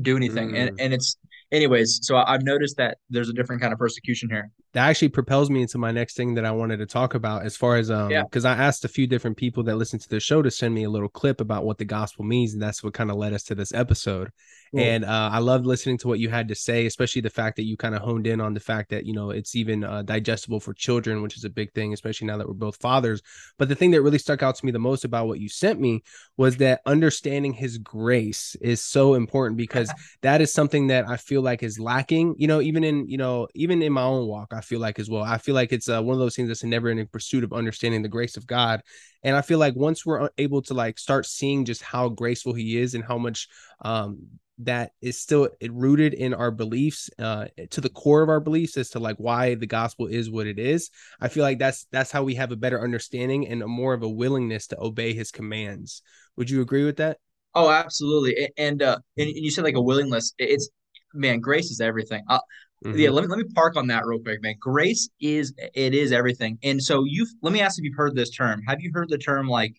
do 0.00 0.16
anything. 0.16 0.50
Mm. 0.50 0.56
And 0.58 0.80
and 0.80 0.94
it's 0.94 1.16
anyways, 1.52 2.00
so 2.02 2.16
I- 2.16 2.34
I've 2.34 2.42
noticed 2.42 2.76
that 2.78 2.98
there's 3.10 3.28
a 3.28 3.32
different 3.32 3.60
kind 3.62 3.72
of 3.72 3.78
persecution 3.78 4.28
here. 4.30 4.50
That 4.76 4.90
actually 4.90 5.08
propels 5.08 5.48
me 5.48 5.62
into 5.62 5.78
my 5.78 5.90
next 5.90 6.16
thing 6.16 6.34
that 6.34 6.44
I 6.44 6.50
wanted 6.50 6.76
to 6.80 6.86
talk 6.86 7.14
about 7.14 7.46
as 7.46 7.56
far 7.56 7.76
as 7.76 7.90
um 7.90 8.10
Yeah. 8.10 8.24
because 8.24 8.44
I 8.44 8.52
asked 8.52 8.84
a 8.84 8.88
few 8.88 9.06
different 9.06 9.38
people 9.38 9.62
that 9.64 9.76
listen 9.76 9.98
to 9.98 10.08
the 10.08 10.20
show 10.20 10.42
to 10.42 10.50
send 10.50 10.74
me 10.74 10.84
a 10.84 10.90
little 10.90 11.08
clip 11.08 11.40
about 11.40 11.64
what 11.64 11.78
the 11.78 11.86
gospel 11.86 12.26
means 12.26 12.52
and 12.52 12.60
that's 12.60 12.84
what 12.84 12.92
kind 12.92 13.10
of 13.10 13.16
led 13.16 13.32
us 13.32 13.42
to 13.44 13.54
this 13.54 13.72
episode. 13.72 14.30
Cool. 14.72 14.80
And 14.80 15.04
uh, 15.04 15.30
I 15.32 15.38
loved 15.38 15.64
listening 15.64 15.96
to 15.98 16.08
what 16.08 16.18
you 16.18 16.28
had 16.28 16.48
to 16.48 16.54
say, 16.54 16.84
especially 16.84 17.22
the 17.22 17.30
fact 17.30 17.56
that 17.56 17.62
you 17.62 17.76
kind 17.76 17.94
of 17.94 18.02
honed 18.02 18.26
in 18.26 18.40
on 18.40 18.52
the 18.52 18.60
fact 18.60 18.90
that 18.90 19.06
you 19.06 19.14
know 19.14 19.30
it's 19.30 19.54
even 19.54 19.82
uh, 19.84 20.02
digestible 20.02 20.60
for 20.60 20.74
children, 20.74 21.22
which 21.22 21.36
is 21.36 21.44
a 21.44 21.48
big 21.50 21.72
thing, 21.72 21.94
especially 21.94 22.26
now 22.26 22.36
that 22.36 22.46
we're 22.46 22.52
both 22.52 22.76
fathers. 22.76 23.22
But 23.58 23.68
the 23.68 23.74
thing 23.74 23.92
that 23.92 24.02
really 24.02 24.18
stuck 24.18 24.42
out 24.42 24.56
to 24.56 24.66
me 24.66 24.72
the 24.72 24.78
most 24.78 25.04
about 25.04 25.28
what 25.28 25.40
you 25.40 25.48
sent 25.48 25.80
me 25.80 26.02
was 26.36 26.58
that 26.58 26.82
understanding 26.84 27.52
His 27.54 27.78
grace 27.78 28.56
is 28.60 28.82
so 28.82 29.14
important 29.14 29.56
because 29.56 29.90
that 30.22 30.40
is 30.42 30.52
something 30.52 30.88
that 30.88 31.08
I 31.08 31.16
feel 31.16 31.42
like 31.42 31.62
is 31.62 31.78
lacking. 31.78 32.34
You 32.36 32.48
know, 32.48 32.60
even 32.60 32.84
in 32.84 33.08
you 33.08 33.16
know 33.16 33.46
even 33.54 33.82
in 33.82 33.92
my 33.92 34.02
own 34.02 34.26
walk, 34.26 34.52
I 34.52 34.60
feel 34.66 34.80
like 34.80 34.98
as 34.98 35.08
well. 35.08 35.22
I 35.22 35.38
feel 35.38 35.54
like 35.54 35.72
it's 35.72 35.88
uh, 35.88 36.02
one 36.02 36.14
of 36.14 36.20
those 36.20 36.36
things 36.36 36.48
that's 36.48 36.62
a 36.62 36.66
never-ending 36.66 37.08
pursuit 37.08 37.44
of 37.44 37.52
understanding 37.52 38.02
the 38.02 38.08
grace 38.08 38.36
of 38.36 38.46
God. 38.46 38.82
And 39.22 39.36
I 39.36 39.42
feel 39.42 39.58
like 39.58 39.74
once 39.76 40.04
we're 40.04 40.28
able 40.38 40.62
to 40.62 40.74
like 40.74 40.98
start 40.98 41.26
seeing 41.26 41.64
just 41.64 41.82
how 41.82 42.08
graceful 42.08 42.52
He 42.54 42.78
is 42.78 42.94
and 42.94 43.04
how 43.04 43.18
much 43.18 43.48
um 43.82 44.18
that 44.58 44.92
is 45.02 45.20
still 45.20 45.50
rooted 45.70 46.14
in 46.14 46.32
our 46.32 46.50
beliefs 46.50 47.10
uh 47.18 47.44
to 47.68 47.82
the 47.82 47.90
core 47.90 48.22
of 48.22 48.30
our 48.30 48.40
beliefs 48.40 48.78
as 48.78 48.88
to 48.88 48.98
like 48.98 49.16
why 49.18 49.54
the 49.54 49.66
gospel 49.66 50.06
is 50.06 50.30
what 50.30 50.46
it 50.46 50.58
is 50.58 50.88
i 51.20 51.28
feel 51.28 51.42
like 51.42 51.58
that's 51.58 51.86
that's 51.92 52.10
how 52.10 52.22
we 52.22 52.34
have 52.34 52.52
a 52.52 52.56
better 52.56 52.82
understanding 52.82 53.46
and 53.46 53.62
a 53.62 53.68
more 53.68 53.92
of 53.92 54.02
a 54.02 54.08
willingness 54.08 54.66
to 54.66 54.80
obey 54.80 55.12
his 55.12 55.30
commands 55.30 56.00
would 56.38 56.48
you 56.48 56.62
agree 56.62 56.86
with 56.86 56.96
that 56.96 57.18
Oh, 57.56 57.70
absolutely. 57.70 58.50
And 58.58 58.82
uh 58.82 58.98
and 59.16 59.30
you 59.30 59.50
said 59.50 59.64
like 59.64 59.76
a 59.76 59.80
willingness. 59.80 60.34
It's 60.38 60.68
man, 61.14 61.40
grace 61.40 61.70
is 61.70 61.80
everything. 61.80 62.22
Uh, 62.28 62.38
Mhm. 62.92 62.98
yeah, 62.98 63.10
let 63.10 63.22
me 63.24 63.28
let 63.28 63.38
me 63.38 63.44
park 63.54 63.76
on 63.76 63.86
that 63.88 64.06
real 64.06 64.20
quick, 64.20 64.42
man. 64.42 64.54
Grace 64.60 65.08
is 65.20 65.52
it 65.74 65.94
is 65.94 66.12
everything. 66.12 66.58
And 66.62 66.82
so 66.82 67.04
you've 67.04 67.28
let 67.42 67.52
me 67.52 67.60
ask 67.60 67.78
if 67.78 67.84
you've 67.84 67.96
heard 67.96 68.14
this 68.14 68.30
term. 68.30 68.62
Have 68.68 68.80
you 68.80 68.90
heard 68.94 69.08
the 69.08 69.18
term 69.18 69.48
like 69.48 69.74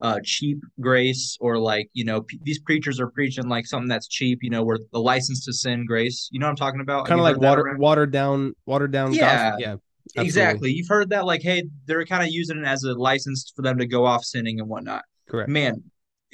uh 0.00 0.20
cheap 0.24 0.58
grace 0.80 1.36
or 1.40 1.58
like, 1.58 1.88
you 1.92 2.04
know, 2.04 2.22
p- 2.22 2.38
these 2.42 2.60
preachers 2.60 3.00
are 3.00 3.10
preaching 3.10 3.48
like 3.48 3.66
something 3.66 3.88
that's 3.88 4.06
cheap, 4.08 4.38
you 4.42 4.50
know, 4.50 4.62
where 4.62 4.78
the 4.92 5.00
license 5.00 5.44
to 5.46 5.52
sin 5.52 5.86
grace. 5.86 6.28
You 6.32 6.40
know 6.40 6.46
what 6.46 6.50
I'm 6.50 6.56
talking 6.56 6.80
about? 6.80 7.06
Kind 7.06 7.20
of 7.20 7.24
like 7.24 7.38
water 7.38 7.76
watered 7.78 8.12
down 8.12 8.54
watered 8.66 8.92
down 8.92 9.12
Yeah. 9.12 9.20
gospel. 9.20 9.60
yeah 9.60 9.72
absolutely. 9.72 10.24
Exactly. 10.24 10.72
You've 10.72 10.88
heard 10.88 11.10
that 11.10 11.26
like, 11.26 11.42
hey, 11.42 11.64
they're 11.86 12.04
kind 12.06 12.22
of 12.22 12.30
using 12.30 12.58
it 12.58 12.64
as 12.64 12.82
a 12.84 12.94
license 12.94 13.52
for 13.54 13.62
them 13.62 13.78
to 13.78 13.86
go 13.86 14.06
off 14.06 14.24
sinning 14.24 14.60
and 14.60 14.68
whatnot. 14.68 15.04
correct 15.28 15.50
Man, 15.50 15.82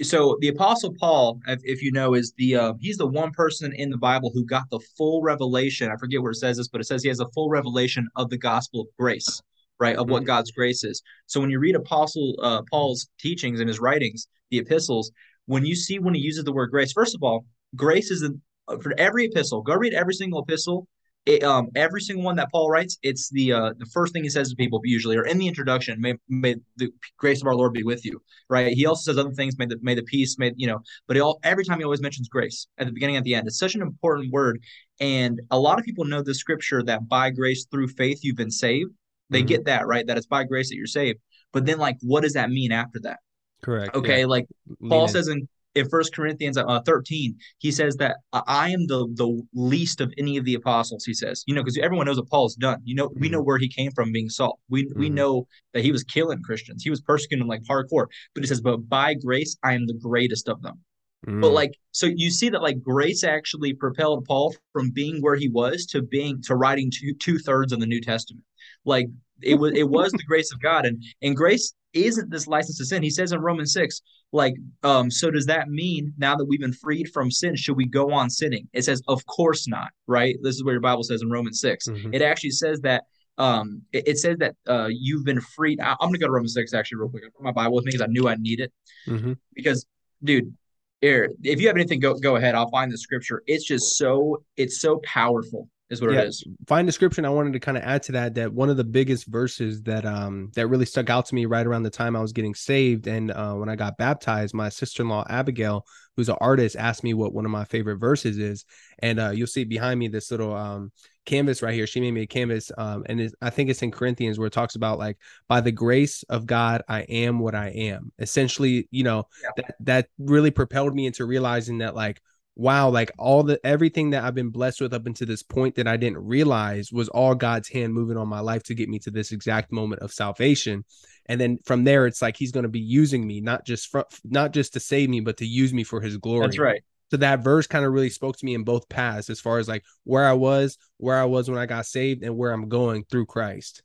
so 0.02 0.37
the 0.40 0.48
Apostle 0.48 0.94
Paul, 0.98 1.40
if, 1.46 1.61
if 1.62 1.83
you 1.83 1.92
know, 1.92 2.14
is 2.14 2.33
the 2.37 2.57
uh, 2.57 2.72
he's 2.80 2.96
the 2.96 3.07
one 3.07 3.30
person 3.33 3.72
in 3.74 3.90
the 3.90 3.96
Bible 3.96 4.30
who 4.35 4.44
got 4.44 4.64
the 4.70 4.80
full 4.96 5.22
revelation. 5.22 5.90
I 5.90 5.96
forget 5.96 6.20
where 6.20 6.33
it 6.33 6.37
says 6.37 6.57
this, 6.57 6.68
but 6.68 6.80
it 6.80 6.85
says 6.85 7.02
he 7.02 7.09
has 7.09 7.20
a 7.20 7.28
full 7.35 7.48
revelation 7.48 8.09
of 8.16 8.30
the 8.30 8.38
gospel 8.38 8.83
of 8.83 8.87
grace, 8.98 9.40
right? 9.78 9.96
Of 9.96 10.11
what 10.11 10.22
Mhm. 10.22 10.26
God's 10.26 10.50
grace 10.50 10.85
is. 10.85 11.02
So 11.26 11.40
when 11.40 11.50
you 11.50 11.59
read 11.61 11.76
Apostle 11.76 12.35
uh, 12.42 12.62
Paul's 12.70 13.09
teachings 13.20 13.61
and 13.61 13.68
his 13.68 13.78
writings, 13.80 14.26
the 14.50 14.59
epistles, 14.59 15.12
when 15.46 15.64
you 15.64 15.76
see 15.76 15.98
when 15.98 16.14
he 16.14 16.20
uses 16.20 16.44
the 16.44 16.52
word 16.52 16.70
grace, 16.70 16.92
first 16.92 17.14
of 17.14 17.22
all, 17.22 17.44
grace 17.76 18.11
is 18.11 18.22
in, 18.22 18.40
uh, 18.68 18.78
for 18.78 18.94
every 18.98 19.26
epistle. 19.26 19.62
Go 19.62 19.74
read 19.74 19.94
every 19.94 20.14
single 20.14 20.42
epistle. 20.42 20.88
It, 21.26 21.42
um, 21.42 21.68
every 21.74 22.02
single 22.02 22.22
one 22.24 22.37
that 22.37 22.50
Paul 22.52 22.70
writes, 22.70 22.98
it's 23.02 23.30
the 23.30 23.52
uh, 23.52 23.72
the 23.78 23.87
first 23.87 24.12
thing 24.12 24.24
he 24.24 24.28
says 24.28 24.50
to 24.50 24.56
people 24.56 24.80
usually, 24.84 25.16
or 25.16 25.24
in 25.24 25.38
the 25.38 25.48
introduction, 25.48 25.98
may, 26.00 26.14
may 26.28 26.56
the 26.76 26.90
grace 27.16 27.40
of 27.40 27.46
our 27.46 27.54
Lord 27.54 27.72
be 27.72 27.82
with 27.82 28.04
you 28.04 28.20
right? 28.50 28.72
He 28.72 28.87
also 28.87 29.10
says 29.10 29.18
other 29.18 29.32
things, 29.32 29.56
may 29.58 29.66
the 29.66 29.78
may 29.80 29.94
the 29.94 30.02
peace, 30.02 30.38
may 30.38 30.52
you 30.56 30.66
know, 30.66 30.80
but 31.06 31.18
all 31.18 31.40
every 31.42 31.64
time 31.64 31.78
he 31.78 31.84
always 31.84 32.02
mentions 32.02 32.28
grace 32.28 32.66
at 32.78 32.87
the 32.87 32.92
beginning, 32.92 33.16
at 33.16 33.24
the 33.24 33.34
end. 33.34 33.46
It's 33.46 33.58
such 33.58 33.74
an 33.74 33.82
important 33.82 34.32
word, 34.32 34.60
and 35.00 35.40
a 35.50 35.58
lot 35.58 35.78
of 35.78 35.84
people 35.84 36.04
know 36.04 36.22
the 36.22 36.34
scripture 36.34 36.82
that 36.84 37.08
by 37.08 37.30
grace 37.30 37.66
through 37.70 37.88
faith 37.88 38.20
you've 38.22 38.37
been 38.37 38.50
saved. 38.50 38.90
They 39.30 39.42
Mhm. 39.42 39.46
get 39.46 39.64
that 39.64 39.87
right, 39.87 40.06
that 40.06 40.18
it's 40.18 40.26
by 40.26 40.44
grace 40.44 40.68
that 40.68 40.76
you're 40.76 40.87
saved. 40.87 41.18
But 41.52 41.64
then, 41.64 41.78
like, 41.78 41.96
what 42.02 42.22
does 42.22 42.34
that 42.34 42.50
mean 42.50 42.72
after 42.72 43.00
that? 43.00 43.20
correct 43.62 43.96
Okay, 43.96 44.20
yeah. 44.20 44.26
like 44.26 44.46
Lean 44.80 44.90
Paul 44.90 45.04
in. 45.04 45.08
says 45.08 45.28
in 45.28 45.48
in 45.74 45.88
First 45.88 46.14
Corinthians 46.14 46.56
uh, 46.56 46.80
13, 46.87 47.37
he 47.58 47.70
says 47.72 47.96
that 47.96 48.18
I 48.32 48.70
am 48.70 48.87
the 48.87 49.06
the 49.14 49.42
least 49.54 50.00
of 50.00 50.12
any 50.18 50.37
of 50.37 50.44
the 50.44 50.54
apostles. 50.54 51.04
He 51.04 51.14
says, 51.14 51.42
you 51.46 51.54
know, 51.54 51.62
because 51.62 51.78
everyone 51.78 52.06
knows 52.06 52.16
what 52.18 52.28
Paul's 52.28 52.54
done. 52.54 52.80
You 52.84 52.94
know, 52.94 53.10
we 53.16 53.28
know 53.28 53.42
where 53.42 53.58
he 53.58 53.68
came 53.68 53.90
from, 53.92 54.12
being 54.12 54.28
Saul. 54.28 54.58
We 54.68 54.88
we 54.94 55.10
Mhm. 55.10 55.14
know 55.14 55.46
that 55.72 55.82
he 55.82 55.92
was 55.92 56.04
killing 56.04 56.42
Christians. 56.42 56.82
He 56.84 56.90
was 56.90 57.00
persecuting 57.00 57.40
them 57.40 57.48
like 57.48 57.62
hardcore. 57.64 58.06
But 58.34 58.44
he 58.44 58.46
says, 58.46 58.60
but 58.60 58.88
by 58.88 59.14
grace, 59.14 59.56
I 59.62 59.74
am 59.74 59.87
the 59.87 59.94
greatest 59.94 60.48
of 60.48 60.62
them. 60.62 60.80
But 61.26 61.50
Mm. 61.50 61.54
like, 61.54 61.72
so 61.90 62.06
you 62.06 62.30
see 62.30 62.50
that 62.50 62.62
like 62.62 62.82
grace 62.82 63.24
actually 63.24 63.74
propelled 63.74 64.24
Paul 64.26 64.54
from 64.72 64.90
being 64.90 65.20
where 65.20 65.37
he 65.37 65.48
was 65.48 65.87
to 65.87 66.02
being 66.02 66.40
to 66.42 66.54
writing 66.54 66.90
two 66.92 67.14
two 67.14 67.38
thirds 67.38 67.72
of 67.72 67.80
the 67.80 67.87
New 67.87 68.00
Testament. 68.00 68.44
Like 68.84 69.08
it 69.42 69.56
was 69.56 69.72
it 69.74 69.88
was 69.88 70.12
the 70.12 70.22
grace 70.28 70.52
of 70.52 70.60
God, 70.60 70.87
and 70.87 71.02
and 71.22 71.34
grace 71.34 71.74
isn't 71.92 72.30
this 72.30 72.46
license 72.46 72.78
to 72.78 72.84
sin. 72.84 73.02
He 73.02 73.10
says 73.10 73.32
in 73.32 73.40
Romans 73.40 73.72
six, 73.72 74.00
like, 74.35 74.57
um, 74.83 75.11
so 75.11 75.31
does 75.31 75.47
that 75.47 75.68
mean 75.68 76.12
now 76.18 76.35
that 76.35 76.44
we've 76.44 76.61
been 76.61 76.73
freed 76.73 77.09
from 77.14 77.31
sin, 77.31 77.55
should 77.55 77.77
we 77.77 77.87
go 77.87 78.12
on 78.12 78.29
sinning? 78.29 78.68
It 78.73 78.85
says, 78.85 79.01
of 79.07 79.25
course 79.27 79.68
not, 79.68 79.90
right? 80.09 80.37
This 80.42 80.57
is 80.57 80.64
what 80.64 80.73
your 80.73 80.81
Bible 80.81 81.05
says 81.05 81.23
in 81.23 81.31
Romans 81.31 81.61
6 81.61 81.87
Mhm. 81.88 82.14
It 82.14 82.20
actually 82.20 82.51
says 82.51 82.81
that 82.81 83.05
um 83.38 83.83
it, 83.92 84.07
it 84.07 84.18
says 84.18 84.37
that 84.38 84.55
uh 84.68 84.88
you've 84.90 85.25
been 85.25 85.40
freed. 85.40 85.81
I, 85.81 85.92
am 85.92 85.97
gonna 86.09 86.18
go 86.18 86.27
to 86.27 86.33
Romans 86.33 86.55
six 86.55 86.75
actually 86.75 86.99
real 86.99 87.09
quick. 87.09 87.25
I 87.25 87.29
put 87.35 87.44
my 87.44 87.53
Bible 87.53 87.77
with 87.77 87.85
me 87.85 87.90
because 87.90 88.03
I 88.03 88.07
knew 88.07 88.29
I 88.29 88.37
need 88.37 88.61
it 88.61 88.73
Mhm. 89.09 89.37
because 89.55 89.87
dude 90.23 90.55
here 91.01 91.31
if 91.42 91.61
you 91.61 91.66
have 91.66 91.77
anything 91.77 92.01
go 92.01 92.14
go 92.14 92.37
ahead 92.37 92.55
i'll 92.55 92.70
find 92.70 92.90
the 92.90 92.97
scripture 92.97 93.42
it's 93.47 93.64
just 93.64 93.97
so 93.97 94.42
it's 94.57 94.81
so 94.81 95.01
powerful 95.05 95.68
is 95.90 96.01
what 96.01 96.12
Yeah. 96.12 96.20
it 96.23 96.29
is 96.29 96.44
fine 96.66 96.87
description 96.87 97.25
i 97.25 97.29
wanted 97.29 97.53
to 97.53 97.61
kind 97.61 97.77
of 97.77 97.83
add 97.83 98.03
to 98.05 98.12
that 98.12 98.35
that 98.35 98.53
one 98.53 98.70
of 98.70 98.77
the 98.77 98.85
biggest 98.85 99.27
verses 99.27 99.83
that 99.83 100.07
um 100.07 100.51
that 100.55 100.66
really 100.68 100.87
stuck 100.87 101.11
out 101.11 101.27
to 101.27 101.35
me 101.35 101.44
right 101.44 101.66
around 101.66 101.83
the 101.83 101.90
time 101.90 102.16
i 102.16 102.20
was 102.20 102.33
getting 102.33 102.55
saved 102.55 103.07
and 103.07 103.31
uh, 103.31 103.55
when 103.55 103.68
i 103.68 103.77
got 103.77 103.97
baptized 103.99 104.55
my 104.55 104.68
sister-in-law 104.68 105.25
abigail 105.29 105.87
who's 106.16 106.29
an 106.29 106.37
artist 106.40 106.77
asked 106.77 107.05
me 107.05 107.12
what 107.12 107.35
one 107.35 107.44
of 107.44 107.51
my 107.51 107.64
favorite 107.64 107.97
verses 107.99 108.38
is 108.38 108.64
and 109.01 109.20
uh, 109.20 109.31
you'll 109.31 109.47
see 109.47 109.64
behind 109.64 110.01
me 110.01 110.09
this 110.09 110.31
little 110.31 110.55
um 110.55 110.90
canvas 111.27 111.62
right 111.62 111.75
here 111.75 111.87
she 111.87 112.01
made 112.01 112.12
me 112.12 112.23
a 112.23 112.27
canvas 112.27 112.70
um 112.77 113.03
and 113.07 113.20
it's, 113.20 113.35
i 113.40 113.49
think 113.51 113.70
it's 113.70 113.83
in 113.83 113.90
corinthians 113.90 114.38
where 114.38 114.47
it 114.47 114.53
talks 114.53 114.77
about 114.77 114.99
like 114.99 115.16
by 115.49 115.61
the 115.61 115.73
grace 115.73 116.23
of 116.25 116.47
god 116.47 116.83
i 116.88 117.01
am 117.03 117.38
what 117.38 117.55
i 117.55 117.68
am 117.68 118.12
essentially 118.18 118.88
you 118.90 119.05
know 119.05 119.27
Yeah. 119.42 119.51
that 119.57 119.75
that 119.81 120.07
really 120.18 120.51
propelled 120.51 120.94
me 120.94 121.07
into 121.07 121.25
realizing 121.25 121.79
that 121.79 121.94
like 121.94 122.20
wow, 122.57 122.88
like 122.88 123.11
all 123.19 123.43
the 123.43 123.59
everything 123.67 124.11
that 124.11 124.25
I've 124.25 124.35
been 124.35 124.51
blessed 124.51 124.81
with 124.81 124.95
up 124.95 125.07
until 125.07 125.27
this 125.27 125.43
point 125.43 125.75
that 125.77 125.88
I 125.88 125.97
didn't 125.97 126.19
realize 126.25 126.93
was 126.93 127.09
all 127.09 127.35
God's 127.35 127.69
hand 127.69 127.93
moving 127.93 128.17
on 128.17 128.29
my 128.29 128.40
life 128.40 128.62
to 128.64 128.75
get 128.75 128.88
me 128.88 128.99
to 129.01 129.11
this 129.11 129.33
exact 129.33 129.73
moment 129.73 130.03
of 130.03 130.12
salvation. 130.12 130.85
and 131.27 131.40
then 131.40 131.59
from 131.64 131.85
there 131.85 132.07
it's 132.07 132.21
like 132.23 132.37
he's 132.37 132.53
going 132.53 132.64
to 132.64 132.69
be 132.69 132.81
using 132.81 133.27
me 133.27 133.40
not 133.40 133.64
just 133.64 133.88
from 133.90 134.05
not 134.25 134.53
just 134.53 134.75
to 134.75 134.81
save 134.81 135.09
me 135.09 135.21
but 135.21 135.38
to 135.38 135.47
use 135.47 135.73
me 135.73 135.83
for 135.83 136.01
his 136.03 136.17
glory 136.19 136.47
That's 136.49 136.59
right. 136.59 136.83
so 137.11 137.17
that 137.17 137.43
verse 137.43 137.67
kind 137.67 137.85
of 137.85 137.93
really 137.93 138.11
spoke 138.11 138.37
to 138.37 138.45
me 138.45 138.55
in 138.55 138.62
both 138.62 138.88
paths 138.90 139.31
as 139.31 139.40
far 139.40 139.59
as 139.59 139.67
like 139.67 139.83
where 140.05 140.27
i 140.27 140.35
was 140.35 140.77
where 140.99 141.17
i 141.19 141.25
was 141.25 141.49
when 141.49 141.59
i 141.59 141.64
got 141.64 141.87
saved 141.87 142.23
and 142.23 142.37
where 142.37 142.53
i'm 142.53 142.69
going 142.69 143.05
through 143.11 143.25
christ 143.25 143.83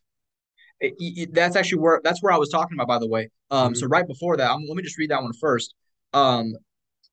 It- 0.82 0.96
it- 1.00 1.34
that's 1.34 1.56
actually 1.56 1.80
where 1.80 2.02
that's 2.04 2.22
where 2.22 2.34
I 2.34 2.38
was 2.38 2.50
talking 2.50 2.76
about, 2.78 2.88
by 2.88 3.00
the 3.00 3.08
way. 3.08 3.30
Um, 3.52 3.74
so 3.76 3.88
right 3.88 4.08
before 4.08 4.38
that, 4.38 4.50
um, 4.52 4.62
let 4.68 4.76
me 4.78 4.84
just 4.84 4.98
read 4.98 5.12
that 5.12 5.22
one 5.22 5.34
first. 5.34 5.74
Um, 6.14 6.54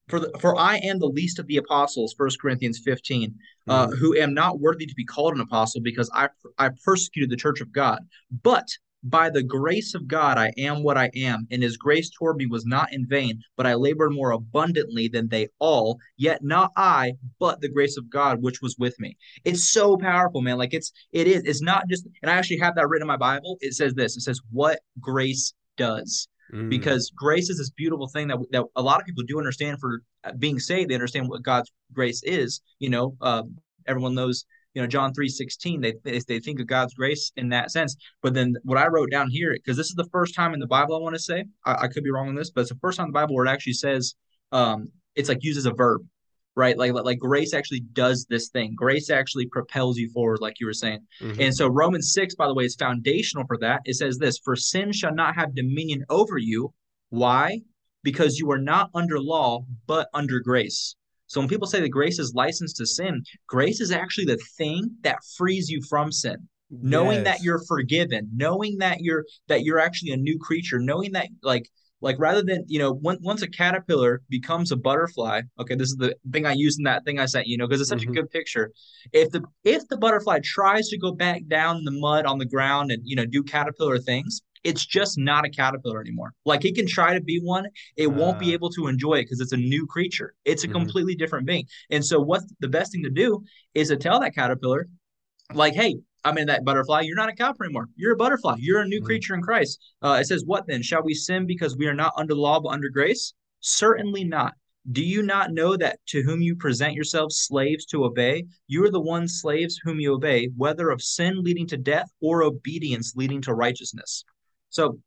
for 0.08 0.20
the 0.20 0.30
for 0.40 0.56
I 0.56 0.76
am 0.78 0.98
the 0.98 1.06
least 1.06 1.38
of 1.38 1.46
the 1.46 1.56
apostles, 1.56 2.14
First 2.16 2.40
Corinthians 2.40 2.80
15, 2.84 3.34
uh, 3.68 3.88
who 3.88 4.16
am 4.16 4.34
not 4.34 4.60
worthy 4.60 4.86
to 4.86 4.94
be 4.94 5.04
called 5.04 5.34
an 5.34 5.40
apostle 5.40 5.80
because 5.80 6.10
I 6.14 6.28
I 6.58 6.70
persecuted 6.84 7.30
the 7.30 7.36
church 7.36 7.60
of 7.60 7.72
God. 7.72 8.00
But 8.42 8.66
by 9.02 9.30
the 9.30 9.42
grace 9.42 9.94
of 9.94 10.08
God, 10.08 10.36
I 10.36 10.52
am 10.56 10.82
what 10.82 10.96
I 10.96 11.10
am, 11.14 11.46
and 11.50 11.62
his 11.62 11.76
grace 11.76 12.10
toward 12.10 12.36
me 12.36 12.46
was 12.46 12.64
not 12.66 12.92
in 12.92 13.06
vain, 13.06 13.40
but 13.56 13.66
I 13.66 13.74
labored 13.74 14.12
more 14.12 14.32
abundantly 14.32 15.06
than 15.06 15.28
they 15.28 15.48
all, 15.60 15.98
yet 16.16 16.42
not 16.42 16.72
I, 16.76 17.14
but 17.38 17.60
the 17.60 17.68
grace 17.68 17.96
of 17.96 18.10
God 18.10 18.42
which 18.42 18.62
was 18.62 18.76
with 18.78 18.98
me. 18.98 19.16
It's 19.44 19.70
so 19.70 19.96
powerful, 19.96 20.40
man. 20.40 20.58
Like 20.58 20.74
it's 20.74 20.92
it 21.12 21.26
is, 21.26 21.42
it's 21.44 21.62
not 21.62 21.88
just, 21.88 22.06
and 22.22 22.30
I 22.30 22.34
actually 22.34 22.58
have 22.58 22.74
that 22.76 22.88
written 22.88 23.04
in 23.04 23.08
my 23.08 23.16
Bible. 23.16 23.58
It 23.60 23.74
says 23.74 23.94
this: 23.94 24.16
it 24.16 24.22
says, 24.22 24.40
What 24.50 24.80
grace 25.00 25.52
does 25.76 26.28
Mhm. 26.52 26.68
because 26.68 27.10
grace 27.16 27.50
is 27.50 27.58
this 27.58 27.70
beautiful 27.70 28.08
thing 28.08 28.28
that 28.28 28.38
that 28.52 28.64
a 28.76 28.82
lot 28.82 29.00
of 29.00 29.06
people 29.06 29.24
do 29.26 29.38
understand 29.38 29.78
for 29.80 30.02
uh, 30.24 30.32
being 30.38 30.58
saved. 30.58 30.90
They 30.90 30.94
understand 30.94 31.28
what 31.28 31.42
God's 31.42 31.72
grace 31.92 32.22
is. 32.24 32.60
You 32.78 32.90
know, 32.90 33.16
um, 33.20 33.56
everyone 33.86 34.14
knows. 34.14 34.44
You 34.74 34.82
know, 34.82 34.88
John 34.88 35.14
three 35.14 35.30
sixteen. 35.30 35.80
They 35.80 35.94
they 36.04 36.38
think 36.38 36.60
of 36.60 36.66
God's 36.66 36.92
grace 36.92 37.32
in 37.36 37.48
that 37.48 37.70
sense. 37.70 37.96
But 38.20 38.34
then 38.34 38.56
what 38.62 38.76
I 38.76 38.88
wrote 38.88 39.10
down 39.10 39.30
here, 39.30 39.54
because 39.54 39.76
this 39.76 39.88
is 39.88 39.94
the 39.94 40.08
first 40.12 40.34
time 40.34 40.52
in 40.52 40.60
the 40.60 40.66
Bible 40.66 40.94
I 40.94 40.98
want 41.00 41.14
to 41.14 41.18
say, 41.18 41.46
I, 41.64 41.84
I 41.84 41.88
could 41.88 42.04
be 42.04 42.10
wrong 42.10 42.28
on 42.28 42.34
this, 42.34 42.50
but 42.50 42.60
it's 42.60 42.70
the 42.70 42.78
first 42.82 42.98
time 42.98 43.06
in 43.06 43.12
the 43.12 43.18
Bible 43.20 43.34
where 43.34 43.46
it 43.46 43.50
actually 43.50 43.72
says, 43.72 44.14
um, 44.52 44.90
it's 45.14 45.30
like 45.30 45.42
uses 45.42 45.64
a 45.64 45.72
verb, 45.72 46.02
right? 46.56 46.76
Like 46.76 46.92
like 46.92 47.18
grace 47.18 47.54
actually 47.54 47.80
does 47.92 48.26
this 48.28 48.48
thing. 48.48 48.74
Grace 48.74 49.10
actually 49.10 49.46
propels 49.46 49.98
you 49.98 50.10
forward, 50.10 50.40
like 50.40 50.58
you 50.58 50.66
were 50.66 50.72
saying. 50.72 51.00
Mhm. 51.20 51.38
And 51.38 51.54
so 51.54 51.68
Romans 51.68 52.12
6, 52.12 52.34
by 52.34 52.48
the 52.48 52.54
way, 52.54 52.64
is 52.64 52.74
foundational 52.74 53.46
for 53.46 53.58
that. 53.58 53.82
It 53.84 53.94
says 53.94 54.18
this 54.18 54.38
For 54.38 54.56
sin 54.56 54.90
shall 54.92 55.14
not 55.14 55.36
have 55.36 55.54
dominion 55.54 56.04
over 56.08 56.38
you. 56.38 56.72
Why? 57.10 57.60
Because 58.02 58.38
you 58.38 58.50
are 58.50 58.58
not 58.58 58.90
under 58.94 59.20
law, 59.20 59.64
but 59.86 60.08
under 60.14 60.40
grace. 60.40 60.96
So 61.26 61.40
when 61.40 61.48
people 61.48 61.66
say 61.66 61.80
that 61.80 61.88
grace 61.88 62.18
is 62.18 62.34
licensed 62.34 62.76
to 62.76 62.86
sin, 62.86 63.22
grace 63.48 63.80
is 63.80 63.90
actually 63.90 64.26
the 64.26 64.40
thing 64.56 64.90
that 65.02 65.18
frees 65.36 65.68
you 65.68 65.82
from 65.88 66.10
sin. 66.10 66.48
Knowing 66.70 67.22
that 67.24 67.42
you're 67.42 67.62
forgiven, 67.68 68.28
knowing 68.34 68.78
that 68.78 69.00
you're 69.00 69.24
that 69.46 69.62
you're 69.62 69.78
actually 69.78 70.10
a 70.10 70.16
new 70.16 70.36
creature, 70.36 70.80
knowing 70.80 71.12
that 71.12 71.28
like 71.42 71.68
like 72.00 72.16
rather 72.18 72.42
than 72.42 72.64
you 72.66 72.78
know 72.78 72.92
when, 72.92 73.18
once 73.22 73.42
a 73.42 73.48
caterpillar 73.48 74.22
becomes 74.28 74.70
a 74.72 74.76
butterfly 74.76 75.40
okay 75.58 75.74
this 75.74 75.88
is 75.88 75.96
the 75.96 76.14
thing 76.32 76.46
i 76.46 76.52
used 76.52 76.78
in 76.78 76.84
that 76.84 77.04
thing 77.04 77.18
i 77.18 77.26
sent 77.26 77.46
you 77.46 77.56
know 77.56 77.66
because 77.66 77.80
it's 77.80 77.90
such 77.90 78.02
Mhm. 78.02 78.10
a 78.10 78.12
good 78.12 78.30
picture 78.30 78.72
if 79.12 79.30
the 79.30 79.42
if 79.64 79.86
the 79.88 79.96
butterfly 79.96 80.38
tries 80.42 80.88
to 80.88 80.98
go 80.98 81.12
back 81.12 81.42
down 81.48 81.76
in 81.78 81.84
the 81.84 81.90
mud 81.90 82.26
on 82.26 82.38
the 82.38 82.46
ground 82.46 82.90
and 82.90 83.02
you 83.04 83.16
know 83.16 83.26
do 83.26 83.42
caterpillar 83.42 83.98
things 83.98 84.40
it's 84.64 84.84
just 84.84 85.16
not 85.16 85.44
a 85.46 85.50
caterpillar 85.50 86.00
anymore 86.00 86.32
like 86.44 86.64
it 86.64 86.74
can 86.74 86.86
try 86.86 87.14
to 87.14 87.20
be 87.20 87.38
one 87.40 87.66
it 87.96 88.12
won't 88.12 88.38
be 88.38 88.50
Ah. 88.50 88.54
able 88.54 88.70
to 88.70 88.88
enjoy 88.88 89.14
it 89.14 89.22
because 89.24 89.40
it's 89.40 89.52
a 89.52 89.56
new 89.56 89.86
creature 89.86 90.34
it's 90.44 90.64
a 90.64 90.68
Mhm. 90.68 90.72
completely 90.72 91.14
different 91.14 91.46
being 91.46 91.64
and 91.90 92.04
so 92.04 92.20
what's 92.20 92.46
the 92.60 92.68
best 92.68 92.92
thing 92.92 93.02
to 93.04 93.10
do 93.10 93.42
is 93.74 93.88
to 93.88 93.96
tell 93.96 94.20
that 94.20 94.34
caterpillar 94.34 94.88
like 95.54 95.74
hey 95.74 95.96
I 96.26 96.32
mean 96.32 96.46
that 96.46 96.64
butterfly. 96.64 97.02
You're 97.02 97.16
not 97.16 97.28
a 97.28 97.32
caterpillar 97.34 97.66
anymore. 97.66 97.88
You're 97.94 98.14
a 98.14 98.16
butterfly. 98.16 98.56
You're 98.58 98.80
a 98.80 98.88
new 98.88 99.00
Mhm. 99.00 99.04
creature 99.04 99.34
in 99.34 99.42
Christ. 99.42 99.80
Uh, 100.02 100.18
it 100.20 100.26
says, 100.26 100.44
"What 100.44 100.66
then? 100.66 100.82
Shall 100.82 101.04
we 101.04 101.14
sin 101.14 101.46
because 101.46 101.76
we 101.76 101.86
are 101.86 101.94
not 101.94 102.12
under 102.16 102.34
law 102.34 102.58
but 102.60 102.70
under 102.70 102.88
grace? 102.88 103.32
Certainly 103.60 104.24
not. 104.24 104.54
Do 104.90 105.04
you 105.04 105.22
not 105.22 105.52
know 105.52 105.76
that 105.76 105.98
to 106.08 106.22
whom 106.22 106.42
you 106.42 106.56
present 106.56 106.94
yourselves 106.94 107.40
slaves 107.40 107.84
to 107.86 108.04
obey, 108.04 108.44
you 108.66 108.84
are 108.84 108.90
the 108.90 109.00
ones 109.00 109.40
slaves 109.40 109.80
whom 109.82 110.00
you 110.00 110.14
obey, 110.14 110.48
whether 110.56 110.90
of 110.90 111.02
sin 111.02 111.42
leading 111.42 111.66
to 111.68 111.76
death 111.76 112.10
or 112.20 112.42
obedience 112.42 113.14
leading 113.16 113.40
to 113.42 113.54
righteousness." 113.54 114.24
So, 114.70 115.00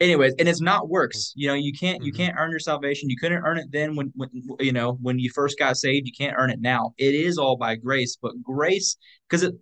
anyways, 0.00 0.34
and 0.38 0.48
it's 0.48 0.60
not 0.60 0.88
works. 0.88 1.32
You 1.36 1.48
know, 1.48 1.54
you 1.54 1.72
can't 1.72 2.02
you 2.02 2.12
Mhm. 2.12 2.16
can't 2.16 2.36
earn 2.38 2.50
your 2.50 2.60
salvation. 2.60 3.10
You 3.10 3.16
couldn't 3.16 3.44
earn 3.44 3.58
it 3.58 3.70
then 3.70 3.96
when 3.96 4.12
when 4.14 4.28
you 4.60 4.72
know 4.72 4.98
when 5.02 5.18
you 5.18 5.30
first 5.30 5.58
got 5.58 5.76
saved. 5.76 6.06
You 6.06 6.12
can't 6.12 6.36
earn 6.38 6.50
it 6.50 6.60
now. 6.60 6.94
It 6.98 7.14
is 7.14 7.38
all 7.38 7.56
by 7.56 7.76
grace, 7.76 8.16
but 8.20 8.40
grace 8.42 8.96
because 9.28 9.42
it 9.42 9.54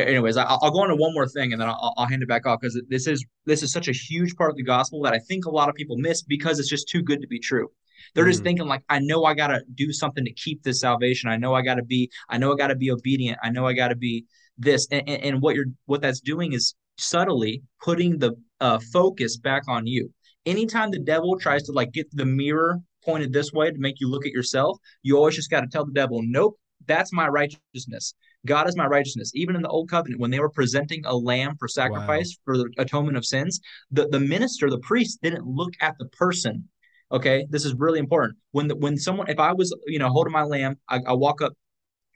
anyways, 0.00 0.36
I- 0.36 0.44
I'll 0.44 0.70
go 0.70 0.80
on 0.80 0.88
to 0.88 0.96
one 0.96 1.12
more 1.14 1.26
thing 1.28 1.52
and 1.52 1.60
then 1.60 1.68
I'll, 1.68 1.94
I'll 1.96 2.06
hand 2.06 2.22
it 2.22 2.28
back 2.28 2.46
off 2.46 2.60
because 2.60 2.80
this 2.88 3.06
is 3.06 3.24
this 3.46 3.62
is 3.62 3.72
such 3.72 3.88
a 3.88 3.92
huge 3.92 4.34
part 4.36 4.50
of 4.50 4.56
the 4.56 4.62
gospel 4.62 5.02
that 5.02 5.12
I 5.12 5.18
think 5.18 5.46
a 5.46 5.50
lot 5.50 5.68
of 5.68 5.74
people 5.74 5.96
miss 5.96 6.22
because 6.22 6.58
it's 6.58 6.68
just 6.68 6.88
too 6.88 7.02
good 7.02 7.20
to 7.20 7.26
be 7.28 7.38
true. 7.38 7.68
They're 8.14 8.26
just 8.26 8.40
Mhm. 8.40 8.44
thinking 8.44 8.66
like, 8.66 8.82
I 8.88 8.98
know 8.98 9.24
I 9.24 9.34
gotta 9.34 9.62
do 9.74 9.92
something 9.92 10.24
to 10.24 10.32
keep 10.32 10.62
this 10.62 10.80
salvation. 10.80 11.30
I 11.30 11.36
know 11.36 11.54
I 11.54 11.62
gotta 11.62 11.84
be, 11.84 12.10
I 12.28 12.38
know 12.38 12.52
I 12.52 12.56
gotta 12.56 12.74
be 12.76 12.90
obedient. 12.90 13.38
I 13.42 13.50
know 13.50 13.66
I 13.66 13.72
gotta 13.74 13.96
be 13.96 14.24
this. 14.58 14.86
And, 14.90 15.08
and, 15.08 15.22
and 15.22 15.42
what 15.42 15.54
you're 15.54 15.66
what 15.86 16.02
that's 16.02 16.20
doing 16.20 16.52
is 16.52 16.74
subtly 16.98 17.62
putting 17.82 18.18
the 18.18 18.32
uh, 18.60 18.78
focus 18.92 19.36
back 19.36 19.62
on 19.68 19.86
you. 19.86 20.12
Anytime 20.46 20.90
the 20.90 20.98
devil 20.98 21.38
tries 21.38 21.62
to 21.64 21.72
like 21.72 21.92
get 21.92 22.06
the 22.12 22.26
mirror 22.26 22.80
pointed 23.04 23.32
this 23.32 23.52
way 23.52 23.70
to 23.70 23.78
make 23.78 24.00
you 24.00 24.08
look 24.08 24.26
at 24.26 24.32
yourself, 24.32 24.78
you 25.02 25.16
always 25.16 25.34
just 25.36 25.50
got 25.50 25.60
to 25.62 25.66
tell 25.68 25.84
the 25.84 25.92
devil, 25.92 26.20
nope, 26.22 26.58
that's 26.86 27.12
my 27.12 27.28
righteousness. 27.28 28.14
God 28.46 28.68
is 28.68 28.76
my 28.76 28.86
righteousness. 28.86 29.32
Even 29.34 29.56
in 29.56 29.62
the 29.62 29.68
old 29.68 29.88
covenant, 29.88 30.20
when 30.20 30.30
they 30.30 30.40
were 30.40 30.50
presenting 30.50 31.04
a 31.04 31.14
lamb 31.16 31.56
for 31.58 31.68
sacrifice 31.68 32.36
for 32.44 32.56
the 32.58 32.68
atonement 32.78 33.16
of 33.16 33.24
sins, 33.24 33.60
the, 33.90 34.08
the 34.08 34.20
minister, 34.20 34.68
the 34.68 34.78
priest, 34.78 35.20
didn't 35.22 35.46
look 35.46 35.74
at 35.80 35.96
the 35.98 36.06
person. 36.06 36.68
Okay, 37.10 37.46
this 37.50 37.64
is 37.64 37.74
really 37.74 37.98
important. 37.98 38.38
When 38.52 38.68
the, 38.68 38.76
when 38.76 38.96
someone, 38.96 39.28
if 39.28 39.38
I 39.38 39.52
was, 39.52 39.74
you 39.86 39.98
know, 39.98 40.08
holding 40.08 40.32
my 40.32 40.42
lamb, 40.42 40.78
I, 40.88 41.00
I 41.06 41.12
walk 41.12 41.42
up 41.42 41.52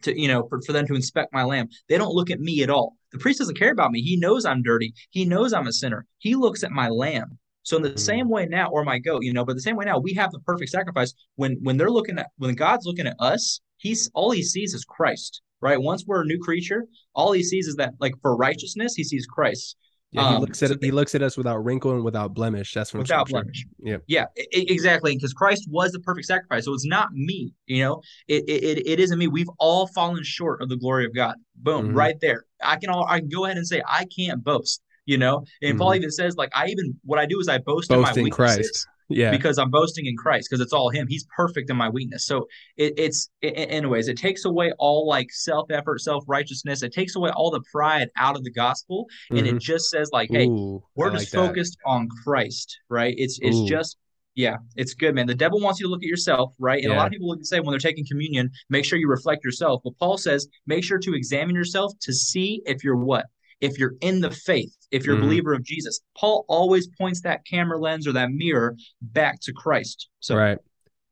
to, 0.02 0.18
you 0.18 0.28
know, 0.28 0.46
for, 0.48 0.60
for 0.62 0.72
them 0.72 0.86
to 0.86 0.94
inspect 0.94 1.32
my 1.32 1.44
lamb, 1.44 1.68
they 1.88 1.98
don't 1.98 2.14
look 2.14 2.30
at 2.30 2.40
me 2.40 2.62
at 2.62 2.70
all. 2.70 2.96
The 3.12 3.18
priest 3.18 3.38
doesn't 3.38 3.58
care 3.58 3.72
about 3.72 3.92
me. 3.92 4.00
He 4.00 4.16
knows 4.16 4.44
I'm 4.44 4.62
dirty. 4.62 4.94
He 5.10 5.24
knows 5.24 5.52
I'm 5.52 5.66
a 5.66 5.72
sinner. 5.72 6.06
He 6.18 6.34
looks 6.34 6.64
at 6.64 6.70
my 6.70 6.88
lamb. 6.88 7.38
So 7.62 7.76
in 7.76 7.82
the 7.82 7.90
Mhm. 7.90 7.98
same 7.98 8.28
way 8.28 8.46
now, 8.46 8.70
or 8.70 8.84
my 8.84 8.98
goat, 8.98 9.24
you 9.24 9.32
know, 9.32 9.44
but 9.44 9.54
the 9.54 9.62
same 9.62 9.76
way 9.76 9.84
now, 9.84 9.98
we 9.98 10.14
have 10.14 10.30
the 10.30 10.38
perfect 10.40 10.70
sacrifice. 10.70 11.12
When 11.34 11.58
when 11.62 11.76
they're 11.76 11.90
looking 11.90 12.18
at 12.18 12.30
when 12.36 12.54
God's 12.54 12.86
looking 12.86 13.06
at 13.08 13.16
us, 13.18 13.60
he's 13.76 14.08
all 14.14 14.30
he 14.30 14.42
sees 14.42 14.72
is 14.72 14.84
Christ, 14.84 15.42
right? 15.60 15.80
Once 15.80 16.04
we're 16.06 16.22
a 16.22 16.26
new 16.26 16.38
creature, 16.38 16.86
all 17.14 17.32
he 17.32 17.42
sees 17.42 17.66
is 17.66 17.76
that 17.76 17.94
like 18.00 18.14
for 18.22 18.36
righteousness, 18.36 18.94
he 18.94 19.04
sees 19.04 19.26
Christ. 19.26 19.76
Yeah, 20.12 20.28
he 20.28 20.34
Um, 20.36 20.40
looks 20.40 20.62
at 20.62 20.70
so 20.70 20.76
he 20.80 20.92
looks 20.92 21.14
at 21.14 21.22
us 21.22 21.36
without 21.36 21.58
wrinkle 21.64 21.92
and 21.92 22.04
without 22.04 22.32
blemish. 22.32 22.72
That's 22.72 22.90
from 22.90 23.00
Without 23.00 23.28
scripture. 23.28 23.42
blemish. 23.44 23.66
Yeah. 23.80 23.96
Yeah, 24.06 24.24
exactly. 24.52 25.14
Because 25.14 25.32
Christ 25.32 25.66
was 25.68 25.90
the 25.92 26.00
perfect 26.00 26.26
sacrifice. 26.26 26.64
So 26.64 26.74
it's 26.74 26.86
not 26.86 27.08
me, 27.12 27.52
you 27.66 27.82
know, 27.82 28.00
it, 28.28 28.44
it, 28.48 28.86
it 28.86 29.00
isn't 29.00 29.18
me. 29.18 29.26
We've 29.26 29.50
all 29.58 29.88
fallen 29.88 30.22
short 30.22 30.62
of 30.62 30.68
the 30.68 30.76
glory 30.76 31.06
of 31.06 31.14
God. 31.14 31.34
Boom, 31.56 31.88
Mhm. 31.88 31.94
right 31.96 32.14
there. 32.20 32.44
I 32.62 32.76
can 32.76 32.88
all 32.88 33.04
I 33.08 33.18
can 33.18 33.28
go 33.28 33.44
ahead 33.44 33.56
and 33.56 33.66
say 33.66 33.82
I 33.86 34.06
can't 34.16 34.42
boast, 34.44 34.80
you 35.06 35.18
know. 35.18 35.44
And 35.60 35.76
Paul 35.76 35.90
Mhm. 35.90 35.96
even 35.96 36.10
says, 36.12 36.36
like, 36.36 36.50
I 36.54 36.68
even 36.68 36.98
what 37.04 37.18
I 37.18 37.26
do 37.26 37.40
is 37.40 37.48
I 37.48 37.58
boast, 37.58 37.88
Boast 37.88 37.90
in 37.90 38.00
my 38.02 38.12
in 38.12 38.24
weaknesses 38.24 38.56
Christ. 38.70 38.86
Yeah. 39.08 39.30
because 39.30 39.58
I'm 39.58 39.70
boasting 39.70 40.06
in 40.06 40.16
Christ 40.16 40.48
because 40.50 40.60
it's 40.60 40.72
all 40.72 40.90
Him. 40.90 41.06
He's 41.08 41.26
perfect 41.36 41.70
in 41.70 41.76
my 41.76 41.88
weakness. 41.88 42.26
So 42.26 42.46
it, 42.76 42.94
it's 42.96 43.30
a- 43.42 43.46
anyways, 43.56 44.08
it 44.08 44.16
takes 44.18 44.44
away 44.44 44.72
all 44.78 45.06
like 45.08 45.30
self 45.30 45.70
effort, 45.70 46.00
self 46.00 46.24
righteousness. 46.26 46.82
It 46.82 46.92
takes 46.92 47.14
away 47.16 47.30
all 47.30 47.50
the 47.50 47.62
pride 47.72 48.08
out 48.16 48.36
of 48.36 48.44
the 48.44 48.50
gospel, 48.52 49.06
and 49.30 49.46
it 49.46 49.54
Mhm. 49.56 49.60
just 49.60 49.90
says 49.90 50.10
like, 50.12 50.30
hey, 50.30 50.46
Ooh, 50.46 50.82
we're 50.94 51.08
I 51.08 51.10
like 51.12 51.20
just 51.20 51.32
that. 51.32 51.46
focused 51.46 51.78
on 51.86 52.08
Christ, 52.24 52.78
right? 52.88 53.14
It's 53.16 53.38
it's 53.42 53.56
Ooh. 53.58 53.66
just 53.68 53.96
yeah, 54.34 54.56
it's 54.76 54.92
good, 54.92 55.14
man. 55.14 55.26
The 55.26 55.34
devil 55.34 55.60
wants 55.60 55.80
you 55.80 55.86
to 55.86 55.90
look 55.90 56.02
at 56.02 56.08
yourself, 56.08 56.54
right? 56.58 56.82
And 56.84 56.92
a 56.92 56.96
lot 56.96 57.06
of 57.06 57.12
people 57.12 57.28
would 57.28 57.46
say 57.46 57.58
when 57.58 57.70
they're 57.70 57.78
taking 57.78 58.04
communion, 58.06 58.50
make 58.68 58.84
sure 58.84 58.98
you 58.98 59.08
reflect 59.08 59.42
yourself. 59.46 59.80
But 59.82 59.96
Paul 59.98 60.18
says, 60.18 60.46
make 60.66 60.84
sure 60.84 60.98
to 60.98 61.14
examine 61.14 61.54
yourself 61.54 61.94
to 62.02 62.12
see 62.12 62.60
if 62.66 62.84
you're 62.84 62.96
what? 62.98 63.24
If 63.60 63.78
you're 63.78 63.94
in 64.00 64.20
the 64.20 64.30
faith, 64.30 64.74
if 64.90 65.04
you're 65.04 65.16
Mhm. 65.16 65.20
a 65.20 65.24
believer 65.24 65.52
of 65.54 65.64
Jesus. 65.64 66.00
Paul 66.16 66.44
always 66.48 66.88
points 66.98 67.22
that 67.22 67.44
camera 67.46 67.78
lens 67.78 68.06
or 68.06 68.12
that 68.12 68.30
mirror 68.30 68.76
back 69.00 69.40
to 69.42 69.52
Christ. 69.52 70.08
So 70.20 70.36
right. 70.36 70.58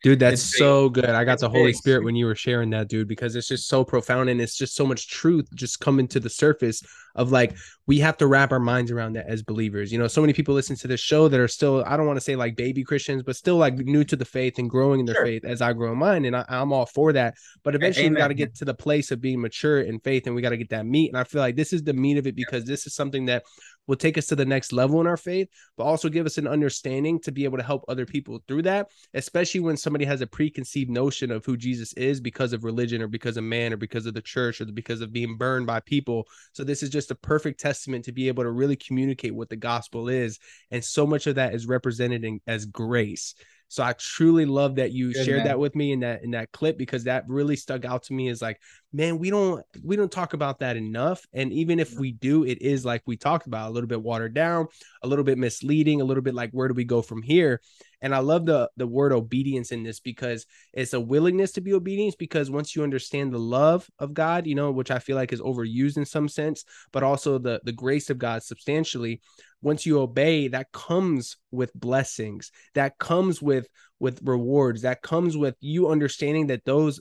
Dude, 0.04 0.18
that's 0.18 0.42
It's 0.42 0.52
big. 0.52 0.58
so 0.58 0.88
good. 0.90 1.06
I 1.08 1.24
got 1.24 1.32
It's 1.32 1.40
the 1.40 1.48
Holy 1.48 1.68
big. 1.72 1.76
Spirit 1.76 2.04
when 2.04 2.14
you 2.14 2.26
were 2.26 2.34
sharing 2.34 2.68
that, 2.70 2.88
dude, 2.88 3.08
because 3.08 3.34
it's 3.36 3.48
just 3.48 3.68
so 3.68 3.82
profound 3.82 4.28
and 4.28 4.38
it's 4.38 4.54
just 4.54 4.76
so 4.76 4.84
much 4.84 5.08
truth 5.08 5.48
just 5.54 5.80
coming 5.80 6.06
to 6.08 6.20
the 6.20 6.28
surface 6.28 6.82
of 7.14 7.32
like 7.32 7.56
we 7.86 8.00
have 8.00 8.18
to 8.18 8.26
wrap 8.26 8.52
our 8.52 8.58
minds 8.60 8.90
around 8.90 9.14
that 9.14 9.26
as 9.28 9.42
believers. 9.42 9.90
You 9.90 9.98
know, 9.98 10.06
so 10.06 10.20
many 10.20 10.34
people 10.34 10.54
listen 10.54 10.76
to 10.76 10.88
this 10.88 11.00
show 11.00 11.28
that 11.28 11.40
are 11.40 11.48
still, 11.48 11.82
I 11.86 11.96
don't 11.96 12.06
want 12.06 12.18
to 12.18 12.20
say 12.20 12.36
like 12.36 12.54
baby 12.54 12.84
Christians, 12.84 13.22
but 13.22 13.34
still 13.34 13.56
like 13.56 13.76
new 13.76 14.04
to 14.04 14.14
the 14.16 14.24
faith 14.26 14.58
and 14.58 14.68
growing 14.68 15.00
in 15.00 15.06
their 15.06 15.14
Sure. 15.14 15.24
faith 15.24 15.44
as 15.46 15.62
I 15.62 15.72
grow 15.72 15.92
in 15.92 15.98
mine. 15.98 16.26
And 16.26 16.36
I, 16.36 16.44
I'm 16.50 16.72
all 16.74 16.84
for 16.84 17.14
that. 17.14 17.36
But 17.62 17.74
eventually 17.74 18.10
we 18.10 18.16
got 18.16 18.28
to 18.28 18.34
get 18.34 18.54
to 18.56 18.66
the 18.66 18.74
place 18.74 19.10
of 19.10 19.22
being 19.22 19.40
mature 19.40 19.80
in 19.80 20.00
faith 20.00 20.26
and 20.26 20.36
we 20.36 20.42
got 20.42 20.50
to 20.50 20.58
get 20.58 20.68
that 20.70 20.84
meat. 20.84 21.08
And 21.08 21.16
I 21.18 21.24
feel 21.24 21.40
like 21.40 21.56
this 21.56 21.72
is 21.72 21.82
the 21.82 21.94
meat 21.94 22.18
of 22.18 22.26
it 22.26 22.36
because 22.36 22.66
this 22.66 22.86
is 22.86 22.94
something 22.94 23.24
that 23.26 23.44
will 23.86 23.96
take 23.96 24.18
us 24.18 24.26
to 24.26 24.36
the 24.36 24.44
next 24.44 24.72
level 24.72 25.00
in 25.00 25.06
our 25.06 25.16
faith, 25.16 25.48
but 25.76 25.84
also 25.84 26.08
give 26.08 26.26
us 26.26 26.38
an 26.38 26.46
understanding 26.46 27.20
to 27.20 27.32
be 27.32 27.44
able 27.44 27.58
to 27.58 27.64
help 27.64 27.84
other 27.88 28.06
people 28.06 28.40
through 28.46 28.62
that, 28.62 28.90
especially 29.14 29.60
when 29.60 29.76
somebody 29.76 30.04
has 30.04 30.20
a 30.20 30.26
preconceived 30.26 30.90
notion 30.90 31.30
of 31.30 31.44
who 31.44 31.56
Jesus 31.56 31.92
is 31.94 32.20
because 32.20 32.52
of 32.52 32.64
religion 32.64 33.02
or 33.02 33.08
because 33.08 33.36
of 33.36 33.44
man 33.44 33.72
or 33.72 33.76
because 33.76 34.06
of 34.06 34.14
the 34.14 34.22
church 34.22 34.60
or 34.60 34.66
because 34.66 35.00
of 35.00 35.12
being 35.12 35.36
burned 35.36 35.66
by 35.66 35.80
people. 35.80 36.26
So 36.52 36.64
this 36.64 36.82
is 36.82 36.90
just 36.90 37.10
a 37.10 37.16
perfect 37.16 37.60
testament 37.60 38.04
to 38.06 38.12
be 38.12 38.28
able 38.28 38.44
to 38.44 38.50
really 38.50 38.76
communicate 38.76 39.34
what 39.34 39.48
the 39.48 39.56
gospel 39.56 40.08
is. 40.08 40.38
And 40.70 40.84
so 40.84 41.06
much 41.06 41.26
of 41.26 41.36
that 41.36 41.54
is 41.54 41.66
represented 41.66 42.24
in, 42.24 42.40
as 42.46 42.66
grace. 42.66 43.34
So 43.68 43.82
I 43.82 43.92
truly 43.94 44.46
love 44.46 44.76
that 44.76 44.92
you 44.92 45.12
Good 45.12 45.24
shared 45.24 45.38
man. 45.38 45.46
that 45.46 45.58
with 45.58 45.74
me 45.74 45.92
in 45.92 46.00
that 46.00 46.22
in 46.22 46.32
that 46.32 46.52
clip 46.52 46.78
because 46.78 47.04
that 47.04 47.24
really 47.28 47.56
stuck 47.56 47.84
out 47.84 48.04
to 48.04 48.12
me 48.12 48.28
is 48.28 48.40
like, 48.40 48.60
man, 48.92 49.18
we 49.18 49.30
don't 49.30 49.64
we 49.82 49.96
don't 49.96 50.12
talk 50.12 50.32
about 50.34 50.60
that 50.60 50.76
enough. 50.76 51.26
And 51.32 51.52
even 51.52 51.80
if 51.80 51.98
we 51.98 52.12
do, 52.12 52.44
it 52.44 52.62
is 52.62 52.84
like 52.84 53.02
we 53.06 53.16
talked 53.16 53.46
about, 53.46 53.70
a 53.70 53.72
little 53.72 53.88
bit 53.88 54.02
watered 54.02 54.34
down, 54.34 54.68
a 55.02 55.08
little 55.08 55.24
bit 55.24 55.38
misleading, 55.38 56.00
a 56.00 56.04
little 56.04 56.22
bit 56.22 56.34
like 56.34 56.50
where 56.52 56.68
do 56.68 56.74
we 56.74 56.84
go 56.84 57.02
from 57.02 57.22
here? 57.22 57.60
And 58.04 58.14
I 58.14 58.18
love 58.18 58.44
the 58.44 58.68
the 58.76 58.86
word 58.86 59.14
obedience 59.14 59.72
in 59.72 59.82
this 59.82 59.98
because 59.98 60.44
it's 60.74 60.92
a 60.92 61.00
willingness 61.00 61.52
to 61.52 61.62
be 61.62 61.72
obedience 61.72 62.14
because 62.14 62.50
once 62.50 62.76
you 62.76 62.82
understand 62.82 63.32
the 63.32 63.38
love 63.38 63.88
of 63.98 64.12
God, 64.12 64.46
you 64.46 64.54
know, 64.54 64.70
which 64.70 64.90
I 64.90 64.98
feel 64.98 65.16
like 65.16 65.32
is 65.32 65.40
overused 65.40 65.96
in 65.96 66.04
some 66.04 66.28
sense, 66.28 66.66
but 66.92 67.02
also 67.02 67.38
the 67.38 67.62
the 67.64 67.72
grace 67.72 68.10
of 68.10 68.18
God 68.18 68.42
substantially, 68.42 69.22
once 69.62 69.86
you 69.86 70.00
obey, 70.00 70.48
that 70.48 70.70
comes 70.70 71.38
with 71.50 71.72
blessings. 71.72 72.52
That 72.74 72.98
comes 72.98 73.40
with 73.40 73.68
with 74.04 74.20
rewards. 74.22 74.82
That 74.82 75.00
comes 75.00 75.34
with 75.34 75.56
you 75.60 75.88
understanding 75.88 76.48
that 76.48 76.66
those 76.66 77.00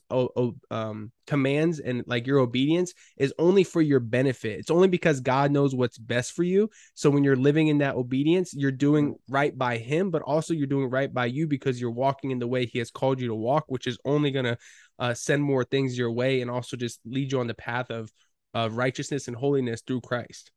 um, 0.72 1.12
commands 1.28 1.82
and 1.82 2.02
like 2.08 2.26
your 2.26 2.40
obedience 2.40 2.94
is 3.18 3.34
only 3.38 3.66
for 3.66 3.82
your 3.82 4.00
benefit. 4.00 4.58
It's 4.58 4.72
only 4.72 4.88
because 4.88 5.20
God 5.20 5.52
knows 5.52 5.76
what's 5.76 5.98
best 5.98 6.32
for 6.32 6.44
you. 6.44 6.70
So 6.94 7.10
when 7.10 7.26
you're 7.26 7.36
living 7.36 7.68
in 7.68 7.80
that 7.80 7.96
obedience, 7.96 8.54
you're 8.54 8.72
doing 8.72 9.16
right 9.28 9.56
by 9.56 9.80
Him, 9.80 10.12
but 10.12 10.22
also 10.22 10.54
you're 10.54 10.66
doing 10.66 10.90
right 10.90 11.14
by 11.14 11.26
you 11.26 11.46
because 11.46 11.82
you're 11.82 11.92
walking 11.92 12.32
in 12.32 12.40
the 12.40 12.48
way 12.48 12.66
He 12.66 12.80
has 12.80 12.90
called 12.90 13.20
you 13.20 13.28
to 13.28 13.36
walk, 13.36 13.66
which 13.68 13.86
is 13.86 13.98
only 14.06 14.32
gonna 14.32 14.58
uh, 14.98 15.14
send 15.14 15.44
more 15.44 15.66
things 15.66 15.98
your 15.98 16.12
way 16.14 16.40
and 16.40 16.50
also 16.50 16.78
just 16.78 17.02
lead 17.06 17.34
you 17.34 17.40
on 17.42 17.48
the 17.48 17.54
path 17.54 17.92
of 17.92 18.10
righteousness 18.72 19.28
and 19.28 19.36
holiness 19.36 19.82
through 19.86 20.00
Christ. 20.00 20.54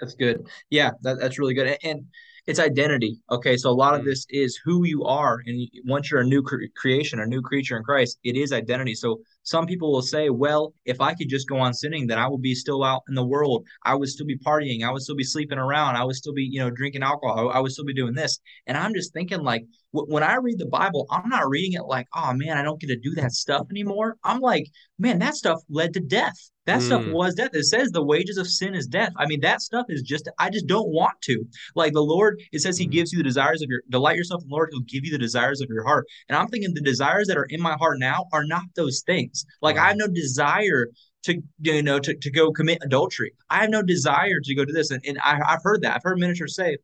That's 0.00 0.14
good. 0.14 0.44
Yeah, 0.70 0.90
that, 1.02 1.20
that's 1.20 1.38
really 1.38 1.54
good. 1.54 1.78
And 1.84 2.06
it's 2.48 2.58
identity. 2.58 3.20
Okay, 3.30 3.56
so 3.56 3.70
a 3.70 3.80
lot 3.84 3.94
of 3.94 4.00
Mm. 4.00 4.06
this 4.06 4.26
is 4.30 4.58
who 4.64 4.84
you 4.86 5.04
are, 5.04 5.42
and 5.46 5.68
once 5.86 6.10
you're 6.10 6.22
a 6.22 6.26
new 6.26 6.42
cre- 6.42 6.72
creation, 6.74 7.20
a 7.20 7.26
new 7.26 7.42
creature 7.42 7.76
in 7.76 7.84
Christ, 7.84 8.18
it 8.24 8.36
is 8.36 8.52
identity. 8.52 8.94
So 8.94 9.20
some 9.42 9.66
people 9.66 9.92
will 9.92 10.02
say, 10.02 10.30
"Well, 10.30 10.72
if 10.86 11.00
I 11.00 11.14
could 11.14 11.28
just 11.28 11.46
go 11.48 11.58
on 11.58 11.74
sinning, 11.74 12.06
then 12.06 12.18
I 12.18 12.26
would 12.26 12.42
be 12.42 12.54
still 12.54 12.82
out 12.82 13.02
in 13.08 13.14
the 13.14 13.26
world. 13.26 13.66
I 13.84 13.94
would 13.94 14.08
still 14.08 14.26
be 14.26 14.38
partying. 14.38 14.82
I 14.82 14.90
would 14.90 15.02
still 15.02 15.14
be 15.14 15.24
sleeping 15.24 15.58
around. 15.58 15.96
I 15.96 16.04
would 16.04 16.16
still 16.16 16.32
be, 16.32 16.44
you 16.44 16.58
know, 16.58 16.70
drinking 16.70 17.02
alcohol. 17.02 17.50
I, 17.50 17.60
would 17.60 17.72
still 17.72 17.84
be 17.84 17.94
doing 17.94 18.14
this." 18.14 18.40
And 18.66 18.76
I'm 18.78 18.94
just 18.94 19.12
thinking, 19.12 19.42
like, 19.42 19.64
when 19.92 20.22
I 20.22 20.36
read 20.36 20.58
the 20.58 20.66
Bible, 20.66 21.06
I'm 21.10 21.28
not 21.28 21.48
reading 21.48 21.72
it 21.72 21.84
like, 21.86 22.06
"Oh 22.14 22.32
man, 22.34 22.58
I 22.58 22.62
don't 22.62 22.80
get 22.80 22.88
to 22.88 22.96
do 22.96 23.14
that 23.16 23.32
stuff 23.32 23.66
anymore." 23.70 24.16
I'm 24.24 24.40
like, 24.40 24.66
"Man, 24.98 25.18
that 25.20 25.34
stuff 25.34 25.60
led 25.68 25.94
to 25.94 26.00
death." 26.00 26.34
That 26.66 26.82
stuff 26.82 27.02
Mm. 27.04 27.12
was 27.12 27.34
death. 27.34 27.54
It 27.54 27.64
says 27.64 27.90
the 27.90 28.04
wages 28.04 28.36
of 28.36 28.46
sin 28.46 28.74
is 28.74 28.86
death. 28.86 29.12
I 29.16 29.24
mean, 29.26 29.40
that 29.40 29.62
stuff 29.62 29.86
is 29.88 30.02
just, 30.02 30.28
I 30.38 30.50
just 30.50 30.66
don't 30.66 30.90
want 30.90 31.18
to. 31.22 31.42
Like 31.74 31.94
the 31.94 32.02
Lord, 32.02 32.42
it 32.52 32.60
says 32.60 32.76
He 32.76 32.86
Mhm. 32.86 32.90
gives 32.90 33.10
you 33.10 33.16
the 33.16 33.24
desires 33.24 33.62
of 33.62 33.70
your, 33.70 33.80
delight 33.88 34.16
yourself 34.16 34.42
in 34.42 34.48
the 34.50 34.54
Lord, 34.54 34.68
He'll 34.70 34.80
give 34.82 35.02
you 35.06 35.10
the 35.10 35.16
desires 35.16 35.62
of 35.62 35.70
your 35.70 35.84
heart. 35.84 36.06
And 36.28 36.36
I'm 36.36 36.48
thinking 36.48 36.74
the 36.74 36.82
desires 36.82 37.26
that 37.28 37.38
are 37.38 37.46
in 37.46 37.62
my 37.62 37.72
heart 37.74 37.98
now 37.98 38.26
are 38.34 38.44
not 38.44 38.64
those 38.76 39.00
things. 39.06 39.46
Like 39.62 39.78
I 39.78 39.88
have 39.88 39.96
no 39.96 40.08
desire 40.08 40.88
to, 41.24 41.42
you 41.60 41.82
know, 41.82 41.98
to, 41.98 42.14
to 42.14 42.30
go 42.30 42.52
commit 42.52 42.78
adultery. 42.82 43.32
I 43.48 43.60
have 43.62 43.70
no 43.70 43.82
desire 43.82 44.38
to 44.44 44.54
go 44.54 44.64
do 44.66 44.72
this. 44.72 44.90
And, 44.90 45.02
and 45.06 45.18
I, 45.24 45.40
I've 45.46 45.62
heard 45.62 45.82
that. 45.82 45.96
I've 45.96 46.02
heard 46.04 46.18
ministers 46.18 46.54
say, 46.54 46.76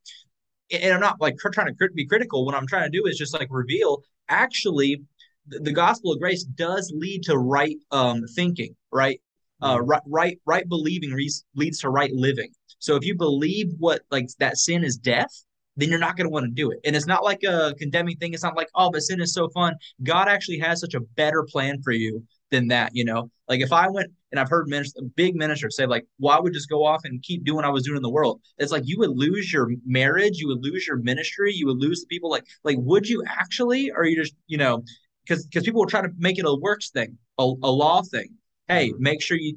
and 0.70 0.94
I'm 0.94 1.00
not 1.00 1.20
like 1.20 1.36
trying 1.38 1.74
to 1.74 1.88
be 1.94 2.06
critical. 2.06 2.44
What 2.44 2.54
I'm 2.54 2.66
trying 2.66 2.90
to 2.90 2.96
do 2.98 3.06
is 3.06 3.18
just 3.18 3.34
like 3.34 3.48
reveal 3.50 4.02
actually 4.28 5.02
the, 5.48 5.60
the 5.60 5.72
gospel 5.72 6.12
of 6.12 6.20
grace 6.20 6.44
does 6.44 6.92
lead 6.94 7.22
to 7.24 7.38
right 7.38 7.76
um, 7.90 8.22
thinking, 8.34 8.74
right? 8.92 9.20
Uh, 9.60 9.78
Mhm. 9.78 9.88
right, 9.88 10.02
right, 10.06 10.38
right 10.46 10.68
believing 10.68 11.16
leads 11.54 11.78
to 11.80 11.88
right 11.88 12.12
living. 12.12 12.50
So 12.78 12.96
if 12.96 13.04
you 13.04 13.14
believe 13.14 13.72
what 13.78 14.02
like 14.10 14.28
that 14.38 14.58
sin 14.58 14.84
is 14.84 14.96
death, 14.96 15.44
then 15.76 15.88
you're 15.90 15.98
not 15.98 16.16
going 16.16 16.26
to 16.26 16.30
want 16.30 16.44
to 16.44 16.50
do 16.50 16.70
it. 16.70 16.78
And 16.84 16.94
it's 16.94 17.06
not 17.06 17.24
like 17.24 17.42
a 17.42 17.74
condemning 17.78 18.16
thing. 18.16 18.34
It's 18.34 18.42
not 18.42 18.56
like, 18.56 18.68
oh, 18.74 18.90
but 18.90 19.02
sin 19.02 19.20
is 19.20 19.32
so 19.32 19.48
fun. 19.48 19.74
God 20.02 20.28
actually 20.28 20.58
has 20.58 20.80
such 20.80 20.94
a 20.94 21.00
better 21.00 21.42
plan 21.42 21.82
for 21.82 21.92
you 21.92 22.22
than 22.50 22.68
that. 22.68 22.90
You 22.94 23.04
know, 23.04 23.30
like 23.48 23.60
if 23.60 23.72
I 23.72 23.88
went 23.88 24.12
and 24.34 24.40
I've 24.40 24.48
heard 24.50 24.66
ministers, 24.66 25.00
big 25.14 25.36
ministers 25.36 25.76
say 25.76 25.86
like, 25.86 26.04
well, 26.18 26.36
I 26.36 26.40
would 26.40 26.52
just 26.52 26.68
go 26.68 26.84
off 26.84 27.02
and 27.04 27.22
keep 27.22 27.44
doing 27.44 27.54
what 27.54 27.64
I 27.64 27.68
was 27.68 27.84
doing 27.84 27.96
in 27.96 28.02
the 28.02 28.10
world. 28.10 28.40
It's 28.58 28.72
like 28.72 28.82
you 28.84 28.98
would 28.98 29.10
lose 29.10 29.52
your 29.52 29.70
marriage, 29.86 30.38
you 30.38 30.48
would 30.48 30.64
lose 30.64 30.88
your 30.88 30.96
ministry, 30.96 31.54
you 31.54 31.66
would 31.66 31.78
lose 31.78 32.00
the 32.00 32.08
people. 32.08 32.30
Like, 32.30 32.44
like 32.64 32.78
would 32.80 33.08
you 33.08 33.22
actually, 33.28 33.92
or 33.92 34.04
you 34.04 34.16
just, 34.16 34.34
you 34.48 34.58
know, 34.58 34.82
because 35.24 35.46
because 35.46 35.62
people 35.62 35.82
will 35.82 35.86
try 35.86 36.02
to 36.02 36.10
make 36.18 36.36
it 36.40 36.44
a 36.46 36.52
works 36.52 36.90
thing, 36.90 37.16
a, 37.38 37.44
a 37.44 37.70
law 37.70 38.02
thing. 38.02 38.34
Hey, 38.66 38.90
Mhm. 38.90 38.98
make 38.98 39.22
sure 39.22 39.36
you 39.36 39.56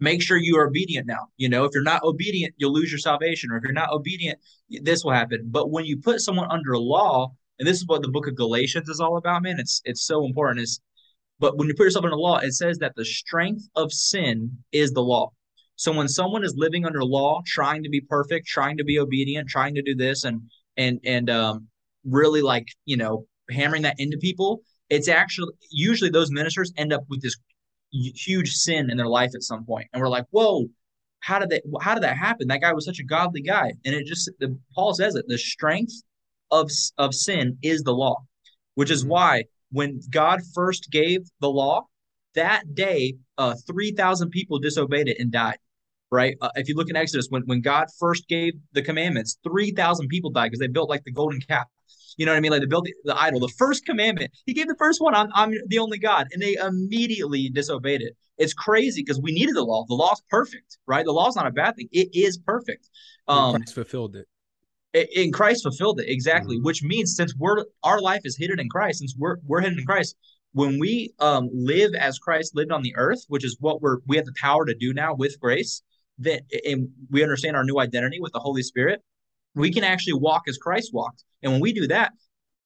make 0.00 0.22
sure 0.22 0.38
you 0.38 0.56
are 0.56 0.66
obedient 0.66 1.06
now. 1.06 1.28
You 1.36 1.50
know, 1.50 1.64
if 1.64 1.72
you're 1.74 1.82
not 1.82 2.02
obedient, 2.02 2.54
you'll 2.56 2.72
lose 2.72 2.90
your 2.90 2.98
salvation, 2.98 3.50
or 3.50 3.58
if 3.58 3.62
you're 3.62 3.72
not 3.72 3.92
obedient, 3.92 4.38
this 4.70 5.04
will 5.04 5.12
happen. 5.12 5.42
But 5.50 5.70
when 5.70 5.84
you 5.84 5.98
put 5.98 6.20
someone 6.20 6.50
under 6.50 6.72
a 6.72 6.80
law, 6.80 7.34
and 7.58 7.68
this 7.68 7.76
is 7.76 7.86
what 7.86 8.02
the 8.02 8.08
book 8.08 8.26
of 8.26 8.34
Galatians 8.34 8.88
is 8.88 9.00
all 9.00 9.18
about, 9.18 9.42
man, 9.42 9.60
it's 9.60 9.82
it's 9.84 10.02
so 10.02 10.24
important. 10.24 10.60
Is 10.60 10.80
but 11.42 11.58
when 11.58 11.66
you 11.66 11.74
put 11.74 11.82
yourself 11.82 12.04
under 12.04 12.16
law, 12.16 12.38
it 12.38 12.52
says 12.52 12.78
that 12.78 12.94
the 12.94 13.04
strength 13.04 13.68
of 13.74 13.92
sin 13.92 14.58
is 14.70 14.92
the 14.92 15.02
law. 15.02 15.32
So 15.74 15.92
when 15.92 16.06
someone 16.06 16.44
is 16.44 16.54
living 16.56 16.86
under 16.86 17.02
law, 17.02 17.42
trying 17.44 17.82
to 17.82 17.88
be 17.88 18.00
perfect, 18.00 18.46
trying 18.46 18.76
to 18.76 18.84
be 18.84 19.00
obedient, 19.00 19.48
trying 19.48 19.74
to 19.74 19.82
do 19.82 19.96
this, 19.96 20.22
and 20.22 20.42
and 20.76 21.00
and 21.04 21.28
um, 21.28 21.66
really 22.04 22.42
like 22.42 22.68
you 22.84 22.96
know 22.96 23.26
hammering 23.50 23.82
that 23.82 23.96
into 23.98 24.18
people, 24.18 24.60
it's 24.88 25.08
actually 25.08 25.52
usually 25.72 26.10
those 26.10 26.30
ministers 26.30 26.72
end 26.76 26.92
up 26.92 27.02
with 27.08 27.20
this 27.22 27.36
huge 27.90 28.52
sin 28.52 28.88
in 28.88 28.96
their 28.96 29.08
life 29.08 29.32
at 29.34 29.42
some 29.42 29.64
point, 29.66 29.88
and 29.92 30.00
we're 30.00 30.08
like, 30.08 30.26
whoa, 30.30 30.66
how 31.18 31.40
did 31.40 31.50
that? 31.50 31.62
How 31.80 31.94
did 31.94 32.04
that 32.04 32.16
happen? 32.16 32.46
That 32.46 32.60
guy 32.60 32.72
was 32.72 32.84
such 32.84 33.00
a 33.00 33.04
godly 33.04 33.42
guy, 33.42 33.72
and 33.84 33.96
it 33.96 34.06
just 34.06 34.30
the, 34.38 34.56
Paul 34.76 34.94
says 34.94 35.16
it. 35.16 35.24
The 35.26 35.38
strength 35.38 36.04
of 36.52 36.70
of 36.98 37.16
sin 37.16 37.58
is 37.64 37.82
the 37.82 37.92
law, 37.92 38.18
which 38.76 38.92
is 38.92 39.04
Mhm. 39.04 39.08
why 39.08 39.44
when 39.72 40.00
God 40.10 40.40
first 40.54 40.90
gave 40.90 41.20
the 41.40 41.50
law, 41.50 41.86
that 42.34 42.74
day, 42.74 43.14
uh, 43.38 43.54
three 43.66 43.92
thousand 43.92 44.30
people 44.30 44.58
disobeyed 44.58 45.08
it 45.08 45.18
and 45.18 45.32
died. 45.32 45.58
Right? 46.10 46.36
Uh, 46.40 46.50
if 46.56 46.68
you 46.68 46.76
look 46.76 46.90
in 46.90 46.96
Exodus, 46.96 47.26
when 47.30 47.42
when 47.46 47.60
God 47.60 47.88
first 47.98 48.28
gave 48.28 48.52
the 48.72 48.82
commandments, 48.82 49.38
three 49.42 49.72
thousand 49.72 50.08
people 50.08 50.30
died 50.30 50.46
because 50.46 50.60
they 50.60 50.68
built 50.68 50.88
like 50.88 51.04
the 51.04 51.12
golden 51.12 51.40
calf. 51.40 51.66
You 52.18 52.26
know 52.26 52.32
what 52.32 52.36
I 52.36 52.40
mean? 52.40 52.52
Like 52.52 52.60
they 52.60 52.66
built 52.66 52.84
the, 52.84 52.94
the 53.04 53.18
idol. 53.18 53.40
The 53.40 53.48
first 53.48 53.86
commandment, 53.86 54.30
he 54.44 54.52
gave 54.52 54.68
the 54.68 54.76
first 54.78 55.00
one, 55.00 55.14
I'm, 55.14 55.28
I'm 55.34 55.54
the 55.68 55.78
only 55.78 55.98
God. 55.98 56.26
And 56.32 56.42
they 56.42 56.54
immediately 56.54 57.48
disobeyed 57.48 58.02
it. 58.02 58.14
It's 58.36 58.52
crazy 58.52 59.02
because 59.02 59.20
we 59.20 59.32
needed 59.32 59.56
the 59.56 59.62
law. 59.62 59.86
The 59.88 59.94
law's 59.94 60.22
perfect, 60.28 60.78
right? 60.86 61.06
The 61.06 61.12
law's 61.12 61.36
not 61.36 61.46
a 61.46 61.50
bad 61.50 61.76
thing. 61.76 61.88
It 61.90 62.10
is 62.12 62.36
perfect. 62.36 62.90
Um, 63.28 63.56
Christ 63.56 63.74
fulfilled 63.74 64.16
it. 64.16 64.26
And 64.94 65.32
Christ 65.32 65.62
fulfilled 65.62 66.00
it 66.00 66.08
exactly, 66.08 66.60
which 66.60 66.82
means 66.82 67.16
since 67.16 67.34
we're 67.36 67.64
our 67.82 68.00
life 68.00 68.22
is 68.24 68.36
hidden 68.36 68.60
in 68.60 68.68
Christ, 68.68 68.98
since 68.98 69.14
we're 69.16 69.36
we're 69.46 69.60
hidden 69.60 69.78
in 69.78 69.86
Christ, 69.86 70.16
when 70.52 70.78
we 70.78 71.14
um 71.18 71.48
live 71.52 71.94
as 71.94 72.18
Christ 72.18 72.54
lived 72.54 72.72
on 72.72 72.82
the 72.82 72.94
earth, 72.96 73.24
which 73.28 73.44
is 73.44 73.56
what 73.60 73.80
we're 73.80 73.98
we 74.06 74.16
have 74.16 74.26
the 74.26 74.34
power 74.40 74.64
to 74.66 74.74
do 74.74 74.92
now 74.92 75.14
with 75.14 75.40
grace, 75.40 75.82
that 76.18 76.42
and 76.66 76.88
we 77.10 77.22
understand 77.22 77.56
our 77.56 77.64
new 77.64 77.78
identity 77.78 78.20
with 78.20 78.32
the 78.32 78.40
Holy 78.40 78.62
Spirit, 78.62 79.02
we 79.54 79.72
can 79.72 79.84
actually 79.84 80.14
walk 80.14 80.42
as 80.48 80.58
Christ 80.58 80.90
walked. 80.92 81.24
And 81.42 81.52
when 81.52 81.60
we 81.60 81.72
do 81.72 81.86
that, 81.88 82.12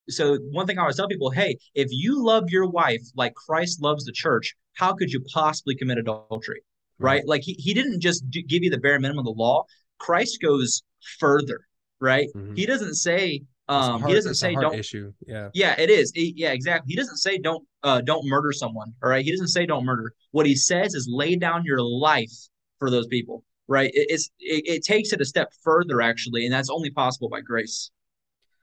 so 0.08 0.36
one 0.50 0.66
thing 0.66 0.78
I 0.78 0.82
always 0.82 0.96
tell 0.96 1.08
people, 1.08 1.30
hey, 1.30 1.58
if 1.74 1.88
you 1.90 2.24
love 2.24 2.44
your 2.48 2.68
wife 2.68 3.02
like 3.16 3.34
Christ 3.34 3.82
loves 3.82 4.04
the 4.04 4.12
church, 4.12 4.54
how 4.74 4.92
could 4.92 5.10
you 5.10 5.20
possibly 5.32 5.74
commit 5.74 5.98
adultery? 5.98 6.60
Right? 6.98 7.26
Like 7.26 7.42
he, 7.42 7.54
he 7.54 7.74
didn't 7.74 8.00
just 8.00 8.28
do, 8.30 8.42
give 8.42 8.62
you 8.62 8.70
the 8.70 8.78
bare 8.78 8.98
minimum 8.98 9.20
of 9.20 9.24
the 9.26 9.42
law. 9.42 9.64
Christ 9.98 10.40
goes 10.40 10.82
further, 11.18 11.60
right? 12.00 12.28
Mhm. 12.34 12.56
He 12.56 12.66
doesn't 12.66 12.94
say 12.94 13.42
um 13.68 14.06
he 14.06 14.14
doesn't 14.14 14.34
say 14.34 14.54
don't 14.54 14.74
issue. 14.78 15.12
Yeah. 15.26 15.48
yeah, 15.52 15.74
it 15.78 15.90
is. 15.90 16.12
It- 16.14 16.34
yeah, 16.36 16.52
exactly. 16.52 16.92
He 16.92 16.96
doesn't 16.96 17.16
say 17.16 17.38
don't 17.38 17.66
uh 17.82 18.00
don't 18.00 18.26
murder 18.26 18.52
someone, 18.52 18.92
all 19.02 19.10
right? 19.10 19.24
He 19.24 19.30
doesn't 19.30 19.48
say 19.48 19.66
don't 19.66 19.84
murder. 19.84 20.12
What 20.30 20.46
he 20.46 20.54
says 20.54 20.94
is 20.94 21.08
lay 21.10 21.36
down 21.36 21.64
your 21.64 21.82
life 21.82 22.32
for 22.78 22.90
those 22.90 23.06
people, 23.08 23.44
right? 23.66 23.90
It, 23.92 24.06
it's 24.10 24.30
it, 24.38 24.62
it 24.66 24.84
takes 24.84 25.12
it 25.12 25.20
a 25.20 25.24
step 25.24 25.52
further 25.62 26.00
actually, 26.00 26.44
and 26.44 26.54
that's 26.54 26.70
only 26.70 26.90
possible 26.90 27.28
by 27.28 27.40
grace. 27.40 27.90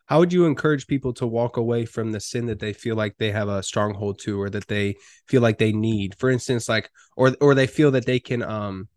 How 0.05 0.19
would 0.19 0.33
you 0.33 0.45
encourage 0.45 0.85
people 0.87 1.13
to 1.13 1.25
walk 1.25 1.55
away 1.57 1.85
from 1.85 2.11
the 2.11 2.19
sin 2.19 2.45
that 2.47 2.59
they 2.59 2.73
feel 2.73 2.95
like 2.95 3.15
they 3.17 3.31
have 3.31 3.47
a 3.47 3.63
stronghold 3.63 4.19
to 4.23 4.39
or 4.39 4.49
that 4.49 4.67
they 4.67 4.95
feel 5.27 5.41
like 5.41 5.57
they 5.57 5.71
need? 5.71 6.15
For 6.15 6.29
instance, 6.29 6.67
like 6.69 6.89
or 7.15 7.35
or 7.41 7.55
they 7.55 7.67
feel 7.67 7.91
that 7.91 8.05
they 8.05 8.19
can 8.19 8.43
um 8.43 8.87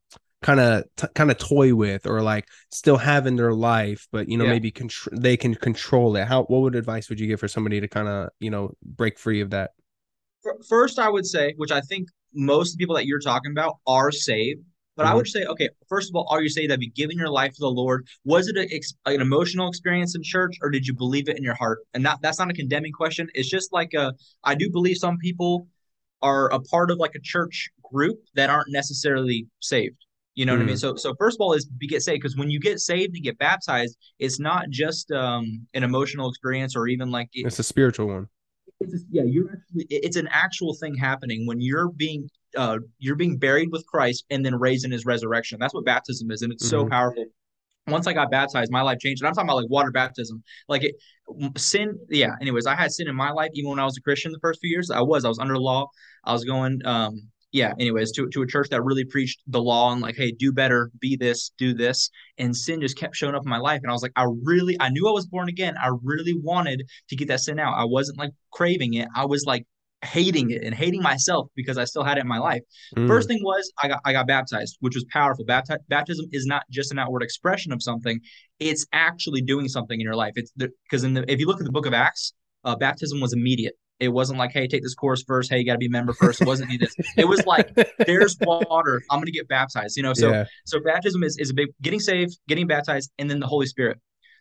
kind 0.42 0.60
of 0.60 0.84
t- 0.96 1.06
kind 1.14 1.30
of 1.30 1.38
toy 1.38 1.74
with 1.74 2.06
or 2.06 2.22
like 2.22 2.46
still 2.70 2.98
have 2.98 3.26
in 3.26 3.36
their 3.36 3.54
life 3.54 4.06
but 4.12 4.28
you 4.28 4.36
know 4.36 4.44
Yeah. 4.44 4.50
maybe 4.50 4.70
contr- 4.70 5.08
they 5.12 5.36
can 5.36 5.54
control 5.54 6.14
it. 6.16 6.26
How 6.26 6.44
what 6.44 6.60
would 6.62 6.74
advice 6.74 7.08
would 7.08 7.18
you 7.20 7.26
give 7.26 7.40
for 7.40 7.48
somebody 7.48 7.80
to 7.80 7.88
kind 7.88 8.08
of, 8.08 8.30
you 8.38 8.50
know, 8.50 8.72
break 8.84 9.18
free 9.18 9.40
of 9.40 9.50
that? 9.50 9.70
First, 10.68 10.98
I 10.98 11.08
would 11.08 11.26
say, 11.26 11.54
which 11.56 11.72
I 11.72 11.80
think 11.80 12.08
most 12.34 12.78
people 12.78 12.94
that 12.96 13.06
you're 13.06 13.20
talking 13.20 13.50
about 13.52 13.78
are 13.86 14.10
saved, 14.12 14.62
But 14.96 15.04
I 15.04 15.12
Mhm. 15.12 15.16
would 15.16 15.28
say, 15.28 15.44
okay, 15.44 15.68
first 15.90 16.08
of 16.08 16.16
all, 16.16 16.26
are 16.30 16.40
you 16.42 16.48
saying 16.48 16.70
that 16.70 16.80
you 16.80 16.90
given 16.90 17.18
your 17.18 17.28
life 17.28 17.52
to 17.52 17.60
the 17.60 17.70
Lord? 17.70 18.08
Was 18.24 18.48
it 18.48 18.56
a, 18.56 19.12
an 19.12 19.20
emotional 19.20 19.68
experience 19.68 20.14
in 20.16 20.22
church, 20.22 20.56
or 20.62 20.70
did 20.70 20.86
you 20.86 20.94
believe 20.94 21.28
it 21.28 21.36
in 21.36 21.42
your 21.44 21.54
heart? 21.54 21.80
And 21.92 22.06
that 22.06 22.20
that's 22.22 22.38
not 22.38 22.48
a 22.50 22.54
condemning 22.54 22.92
question. 22.92 23.28
It's 23.34 23.50
just 23.50 23.74
like 23.74 23.92
a, 23.92 24.14
I 24.42 24.54
do 24.54 24.70
believe 24.70 24.96
some 24.96 25.18
people 25.18 25.68
are 26.22 26.50
a 26.50 26.60
part 26.60 26.90
of 26.90 26.96
like 26.96 27.14
a 27.14 27.20
church 27.20 27.68
group 27.92 28.18
that 28.36 28.48
aren't 28.48 28.70
necessarily 28.70 29.48
saved. 29.60 30.05
You 30.36 30.44
know 30.44 30.52
what 30.52 30.60
I 30.60 30.64
mean? 30.64 30.76
Mm. 30.76 30.80
So 30.80 30.96
so 30.96 31.14
first 31.18 31.38
of 31.38 31.40
all 31.40 31.54
is 31.54 31.64
be 31.66 31.86
get 31.88 32.02
saved 32.02 32.20
because 32.22 32.36
when 32.36 32.50
you 32.50 32.60
get 32.60 32.78
saved 32.78 33.14
and 33.14 33.24
get 33.24 33.38
baptized, 33.38 33.96
it's 34.18 34.38
not 34.38 34.68
just 34.70 35.10
um 35.10 35.66
an 35.74 35.82
emotional 35.82 36.28
experience 36.28 36.76
or 36.76 36.86
even 36.88 37.10
like 37.10 37.28
it, 37.32 37.46
It's 37.46 37.58
a 37.58 37.62
spiritual 37.64 38.08
one. 38.08 38.28
it's 38.80 39.04
yeah 39.10 39.22
you're 39.24 39.50
actually 39.50 39.86
it's 39.88 40.16
an 40.16 40.28
actual 40.30 40.74
thing 40.74 40.94
happening 40.94 41.46
when 41.46 41.60
you're 41.62 41.88
being 41.88 42.28
uh 42.54 42.78
you're 42.98 43.16
being 43.16 43.38
buried 43.38 43.70
with 43.72 43.86
Christ 43.86 44.26
and 44.28 44.44
then 44.44 44.54
raised 44.54 44.84
in 44.84 44.90
his 44.90 45.06
resurrection. 45.06 45.58
That's 45.58 45.72
what 45.74 45.86
baptism 45.86 46.30
is, 46.30 46.42
and 46.42 46.52
it's 46.52 46.68
so 46.68 46.84
Mhm. 46.84 46.90
powerful. 46.90 47.24
Once 47.88 48.06
I 48.08 48.12
got 48.12 48.30
baptized, 48.32 48.70
my 48.72 48.82
life 48.82 48.98
changed. 48.98 49.22
And 49.22 49.28
I'm 49.28 49.34
talking 49.34 49.48
about 49.48 49.62
like 49.62 49.70
water 49.70 49.92
baptism. 49.92 50.42
Like 50.68 50.82
it 50.84 50.96
sin, 51.56 51.98
yeah. 52.10 52.34
Anyways, 52.42 52.66
I 52.66 52.74
had 52.74 52.92
sin 52.92 53.08
in 53.08 53.14
my 53.14 53.30
life 53.30 53.50
even 53.54 53.70
when 53.70 53.78
I 53.78 53.84
was 53.84 53.96
a 53.96 54.02
Christian 54.02 54.32
the 54.32 54.40
first 54.40 54.60
few 54.60 54.68
years. 54.68 54.90
I 54.90 55.00
was. 55.00 55.24
I 55.24 55.28
was 55.28 55.38
under 55.38 55.56
law. 55.56 55.88
I 56.24 56.32
was 56.34 56.44
going 56.44 56.84
um 56.84 57.22
yeah, 57.56 57.72
anyways, 57.80 58.12
to 58.12 58.28
to 58.28 58.42
a 58.42 58.46
church 58.46 58.68
that 58.68 58.82
really 58.84 59.04
preached 59.04 59.40
the 59.46 59.62
law 59.62 59.90
and 59.90 60.02
like, 60.02 60.14
hey, 60.14 60.30
do 60.30 60.52
better, 60.52 60.90
be 61.00 61.16
this, 61.16 61.52
do 61.56 61.72
this. 61.72 62.10
And 62.36 62.54
sin 62.54 62.82
just 62.82 62.98
kept 62.98 63.16
showing 63.16 63.34
up 63.34 63.44
in 63.44 63.48
my 63.48 63.56
life. 63.56 63.80
And 63.82 63.90
I 63.90 63.94
was 63.94 64.02
like, 64.02 64.12
I 64.14 64.26
really 64.44 64.76
I 64.78 64.90
knew 64.90 65.08
I 65.08 65.12
was 65.12 65.26
born 65.26 65.48
again. 65.48 65.74
I 65.82 65.90
really 66.02 66.34
wanted 66.38 66.82
to 67.08 67.16
get 67.16 67.28
that 67.28 67.40
sin 67.40 67.58
out. 67.58 67.72
I 67.72 67.84
wasn't 67.84 68.18
like 68.18 68.32
craving 68.52 68.92
it. 68.92 69.08
I 69.16 69.24
was 69.24 69.46
like 69.46 69.64
hating 70.04 70.50
it 70.50 70.62
and 70.64 70.74
hating 70.74 71.00
myself 71.00 71.48
because 71.56 71.78
I 71.78 71.84
still 71.84 72.04
had 72.04 72.18
it 72.18 72.20
in 72.20 72.28
my 72.28 72.38
life. 72.38 72.60
Mm. 72.94 73.08
First 73.08 73.26
thing 73.26 73.40
was 73.42 73.72
I 73.82 73.88
got 73.88 74.00
I 74.04 74.12
got 74.12 74.26
baptized, 74.26 74.76
which 74.80 74.94
was 74.94 75.06
powerful. 75.10 75.46
Bapti- 75.46 75.78
baptism 75.88 76.26
is 76.32 76.44
not 76.44 76.64
just 76.70 76.92
an 76.92 76.98
outward 76.98 77.22
expression 77.22 77.72
of 77.72 77.82
something; 77.82 78.20
it's 78.60 78.86
actually 78.92 79.40
doing 79.40 79.66
something 79.68 79.98
in 79.98 80.04
your 80.04 80.14
life. 80.14 80.34
It's 80.36 80.52
because 80.58 81.04
in 81.04 81.14
the 81.14 81.24
if 81.32 81.40
you 81.40 81.46
look 81.46 81.60
at 81.60 81.64
the 81.64 81.72
Book 81.72 81.86
of 81.86 81.94
Acts, 81.94 82.34
uh, 82.64 82.76
baptism 82.76 83.18
was 83.18 83.32
immediate. 83.32 83.76
It 83.98 84.08
wasn't 84.08 84.38
like, 84.38 84.52
hey, 84.52 84.66
take 84.66 84.82
this 84.82 84.94
course 84.94 85.22
first. 85.22 85.50
Hey, 85.50 85.58
you 85.58 85.64
got 85.64 85.72
to 85.72 85.78
be 85.78 85.86
a 85.86 85.90
member 85.90 86.12
first. 86.12 86.40
It 86.42 86.46
wasn't 86.46 86.78
this. 86.78 86.94
It 87.16 87.26
was 87.26 87.46
like, 87.46 87.74
there's 88.06 88.36
water. 88.42 89.02
I'm 89.10 89.20
gonna 89.20 89.30
get 89.30 89.48
baptized. 89.48 89.96
You 89.96 90.02
know, 90.02 90.12
so 90.12 90.30
yeah. 90.30 90.44
so 90.66 90.80
baptism 90.80 91.22
is 91.22 91.38
is 91.38 91.50
a 91.50 91.54
big 91.54 91.68
getting 91.82 92.00
saved, 92.00 92.38
getting 92.48 92.66
baptized, 92.66 93.10
and 93.18 93.30
then 93.30 93.40
the 93.40 93.46
Holy 93.46 93.66
Spirit. 93.66 93.98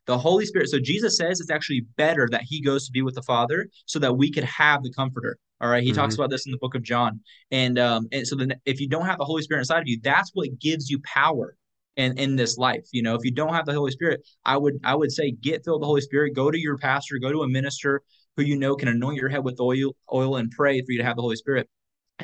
The 0.07 0.17
Holy 0.17 0.45
Spirit. 0.45 0.69
So 0.69 0.79
Jesus 0.79 1.17
says 1.17 1.39
it's 1.39 1.49
actually 1.49 1.85
better 1.95 2.27
that 2.31 2.43
He 2.43 2.61
goes 2.61 2.85
to 2.85 2.91
be 2.91 3.01
with 3.01 3.15
the 3.15 3.23
Father, 3.23 3.67
so 3.85 3.99
that 3.99 4.17
we 4.17 4.31
could 4.31 4.43
have 4.43 4.83
the 4.83 4.91
Comforter. 4.91 5.37
All 5.61 5.69
right. 5.69 5.83
He 5.83 5.93
talks 5.93 6.15
about 6.15 6.29
this 6.29 6.45
in 6.45 6.51
the 6.51 6.57
book 6.57 6.75
of 6.75 6.83
John. 6.83 7.21
And 7.49 7.79
um, 7.79 8.07
and 8.11 8.27
so 8.27 8.35
then 8.35 8.53
if 8.65 8.81
you 8.81 8.89
don't 8.89 9.05
have 9.05 9.17
the 9.17 9.25
Holy 9.25 9.41
Spirit 9.41 9.61
inside 9.61 9.79
of 9.79 9.87
you, 9.87 9.99
that's 10.03 10.31
what 10.33 10.59
gives 10.59 10.89
you 10.89 10.99
power 11.05 11.55
in, 11.95 12.17
in 12.17 12.35
this 12.35 12.57
life. 12.57 12.85
You 12.91 13.01
know, 13.01 13.15
if 13.15 13.23
you 13.23 13.31
don't 13.31 13.53
have 13.53 13.65
the 13.65 13.73
Holy 13.73 13.91
Spirit, 13.91 14.21
I 14.43 14.57
would 14.57 14.79
I 14.83 14.95
would 14.95 15.11
say 15.11 15.31
get 15.31 15.63
filled 15.63 15.79
with 15.79 15.83
the 15.83 15.87
Holy 15.87 16.01
Spirit, 16.01 16.35
go 16.35 16.51
to 16.51 16.59
your 16.59 16.77
pastor, 16.77 17.17
go 17.19 17.31
to 17.31 17.43
a 17.43 17.47
minister 17.47 18.01
who 18.35 18.43
you 18.43 18.57
know 18.57 18.75
can 18.75 18.87
anoint 18.87 19.17
your 19.17 19.29
head 19.29 19.43
with 19.43 19.59
oil, 19.59 19.91
oil 20.11 20.35
and 20.37 20.51
pray 20.51 20.81
for 20.81 20.91
you 20.91 20.99
to 20.99 21.05
have 21.05 21.15
the 21.15 21.21
Holy 21.21 21.35
Spirit. 21.35 21.69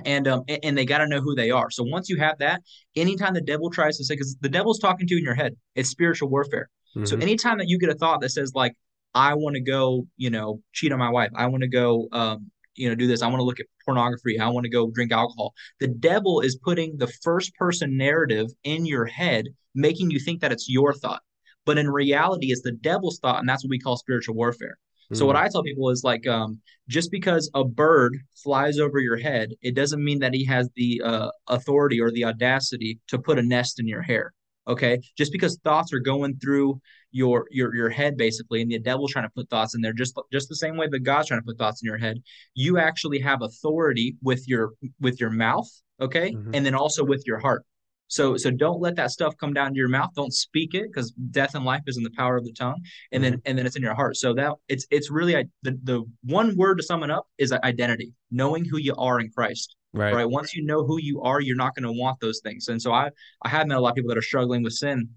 And 0.06 0.28
um 0.28 0.43
and, 0.63 0.78
they 0.78 0.86
got 0.86 1.00
to 1.00 1.08
know 1.08 1.19
who 1.19 1.36
they 1.36 1.52
are. 1.52 1.69
So 1.69 1.84
once 1.84 2.08
you 2.10 2.17
have 2.17 2.38
that, 2.39 2.62
anytime 2.95 3.34
the 3.34 3.41
devil 3.41 3.69
tries 3.69 3.97
to 3.97 4.06
say, 4.06 4.15
because 4.15 4.38
the 4.39 4.50
devil's 4.50 4.80
talking 4.80 5.06
to 5.08 5.13
you 5.13 5.19
in 5.19 5.26
your 5.26 5.36
head, 5.36 5.58
it's 5.76 5.89
spiritual 5.89 6.30
warfare. 6.30 6.69
So 7.04 7.17
Mhm. 7.17 7.21
anytime 7.21 7.58
that 7.58 7.67
you 7.67 7.78
get 7.78 7.89
a 7.89 7.95
thought 7.95 8.21
that 8.21 8.30
says 8.30 8.54
like, 8.56 8.74
I 9.13 9.34
want 9.34 9.56
to 9.56 9.62
go, 9.62 10.08
you 10.15 10.30
know, 10.30 10.62
cheat 10.71 10.93
on 10.93 11.00
my 11.00 11.10
wife, 11.10 11.32
I 11.36 11.47
want 11.47 11.63
to 11.63 11.67
go, 11.67 12.08
um, 12.13 12.52
you 12.76 12.88
know, 12.88 12.95
do 12.95 13.06
this, 13.06 13.21
I 13.21 13.28
want 13.28 13.39
to 13.39 13.43
look 13.43 13.60
at 13.60 13.65
pornography, 13.86 14.39
I 14.39 14.47
want 14.47 14.63
to 14.63 14.69
go 14.69 14.89
drink 14.89 15.12
alcohol. 15.12 15.54
The 15.82 15.89
devil 15.89 16.39
is 16.39 16.56
putting 16.56 16.97
the 16.97 17.08
first 17.21 17.54
person 17.56 17.97
narrative 17.97 18.47
in 18.63 18.86
your 18.86 19.06
head, 19.06 19.47
making 19.76 20.12
you 20.12 20.19
think 20.19 20.39
that 20.39 20.54
it's 20.54 20.69
your 20.69 20.93
thought. 20.93 21.21
But 21.65 21.78
in 21.78 21.89
reality, 21.89 22.52
it's 22.52 22.62
the 22.62 22.71
devil's 22.71 23.19
thought, 23.19 23.39
and 23.39 23.50
that's 23.50 23.63
what 23.63 23.69
we 23.69 23.80
call 23.80 23.97
spiritual 23.97 24.36
warfare. 24.36 24.78
So 25.13 25.26
what 25.26 25.36
Mm. 25.36 25.39
I 25.39 25.47
tell 25.50 25.63
people 25.63 25.89
is 25.89 26.04
like, 26.04 26.26
um, 26.28 26.60
just 26.88 27.12
because 27.12 27.50
a 27.54 27.63
bird 27.63 28.17
flies 28.36 28.80
over 28.80 29.00
your 29.00 29.17
head, 29.17 29.54
it 29.62 29.76
doesn't 29.76 30.04
mean 30.04 30.19
that 30.19 30.34
he 30.34 30.45
has 30.45 30.69
the 30.76 31.02
uh, 31.04 31.30
authority 31.47 32.00
or 32.00 32.12
the 32.12 32.26
audacity 32.26 33.00
to 33.08 33.19
put 33.19 33.39
a 33.39 33.41
nest 33.41 33.80
in 33.80 33.88
your 33.88 34.02
hair. 34.02 34.34
Okay, 34.67 35.00
just 35.17 35.32
because 35.32 35.58
thoughts 35.63 35.91
are 35.91 36.00
going 36.00 36.38
through 36.38 36.80
your 37.12 37.47
your 37.50 37.76
your 37.76 37.89
head 37.89 38.15
basically, 38.15 38.62
and 38.62 38.71
the 38.71 38.78
devil's 38.80 39.12
trying 39.12 39.26
to 39.26 39.32
put 39.36 39.50
thoughts 39.50 39.74
in 39.74 39.82
there, 39.82 39.91
just 39.91 40.17
just 40.32 40.50
the 40.50 40.56
same 40.56 40.78
way 40.78 40.88
that 40.88 41.00
God's 41.00 41.30
trying 41.30 41.41
to 41.41 41.45
put 41.45 41.58
thoughts 41.58 41.82
in 41.82 41.88
your 41.88 41.97
head, 41.97 42.21
you 42.54 42.78
actually 42.78 43.19
have 43.19 43.41
authority 43.41 44.15
with 44.21 44.47
your 44.47 44.74
with 45.00 45.19
your 45.19 45.32
mouth. 45.32 45.67
Okay, 46.00 46.34
Mhm. 46.34 46.52
and 46.54 46.65
then 46.65 46.76
also 46.76 47.04
with 47.04 47.24
your 47.26 47.39
heart. 47.39 47.63
So 48.12 48.36
so 48.36 48.52
don't 48.52 48.82
let 48.82 48.97
that 48.97 49.12
stuff 49.12 49.38
come 49.38 49.54
down 49.54 49.71
to 49.71 49.78
your 49.78 49.88
mouth. 49.88 50.10
Don't 50.15 50.34
speak 50.34 50.74
it 50.74 50.91
because 50.91 51.12
death 51.12 51.56
and 51.56 51.63
life 51.63 51.84
is 51.88 51.95
in 51.95 52.04
the 52.04 52.12
power 52.12 52.36
of 52.36 52.43
the 52.43 52.52
tongue 52.52 52.82
and 53.13 53.24
then 53.24 53.34
mm-hmm. 53.34 53.41
and 53.45 53.58
then 53.58 53.65
it's 53.65 53.78
in 53.78 53.82
your 53.82 53.95
heart. 53.95 54.17
So 54.17 54.34
that 54.34 54.52
it's 54.67 54.86
it's 54.91 55.10
really 55.10 55.34
the 55.63 55.80
the 55.84 56.04
one 56.26 56.58
word 56.58 56.76
to 56.76 56.84
sum 56.84 57.04
it 57.04 57.10
up 57.10 57.26
is 57.38 57.54
uh, 57.54 57.60
identity, 57.63 58.13
knowing 58.30 58.65
who 58.65 58.78
you 58.78 58.93
are 58.97 59.21
in 59.21 59.32
Christ. 59.32 59.78
Right. 59.93 60.13
Right. 60.13 60.30
Once 60.30 60.54
you 60.54 60.65
know 60.65 60.86
who 60.86 61.00
you 61.00 61.21
are, 61.21 61.39
you're 61.39 61.56
not 61.56 61.74
going 61.74 61.84
to 61.84 61.97
want 61.97 62.19
those 62.19 62.41
things. 62.43 62.67
And 62.67 62.82
so 62.82 62.91
I 62.91 63.10
I 63.43 63.50
have 63.50 63.67
met 63.67 63.78
a 63.78 63.82
lot 63.82 63.91
of 63.91 63.95
people 63.95 64.10
that 64.10 64.17
are 64.17 64.21
struggling 64.21 64.62
with 64.62 64.74
sin, 64.74 65.08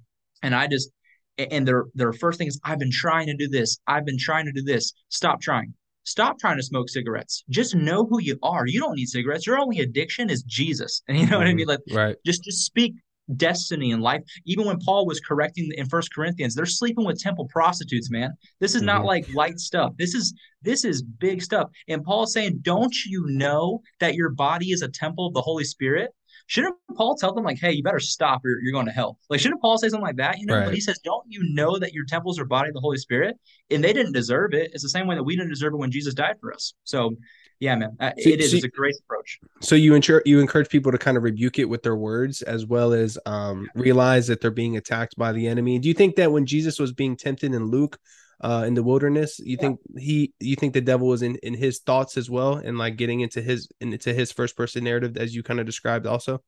and 0.45 0.55
I 0.55 0.69
just 0.69 0.91
and 1.37 1.67
their 1.67 1.87
their 1.95 2.13
first 2.13 2.39
thing 2.39 2.47
is 2.47 2.61
I've 2.63 2.79
been 2.79 2.93
trying 2.93 3.27
to 3.27 3.35
do 3.35 3.49
this. 3.49 3.79
I've 3.89 4.07
been 4.07 4.19
trying 4.19 4.47
to 4.47 4.53
do 4.53 4.63
this. 4.63 4.93
Stop 5.09 5.41
trying. 5.41 5.75
Stop 6.05 6.39
trying 6.39 6.57
to 6.57 6.63
smoke 6.63 6.89
cigarettes. 6.89 7.45
Just 7.49 7.75
know 7.75 8.05
who 8.07 8.21
you 8.21 8.39
are. 8.43 8.67
You 8.67 8.81
don't 8.81 8.95
need 8.97 9.07
cigarettes. 9.09 9.47
Your 9.47 9.59
only 9.59 9.81
addiction 9.81 10.31
is 10.31 10.43
Jesus. 10.43 11.03
And 11.09 11.19
you 11.21 11.27
know 11.27 11.39
what 11.39 11.47
I 11.47 11.55
mean? 11.55 11.67
Like 11.67 11.81
Right. 11.91 12.17
just 12.25 12.45
just 12.45 12.65
speak 12.65 12.95
destiny 13.37 13.91
in 13.91 14.01
life. 14.01 14.23
Even 14.45 14.67
when 14.67 14.79
Paul 14.81 15.07
was 15.07 15.19
correcting 15.19 15.73
in 15.77 15.87
First 15.87 16.15
Corinthians, 16.15 16.55
they're 16.55 16.67
sleeping 16.67 17.07
with 17.07 17.19
temple 17.19 17.49
prostitutes, 17.51 18.11
man. 18.11 18.33
This 18.61 18.75
is 18.75 18.83
not 18.83 19.01
Mhm. 19.03 19.07
like 19.07 19.25
light 19.35 19.59
stuff. 19.59 19.93
This 19.97 20.15
is 20.15 20.35
this 20.63 20.85
is 20.85 21.03
big 21.03 21.43
stuff. 21.43 21.69
And 21.89 22.03
Paul's 22.05 22.33
saying, 22.33 22.59
"Don't 22.63 22.95
you 23.07 23.25
know 23.29 23.81
that 24.01 24.15
your 24.15 24.31
body 24.31 24.73
is 24.73 24.81
a 24.83 24.89
temple 24.89 25.27
of 25.27 25.35
the 25.35 25.43
Holy 25.43 25.65
Spirit?" 25.65 26.11
Shouldn't 26.47 26.75
Paul 26.97 27.17
tell 27.17 27.33
them 27.35 27.45
like, 27.45 27.59
"Hey, 27.59 27.73
you 27.73 27.83
better 27.83 27.99
stop, 27.99 28.45
or 28.45 28.59
you're 28.63 28.73
going 28.73 28.87
to 28.87 28.93
hell"? 28.93 29.19
Like, 29.31 29.41
shouldn't 29.41 29.63
Paul 29.63 29.79
say 29.79 29.89
something 29.89 30.05
like 30.05 30.17
that? 30.17 30.39
You 30.39 30.47
know, 30.47 30.55
Right. 30.57 30.67
but 30.67 30.75
he 30.75 30.81
says, 30.81 30.99
"Don't 31.03 31.25
you 31.27 31.43
know 31.55 31.79
that 31.79 31.93
your 31.95 32.05
temples 32.05 32.39
are 32.39 32.45
body 32.45 32.69
of 32.69 32.75
the 32.75 32.81
Holy 32.81 32.99
Spirit?" 32.99 33.37
And 33.71 33.83
they 33.83 33.93
didn't 33.95 34.13
deserve 34.13 34.53
it. 34.53 34.71
It's 34.75 34.83
the 34.83 34.89
same 34.91 35.07
way 35.07 35.15
that 35.15 35.23
we 35.25 35.37
didn't 35.37 35.51
deserve 35.51 35.73
it 35.73 35.79
when 35.79 35.91
Jesus 35.91 36.13
died 36.13 36.37
for 36.41 36.53
us. 36.53 36.75
So, 36.85 37.17
yeah, 37.61 37.77
man, 37.77 37.97
uh, 37.99 38.11
So- 38.23 38.29
it 38.29 38.41
is. 38.41 38.51
so- 38.51 38.57
It's 38.57 38.65
a 38.67 38.69
great 38.69 38.95
approach. 39.05 39.39
So 39.61 39.75
you 39.75 39.95
ensure 39.95 40.23
you 40.27 40.39
encourage 40.41 40.69
people 40.69 40.93
to 40.93 40.99
kind 40.99 41.17
of 41.17 41.23
rebuke 41.23 41.59
it 41.59 41.65
with 41.65 41.83
their 41.83 41.97
words 41.97 42.43
as 42.43 42.67
well 42.67 42.93
as 42.93 43.19
um, 43.25 43.69
realize 43.75 44.27
that 44.27 44.41
they're 44.43 44.51
being 44.51 44.77
attacked 44.77 45.17
by 45.17 45.33
the 45.33 45.47
enemy. 45.47 45.79
Do 45.79 45.89
you 45.89 45.95
think 45.95 46.17
that 46.17 46.31
when 46.31 46.45
Jesus 46.45 46.79
was 46.79 46.93
being 46.93 47.17
tempted 47.17 47.55
in 47.55 47.67
Luke 47.71 47.99
uh, 48.45 48.65
in 48.67 48.75
the 48.75 48.83
wilderness, 48.83 49.41
you 49.43 49.57
think 49.57 49.81
he 49.97 50.35
you 50.39 50.55
think 50.55 50.75
the 50.75 50.81
devil 50.83 51.09
was 51.09 51.23
in 51.23 51.37
in 51.37 51.55
his 51.55 51.81
thoughts 51.81 52.19
as 52.19 52.29
well 52.29 52.57
and 52.57 52.77
like 52.77 52.97
getting 52.97 53.21
into 53.21 53.41
his 53.41 53.69
into 53.81 54.13
his 54.13 54.31
first 54.31 54.55
person 54.55 54.85
narrative 54.85 55.17
as 55.17 55.35
you 55.35 55.43
kind 55.43 55.61
of 55.61 55.67
described 55.67 56.07
also? 56.07 56.43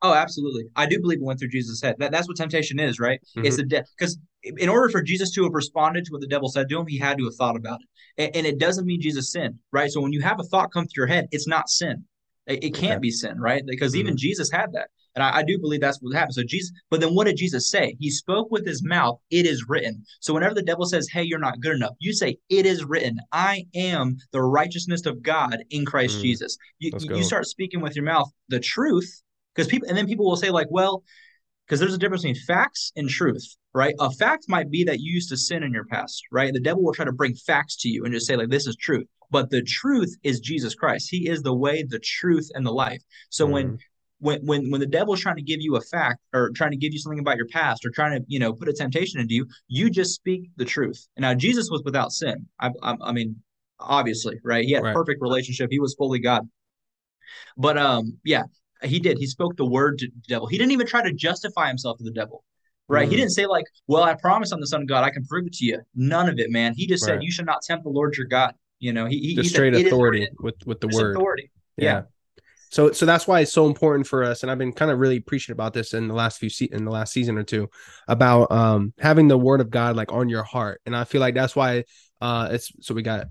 Oh, 0.00 0.14
absolutely. 0.14 0.64
I 0.76 0.86
do 0.86 1.00
believe 1.00 1.18
it 1.18 1.24
went 1.24 1.40
through 1.40 1.48
Jesus' 1.48 1.82
head. 1.82 1.96
That, 1.98 2.12
that's 2.12 2.28
what 2.28 2.36
temptation 2.36 2.78
is, 2.78 3.00
right? 3.00 3.20
Mm-hmm. 3.36 3.46
It's 3.46 3.56
the 3.56 3.64
de- 3.64 3.84
because 3.98 4.18
in 4.44 4.68
order 4.68 4.88
for 4.90 5.02
Jesus 5.02 5.32
to 5.32 5.42
have 5.42 5.54
responded 5.54 6.04
to 6.04 6.12
what 6.12 6.20
the 6.20 6.26
devil 6.28 6.48
said 6.48 6.68
to 6.68 6.78
him, 6.78 6.86
he 6.86 6.98
had 6.98 7.18
to 7.18 7.24
have 7.24 7.34
thought 7.34 7.56
about 7.56 7.80
it. 7.80 7.88
And, 8.22 8.36
and 8.36 8.46
it 8.46 8.60
doesn't 8.60 8.86
mean 8.86 9.00
Jesus 9.00 9.32
sinned, 9.32 9.58
right? 9.72 9.90
So 9.90 10.00
when 10.00 10.12
you 10.12 10.20
have 10.22 10.38
a 10.38 10.44
thought 10.44 10.72
come 10.72 10.86
through 10.86 11.02
your 11.02 11.06
head, 11.08 11.26
it's 11.32 11.48
not 11.48 11.68
sin. 11.68 12.04
It, 12.46 12.62
it 12.62 12.74
can't 12.74 12.98
Okay. 12.98 13.00
be 13.00 13.10
sin, 13.10 13.40
right? 13.40 13.64
Because 13.66 13.96
even 13.96 14.16
Jesus 14.16 14.50
had 14.52 14.72
that. 14.74 14.88
And 15.14 15.22
I, 15.22 15.38
I 15.38 15.42
do 15.42 15.58
believe 15.58 15.80
that's 15.80 15.98
what 16.00 16.14
happened. 16.14 16.34
So 16.34 16.42
Jesus, 16.44 16.72
but 16.90 17.00
then 17.00 17.14
what 17.14 17.26
did 17.26 17.36
Jesus 17.36 17.70
say? 17.70 17.96
He 18.00 18.10
spoke 18.10 18.50
with 18.50 18.66
his 18.66 18.82
mouth, 18.84 19.18
it 19.30 19.46
is 19.46 19.66
written. 19.68 20.04
So 20.20 20.34
whenever 20.34 20.54
the 20.54 20.62
devil 20.62 20.86
says, 20.86 21.08
Hey, 21.08 21.22
you're 21.22 21.38
not 21.38 21.60
good 21.60 21.76
enough, 21.76 21.94
you 21.98 22.12
say, 22.12 22.38
It 22.48 22.66
is 22.66 22.84
written. 22.84 23.18
I 23.32 23.66
am 23.74 24.16
the 24.32 24.42
righteousness 24.42 25.06
of 25.06 25.22
God 25.22 25.58
in 25.70 25.84
Christ 25.84 26.18
Mm. 26.18 26.22
Jesus. 26.22 26.56
You, 26.78 26.92
you 27.00 27.24
start 27.24 27.46
speaking 27.46 27.80
with 27.80 27.96
your 27.96 28.04
mouth 28.04 28.30
the 28.48 28.60
truth, 28.60 29.22
because 29.54 29.68
people 29.68 29.88
and 29.88 29.96
then 29.96 30.06
people 30.06 30.26
will 30.26 30.36
say, 30.36 30.50
like, 30.50 30.66
well, 30.70 31.02
because 31.66 31.80
there's 31.80 31.94
a 31.94 31.98
difference 31.98 32.22
between 32.22 32.42
facts 32.42 32.92
and 32.96 33.08
truth, 33.08 33.56
right? 33.72 33.94
A 33.98 34.10
fact 34.10 34.44
might 34.48 34.70
be 34.70 34.84
that 34.84 35.00
you 35.00 35.14
used 35.14 35.30
to 35.30 35.36
sin 35.36 35.62
in 35.62 35.72
your 35.72 35.86
past, 35.86 36.22
right? 36.30 36.52
The 36.52 36.60
devil 36.60 36.82
will 36.82 36.92
try 36.92 37.06
to 37.06 37.12
bring 37.12 37.34
facts 37.34 37.76
to 37.78 37.88
you 37.88 38.04
and 38.04 38.12
just 38.12 38.26
say, 38.26 38.36
like, 38.36 38.50
this 38.50 38.66
is 38.66 38.76
truth. 38.76 39.06
But 39.30 39.50
the 39.50 39.62
truth 39.62 40.14
is 40.22 40.40
Jesus 40.40 40.74
Christ. 40.74 41.08
He 41.10 41.28
is 41.28 41.42
the 41.42 41.54
way, 41.54 41.82
the 41.82 41.98
truth, 41.98 42.50
and 42.54 42.66
the 42.66 42.72
life. 42.72 43.02
So 43.30 43.46
when 43.46 43.78
when 44.24 44.40
when 44.46 44.70
when 44.70 44.80
the 44.80 44.86
devil's 44.86 45.20
trying 45.20 45.36
to 45.36 45.42
give 45.42 45.60
you 45.60 45.76
a 45.76 45.80
fact 45.80 46.18
or 46.32 46.50
trying 46.50 46.70
to 46.70 46.76
give 46.78 46.92
you 46.92 46.98
something 46.98 47.18
about 47.20 47.36
your 47.36 47.46
past 47.48 47.84
or 47.84 47.90
trying 47.90 48.18
to 48.18 48.24
you 48.26 48.38
know 48.38 48.52
put 48.52 48.68
a 48.68 48.72
temptation 48.72 49.20
into 49.20 49.34
you, 49.34 49.46
you 49.68 49.90
just 49.90 50.14
speak 50.14 50.48
the 50.56 50.64
truth. 50.64 51.06
And 51.16 51.22
now 51.22 51.34
Jesus 51.34 51.68
was 51.70 51.82
without 51.84 52.10
sin. 52.10 52.46
I 52.58 52.70
I, 52.82 52.96
I 53.02 53.12
mean, 53.12 53.36
obviously, 53.78 54.40
right? 54.42 54.64
He 54.64 54.72
had 54.72 54.82
Right. 54.82 54.94
perfect 54.94 55.20
relationship. 55.20 55.68
He 55.70 55.78
was 55.78 55.94
fully 55.94 56.18
God. 56.18 56.48
But 57.56 57.76
um, 57.76 58.18
yeah, 58.24 58.44
he 58.82 58.98
did. 58.98 59.18
He 59.18 59.26
spoke 59.26 59.56
the 59.56 59.66
word 59.66 59.98
to 59.98 60.06
the 60.06 60.22
devil. 60.26 60.46
He 60.46 60.56
didn't 60.58 60.72
even 60.72 60.86
try 60.86 61.02
to 61.02 61.12
justify 61.12 61.68
himself 61.68 61.98
to 61.98 62.04
the 62.04 62.10
devil. 62.10 62.44
Right. 62.88 63.08
He 63.08 63.14
Mhm. 63.14 63.18
didn't 63.18 63.32
say, 63.32 63.46
like, 63.46 63.64
well, 63.86 64.02
I 64.02 64.14
promise 64.14 64.52
I'm 64.52 64.60
the 64.60 64.66
son 64.66 64.82
of 64.82 64.88
God. 64.88 65.04
I 65.04 65.10
can 65.10 65.24
prove 65.24 65.46
it 65.46 65.54
to 65.54 65.64
you. 65.64 65.80
None 65.94 66.28
of 66.28 66.38
it, 66.38 66.50
man. 66.50 66.74
He 66.76 66.86
just 66.86 67.04
said, 67.04 67.22
you 67.22 67.30
should 67.30 67.46
not 67.46 67.62
tempt 67.62 67.84
the 67.84 67.90
Lord 67.90 68.16
your 68.16 68.26
God. 68.26 68.54
You 68.78 68.92
know, 68.92 69.06
he, 69.06 69.18
he, 69.18 69.34
Just 69.36 69.48
he 69.50 69.54
straight 69.54 69.74
"It 69.74 69.82
is 69.82 69.86
authority 69.86 70.28
with 70.40 70.56
with 70.66 70.80
the 70.80 70.88
word. 70.88 71.16
authority. 71.16 71.50
Yeah. 71.76 71.84
Yeah. 71.84 72.02
So 72.74 72.90
so 72.90 73.06
that's 73.06 73.28
why 73.28 73.38
it's 73.40 73.52
so 73.52 73.66
important 73.68 74.04
for 74.08 74.24
us, 74.24 74.42
and 74.42 74.50
I've 74.50 74.58
been 74.58 74.72
kind 74.72 74.90
of 74.90 74.98
really 74.98 75.20
preaching 75.20 75.52
about 75.52 75.74
this 75.74 75.94
in 75.94 76.08
the 76.08 76.14
last 76.14 76.38
few 76.38 76.50
se- 76.50 76.70
in 76.72 76.84
the 76.84 76.90
last 76.90 77.12
season 77.12 77.38
or 77.38 77.44
two 77.44 77.70
about 78.08 78.50
um 78.50 78.92
having 78.98 79.28
the 79.28 79.38
word 79.38 79.60
of 79.60 79.70
God 79.70 79.94
like 79.94 80.12
on 80.12 80.28
your 80.28 80.42
heart, 80.42 80.80
and 80.84 80.96
I 80.96 81.04
feel 81.04 81.20
like 81.20 81.36
that's 81.36 81.54
why 81.54 81.84
uh 82.20 82.48
it's 82.50 82.72
so 82.80 82.92
we 82.92 83.02
got 83.02 83.28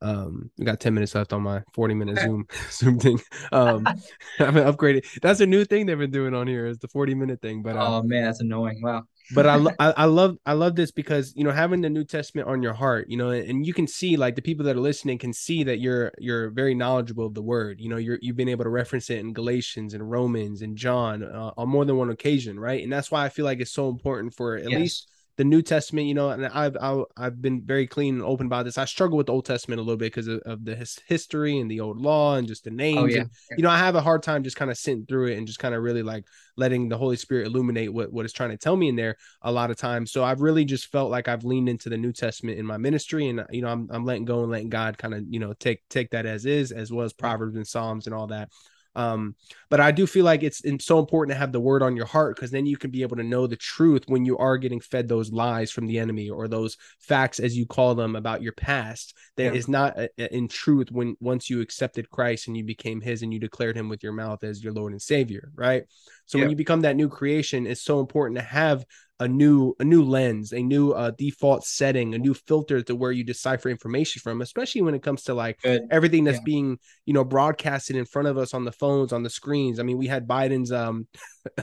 um 0.00 0.50
we 0.56 0.64
got 0.64 0.80
10 0.80 0.94
minutes 0.94 1.14
left 1.14 1.34
on 1.34 1.42
my 1.42 1.62
40 1.74 1.94
minute 1.94 2.18
zoom 2.18 2.46
zoom 2.70 2.98
thing 2.98 3.20
um 3.52 3.84
i 4.40 4.44
haven't 4.44 4.64
upgraded 4.64 5.04
that's 5.20 5.40
a 5.40 5.46
new 5.46 5.64
thing 5.66 5.84
they've 5.84 5.98
been 5.98 6.10
doing 6.10 6.34
on 6.34 6.46
here 6.46 6.66
is 6.66 6.78
the 6.78 6.88
40 6.88 7.14
minute 7.14 7.42
thing 7.42 7.60
but 7.62 7.76
uh, 7.76 7.80
Oh 7.84 8.02
man, 8.02 8.24
that's 8.24 8.40
annoying. 8.40 8.80
Wow. 8.82 9.04
But 9.30 9.46
I, 9.46 9.54
lo- 9.56 9.74
I 9.78 9.90
I 9.92 10.04
love 10.06 10.36
I 10.44 10.54
love 10.54 10.74
this 10.74 10.90
because 10.90 11.32
you 11.36 11.44
know 11.44 11.52
having 11.52 11.80
the 11.80 11.90
New 11.90 12.04
Testament 12.04 12.48
on 12.48 12.62
your 12.62 12.72
heart, 12.72 13.08
you 13.08 13.16
know, 13.16 13.30
and 13.30 13.64
you 13.66 13.72
can 13.72 13.86
see 13.86 14.16
like 14.16 14.34
the 14.36 14.42
people 14.42 14.64
that 14.66 14.76
are 14.76 14.80
listening 14.80 15.18
can 15.18 15.32
see 15.32 15.62
that 15.64 15.78
you're 15.78 16.12
you're 16.18 16.50
very 16.50 16.74
knowledgeable 16.74 17.26
of 17.26 17.34
the 17.34 17.42
word. 17.42 17.80
You 17.80 17.88
know, 17.88 17.96
you're 17.96 18.18
you've 18.20 18.36
been 18.36 18.48
able 18.48 18.64
to 18.64 18.70
reference 18.70 19.08
it 19.10 19.18
in 19.18 19.32
Galatians 19.32 19.94
and 19.94 20.10
Romans 20.10 20.62
and 20.62 20.76
John 20.76 21.22
uh, 21.22 21.52
on 21.56 21.68
more 21.68 21.84
than 21.84 21.96
one 21.96 22.10
occasion, 22.10 22.58
right? 22.58 22.82
And 22.82 22.92
that's 22.92 23.10
why 23.10 23.24
I 23.24 23.28
feel 23.28 23.44
like 23.44 23.60
it's 23.60 23.72
so 23.72 23.88
important 23.88 24.34
for 24.34 24.56
at 24.56 24.70
Yes. 24.70 24.72
least 24.72 25.08
the 25.40 25.44
New 25.44 25.62
Testament. 25.62 26.06
You 26.06 26.12
know, 26.12 26.28
and 26.28 26.46
I've 26.46 26.76
I've, 26.78 27.04
I've 27.16 27.40
been 27.40 27.62
very 27.62 27.86
clean 27.86 28.16
and 28.16 28.22
open 28.22 28.44
about 28.44 28.66
this. 28.66 28.76
I 28.76 28.84
struggle 28.84 29.16
with 29.16 29.26
the 29.26 29.32
Old 29.32 29.46
Testament 29.46 29.80
a 29.80 29.82
little 29.82 29.96
bit 29.96 30.12
because 30.12 30.28
of, 30.28 30.40
of 30.40 30.66
the 30.66 30.76
his, 30.76 30.98
history 31.06 31.58
and 31.58 31.70
the 31.70 31.80
old 31.80 31.98
law 31.98 32.36
and 32.36 32.46
just 32.46 32.64
the 32.64 32.70
oh, 32.70 32.74
names. 32.74 32.98
Oh 32.98 33.06
yeah. 33.06 33.20
and, 33.22 33.30
you 33.56 33.62
know, 33.62 33.70
I 33.70 33.78
have 33.78 33.94
a 33.94 34.02
hard 34.02 34.22
time 34.22 34.44
just 34.44 34.56
kind 34.56 34.70
of 34.70 34.76
sitting 34.76 35.06
through 35.06 35.28
it 35.28 35.38
and 35.38 35.46
just 35.46 35.58
kind 35.58 35.74
of 35.74 35.82
really 35.82 36.02
like 36.02 36.26
letting 36.58 36.90
the 36.90 36.98
Holy 36.98 37.16
Spirit 37.16 37.46
illuminate 37.46 37.90
what, 37.90 38.12
what 38.12 38.26
it's 38.26 38.34
trying 38.34 38.50
to 38.50 38.58
tell 38.58 38.76
me 38.76 38.88
in 38.88 38.96
there 38.96 39.16
a 39.40 39.50
lot 39.50 39.70
of 39.70 39.78
times. 39.78 40.12
So 40.12 40.22
I've 40.22 40.42
really 40.42 40.66
just 40.66 40.92
felt 40.92 41.10
like 41.10 41.26
I've 41.26 41.44
leaned 41.44 41.70
into 41.70 41.88
the 41.88 41.96
New 41.96 42.12
Testament 42.12 42.58
in 42.58 42.66
my 42.66 42.76
ministry 42.76 43.28
and 43.28 43.42
you 43.50 43.62
know, 43.62 43.68
I'm 43.68 43.88
I'm 43.90 44.04
letting 44.04 44.26
go 44.26 44.42
and 44.42 44.52
letting 44.52 44.68
God 44.68 44.98
kind 44.98 45.14
of, 45.14 45.24
you 45.26 45.40
know, 45.40 45.54
take 45.54 45.80
take 45.88 46.10
that 46.10 46.26
as 46.26 46.44
is, 46.44 46.70
as 46.70 46.92
well 46.92 47.06
as 47.06 47.14
Proverbs 47.14 47.56
and 47.56 47.66
Psalms 47.66 48.06
and 48.06 48.14
all 48.14 48.26
that. 48.26 48.50
Um, 48.96 49.36
but 49.68 49.80
I 49.80 49.92
do 49.92 50.06
feel 50.06 50.24
like 50.24 50.42
it's 50.42 50.62
so 50.84 50.98
important 50.98 51.34
to 51.34 51.38
have 51.38 51.52
the 51.52 51.60
word 51.60 51.82
on 51.82 51.96
your 51.96 52.06
heart 52.06 52.36
because 52.36 52.50
then 52.50 52.66
you 52.66 52.76
can 52.76 52.90
be 52.90 53.02
able 53.02 53.16
to 53.16 53.22
know 53.22 53.46
the 53.46 53.56
truth 53.56 54.04
when 54.06 54.24
you 54.24 54.36
are 54.38 54.58
getting 54.58 54.80
fed 54.80 55.08
those 55.08 55.30
lies 55.30 55.70
from 55.70 55.86
the 55.86 55.98
enemy 55.98 56.28
or 56.28 56.48
those 56.48 56.76
facts, 56.98 57.38
as 57.38 57.56
you 57.56 57.66
call 57.66 57.94
them, 57.94 58.16
about 58.16 58.42
your 58.42 58.52
past 58.52 59.16
that 59.36 59.54
is 59.54 59.68
Yeah. 59.68 59.72
not 59.72 59.98
uh, 59.98 60.08
in 60.16 60.48
truth 60.48 60.90
when 60.90 61.16
once 61.20 61.48
you 61.48 61.60
accepted 61.60 62.10
Christ 62.10 62.48
and 62.48 62.56
you 62.56 62.64
became 62.64 63.00
His 63.00 63.22
and 63.22 63.32
you 63.32 63.38
declared 63.38 63.76
Him 63.76 63.88
with 63.88 64.02
your 64.02 64.12
mouth 64.12 64.42
as 64.42 64.62
your 64.62 64.72
Lord 64.72 64.92
and 64.92 65.00
Savior, 65.00 65.50
right? 65.54 65.84
So 66.26 66.38
when 66.38 66.50
you 66.50 66.56
become 66.56 66.80
that 66.82 66.96
new 66.96 67.08
creation, 67.08 67.66
it's 67.66 67.82
so 67.82 68.00
important 68.00 68.38
to 68.38 68.44
have 68.44 68.84
a 69.20 69.28
new 69.28 69.74
a 69.78 69.84
new 69.84 70.02
lens, 70.02 70.52
a 70.52 70.62
new 70.62 70.92
uh, 70.92 71.12
default 71.12 71.64
setting, 71.64 72.14
a 72.14 72.18
new 72.18 72.34
filter 72.34 72.82
to 72.82 72.96
where 72.96 73.12
you 73.12 73.22
decipher 73.22 73.68
information 73.68 74.20
from, 74.20 74.40
especially 74.40 74.82
when 74.82 74.94
it 74.94 75.02
comes 75.02 75.22
to 75.24 75.34
like 75.34 75.58
Good. 75.62 75.82
everything 75.90 76.24
that's 76.24 76.38
Yeah. 76.38 76.44
being 76.44 76.78
you 77.06 77.14
know 77.14 77.24
broadcasted 77.24 77.96
in 77.96 78.06
front 78.06 78.28
of 78.28 78.38
us 78.38 78.54
on 78.54 78.64
the 78.64 78.72
phones 78.72 79.12
on 79.12 79.22
the 79.22 79.30
screens 79.30 79.78
i 79.80 79.82
mean 79.82 79.98
we 79.98 80.06
had 80.06 80.26
biden's 80.26 80.72
um 80.72 81.06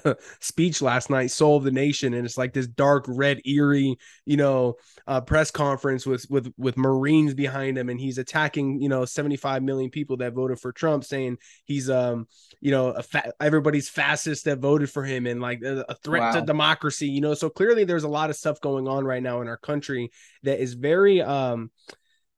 speech 0.39 0.82
last 0.82 1.09
night 1.09 1.32
soul 1.32 1.57
of 1.57 1.63
the 1.63 1.71
nation 1.71 2.13
and 2.13 2.25
it's 2.25 2.38
like 2.38 2.53
this 2.53 2.67
dark 2.67 3.05
red 3.07 3.39
eerie 3.45 3.97
you 4.25 4.38
know 4.38 4.75
uh 5.07 5.21
press 5.21 5.51
conference 5.51 6.05
with 6.05 6.25
with 6.30 6.51
with 6.57 6.78
marines 6.78 7.34
behind 7.34 7.78
him 7.78 7.89
and 7.89 7.99
he's 7.99 8.17
attacking 8.17 8.82
you 8.82 8.89
know 8.89 9.05
75 9.05 9.63
million 9.63 9.89
people 9.89 10.17
that 10.17 10.34
voted 10.34 10.59
for 10.59 10.71
trump 10.71 11.03
saying 11.03 11.38
he's 11.65 11.89
um 11.89 12.28
you 12.59 12.71
know 12.71 12.89
a 12.89 13.03
fa- 13.03 13.34
everybody's 13.39 13.89
fastest 13.89 14.45
that 14.45 14.59
voted 14.59 14.89
for 14.89 15.03
him 15.03 15.28
and 15.28 15.41
like 15.41 15.61
a, 15.61 15.86
a 15.89 15.95
threat 15.95 16.34
to 16.34 16.41
democracy 16.41 17.07
you 17.07 17.21
know? 17.21 17.34
So 17.34 17.49
clearly 17.49 17.84
there's 17.84 18.03
a 18.03 18.09
lot 18.09 18.30
of 18.30 18.36
stuff 18.36 18.61
going 18.61 18.88
on 18.88 19.05
right 19.05 19.21
now 19.21 19.41
in 19.41 19.47
our 19.47 19.57
country 19.57 20.11
that 20.43 20.59
is 20.59 20.73
very 20.73 21.21
um 21.21 21.71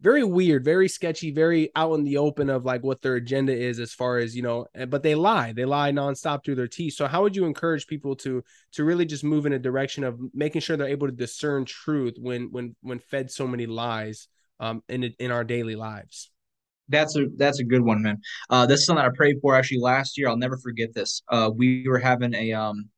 very 0.01 0.23
weird, 0.23 0.63
very 0.63 0.87
sketchy, 0.87 1.31
very 1.31 1.71
out 1.75 1.93
in 1.95 2.03
the 2.05 2.17
open 2.17 2.49
of 2.49 2.63
like 2.65 2.83
what 2.83 3.01
their 3.01 3.15
agenda 3.15 3.53
is 3.53 3.79
as 3.79 3.93
far 3.93 4.17
as 4.17 4.35
you 4.35 4.41
know. 4.41 4.65
eh, 4.75 4.85
But 4.85 5.03
they 5.03 5.15
lie, 5.15 5.51
they 5.53 5.65
lie 5.65 5.91
nonstop 5.91 6.43
through 6.43 6.55
their 6.55 6.67
teeth. 6.67 6.93
So 6.93 7.07
how 7.07 7.21
would 7.23 7.35
you 7.35 7.45
encourage 7.45 7.87
people 7.87 8.15
to 8.17 8.43
to 8.73 8.83
really 8.83 9.05
just 9.05 9.23
move 9.23 9.45
in 9.45 9.53
a 9.53 9.59
direction 9.59 10.03
of 10.03 10.19
making 10.33 10.61
sure 10.61 10.77
they're 10.77 10.87
able 10.87 11.07
to 11.07 11.13
discern 11.13 11.65
truth 11.65 12.15
when 12.17 12.51
when 12.51 12.75
when 12.81 12.99
fed 12.99 13.29
so 13.31 13.45
many 13.47 13.65
lies 13.65 14.27
um 14.59 14.83
in 14.87 15.03
in 15.19 15.31
our 15.31 15.43
daily 15.43 15.75
lives? 15.75 16.31
That's 16.87 17.15
a 17.15 17.27
that's 17.37 17.59
a 17.59 17.63
good 17.63 17.81
one, 17.81 18.01
man. 18.01 18.19
Uh, 18.49 18.65
this 18.65 18.79
is 18.79 18.85
something 18.85 19.05
I 19.05 19.09
prayed 19.15 19.37
for 19.41 19.55
actually 19.55 19.79
last 19.79 20.17
year. 20.17 20.27
I'll 20.27 20.37
never 20.37 20.57
forget 20.57 20.93
this. 20.93 21.21
Uh, 21.29 21.51
we 21.55 21.87
were 21.87 21.99
having 21.99 22.33
a 22.33 22.53
um 22.53 22.89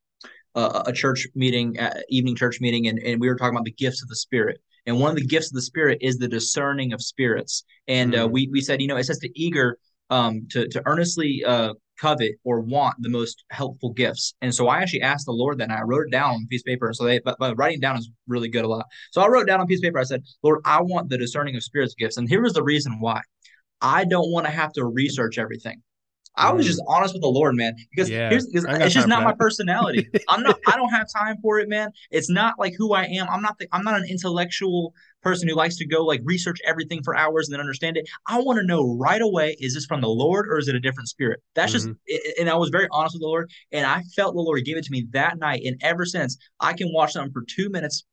a, 0.55 0.83
a 0.87 0.93
church 0.93 1.27
meeting, 1.35 1.79
uh, 1.79 1.99
evening 2.09 2.35
church 2.35 2.61
meeting, 2.61 2.87
and, 2.87 2.99
and 2.99 3.19
we 3.19 3.29
were 3.29 3.35
talking 3.35 3.55
about 3.55 3.65
the 3.65 3.71
gifts 3.71 4.01
of 4.03 4.09
the 4.09 4.15
Spirit. 4.15 4.61
And 4.85 4.99
one 4.99 5.11
of 5.11 5.15
the 5.15 5.25
gifts 5.25 5.51
of 5.51 5.55
the 5.55 5.61
Spirit 5.61 5.99
is 6.01 6.17
the 6.17 6.27
discerning 6.27 6.93
of 6.93 7.01
spirits. 7.01 7.63
And 7.87 8.15
uh, 8.15 8.27
Mhm. 8.27 8.31
we 8.31 8.49
we 8.51 8.61
said, 8.61 8.81
you 8.81 8.87
know, 8.87 8.97
it 8.97 9.03
says 9.03 9.19
to 9.19 9.29
eager 9.39 9.77
um 10.09 10.47
to 10.49 10.67
to 10.67 10.81
earnestly 10.85 11.43
uh 11.45 11.73
covet 11.99 12.33
or 12.43 12.61
want 12.61 12.95
the 12.99 13.09
most 13.09 13.43
helpful 13.51 13.91
gifts. 13.93 14.33
And 14.41 14.53
so 14.53 14.67
I 14.67 14.81
actually 14.81 15.03
asked 15.03 15.27
the 15.27 15.31
Lord 15.33 15.59
that, 15.59 15.65
and 15.65 15.73
I 15.73 15.81
wrote 15.81 16.07
it 16.07 16.11
down 16.11 16.31
on 16.31 16.43
a 16.43 16.47
piece 16.47 16.61
of 16.61 16.65
paper. 16.65 16.91
So 16.93 17.03
they, 17.03 17.19
but, 17.19 17.37
but 17.37 17.55
writing 17.57 17.79
down 17.79 17.95
is 17.95 18.09
really 18.27 18.49
good 18.49 18.65
a 18.65 18.67
lot. 18.67 18.87
So 19.11 19.21
I 19.21 19.27
wrote 19.27 19.45
down 19.45 19.59
on 19.59 19.65
a 19.65 19.67
piece 19.67 19.77
of 19.79 19.83
paper. 19.83 19.99
I 19.99 20.03
said, 20.03 20.23
Lord, 20.41 20.61
I 20.65 20.81
want 20.81 21.09
the 21.09 21.17
discerning 21.19 21.55
of 21.55 21.63
spirits 21.63 21.93
gifts. 21.93 22.17
And 22.17 22.27
here 22.27 22.41
was 22.41 22.53
the 22.53 22.63
reason 22.63 22.99
why. 22.99 23.21
I 23.81 24.05
don't 24.05 24.31
want 24.31 24.47
to 24.47 24.51
have 24.51 24.73
to 24.73 24.85
research 24.85 25.37
everything. 25.37 25.83
I 26.35 26.51
was 26.53 26.65
Mm. 26.65 26.69
just 26.69 26.81
honest 26.87 27.13
with 27.13 27.21
the 27.21 27.27
Lord, 27.29 27.55
man, 27.55 27.75
because 27.91 28.09
Yeah, 28.09 28.29
here's 28.29 28.45
because 28.47 28.65
I 28.65 28.77
got 28.77 28.85
it's 28.85 28.93
just 28.93 29.07
not 29.07 29.23
my 29.23 29.33
personality. 29.33 30.07
I'm 30.29 30.43
not. 30.43 30.59
I 30.67 30.77
don't 30.77 30.89
have 30.89 31.07
time 31.13 31.37
for 31.41 31.59
it, 31.59 31.67
man. 31.67 31.91
It's 32.09 32.29
not 32.29 32.55
like 32.57 32.73
who 32.77 32.93
I 32.93 33.03
am. 33.05 33.27
I'm 33.29 33.41
not. 33.41 33.57
The, 33.59 33.67
I'm 33.71 33.83
not 33.83 33.99
an 33.99 34.05
intellectual 34.09 34.93
person 35.21 35.47
who 35.47 35.55
likes 35.55 35.77
to 35.77 35.85
go 35.85 36.03
like 36.05 36.21
research 36.23 36.57
everything 36.65 37.03
for 37.03 37.15
hours 37.15 37.47
and 37.47 37.53
then 37.53 37.59
understand 37.59 37.97
it. 37.97 38.07
I 38.27 38.39
want 38.39 38.59
to 38.59 38.65
know 38.65 38.95
right 38.97 39.21
away: 39.21 39.57
is 39.59 39.73
this 39.73 39.85
from 39.85 40.01
the 40.01 40.07
Lord 40.09 40.47
or 40.49 40.57
is 40.57 40.67
it 40.67 40.75
a 40.75 40.79
different 40.79 41.09
spirit? 41.09 41.41
That's 41.55 41.73
just. 41.73 41.89
And 42.39 42.49
I 42.49 42.55
was 42.55 42.69
very 42.69 42.87
honest 42.91 43.15
with 43.15 43.21
the 43.21 43.27
Lord, 43.27 43.51
and 43.71 43.85
I 43.85 44.01
felt 44.15 44.33
the 44.33 44.41
Lord 44.41 44.63
give 44.65 44.77
it 44.77 44.85
to 44.85 44.91
me 44.91 45.07
that 45.11 45.37
night. 45.37 45.61
And 45.65 45.77
ever 45.81 46.05
since, 46.05 46.37
I 46.59 46.73
can 46.73 46.91
watch 46.93 47.13
something 47.13 47.33
for 47.33 47.43
two 47.47 47.69
minutes 47.69 48.05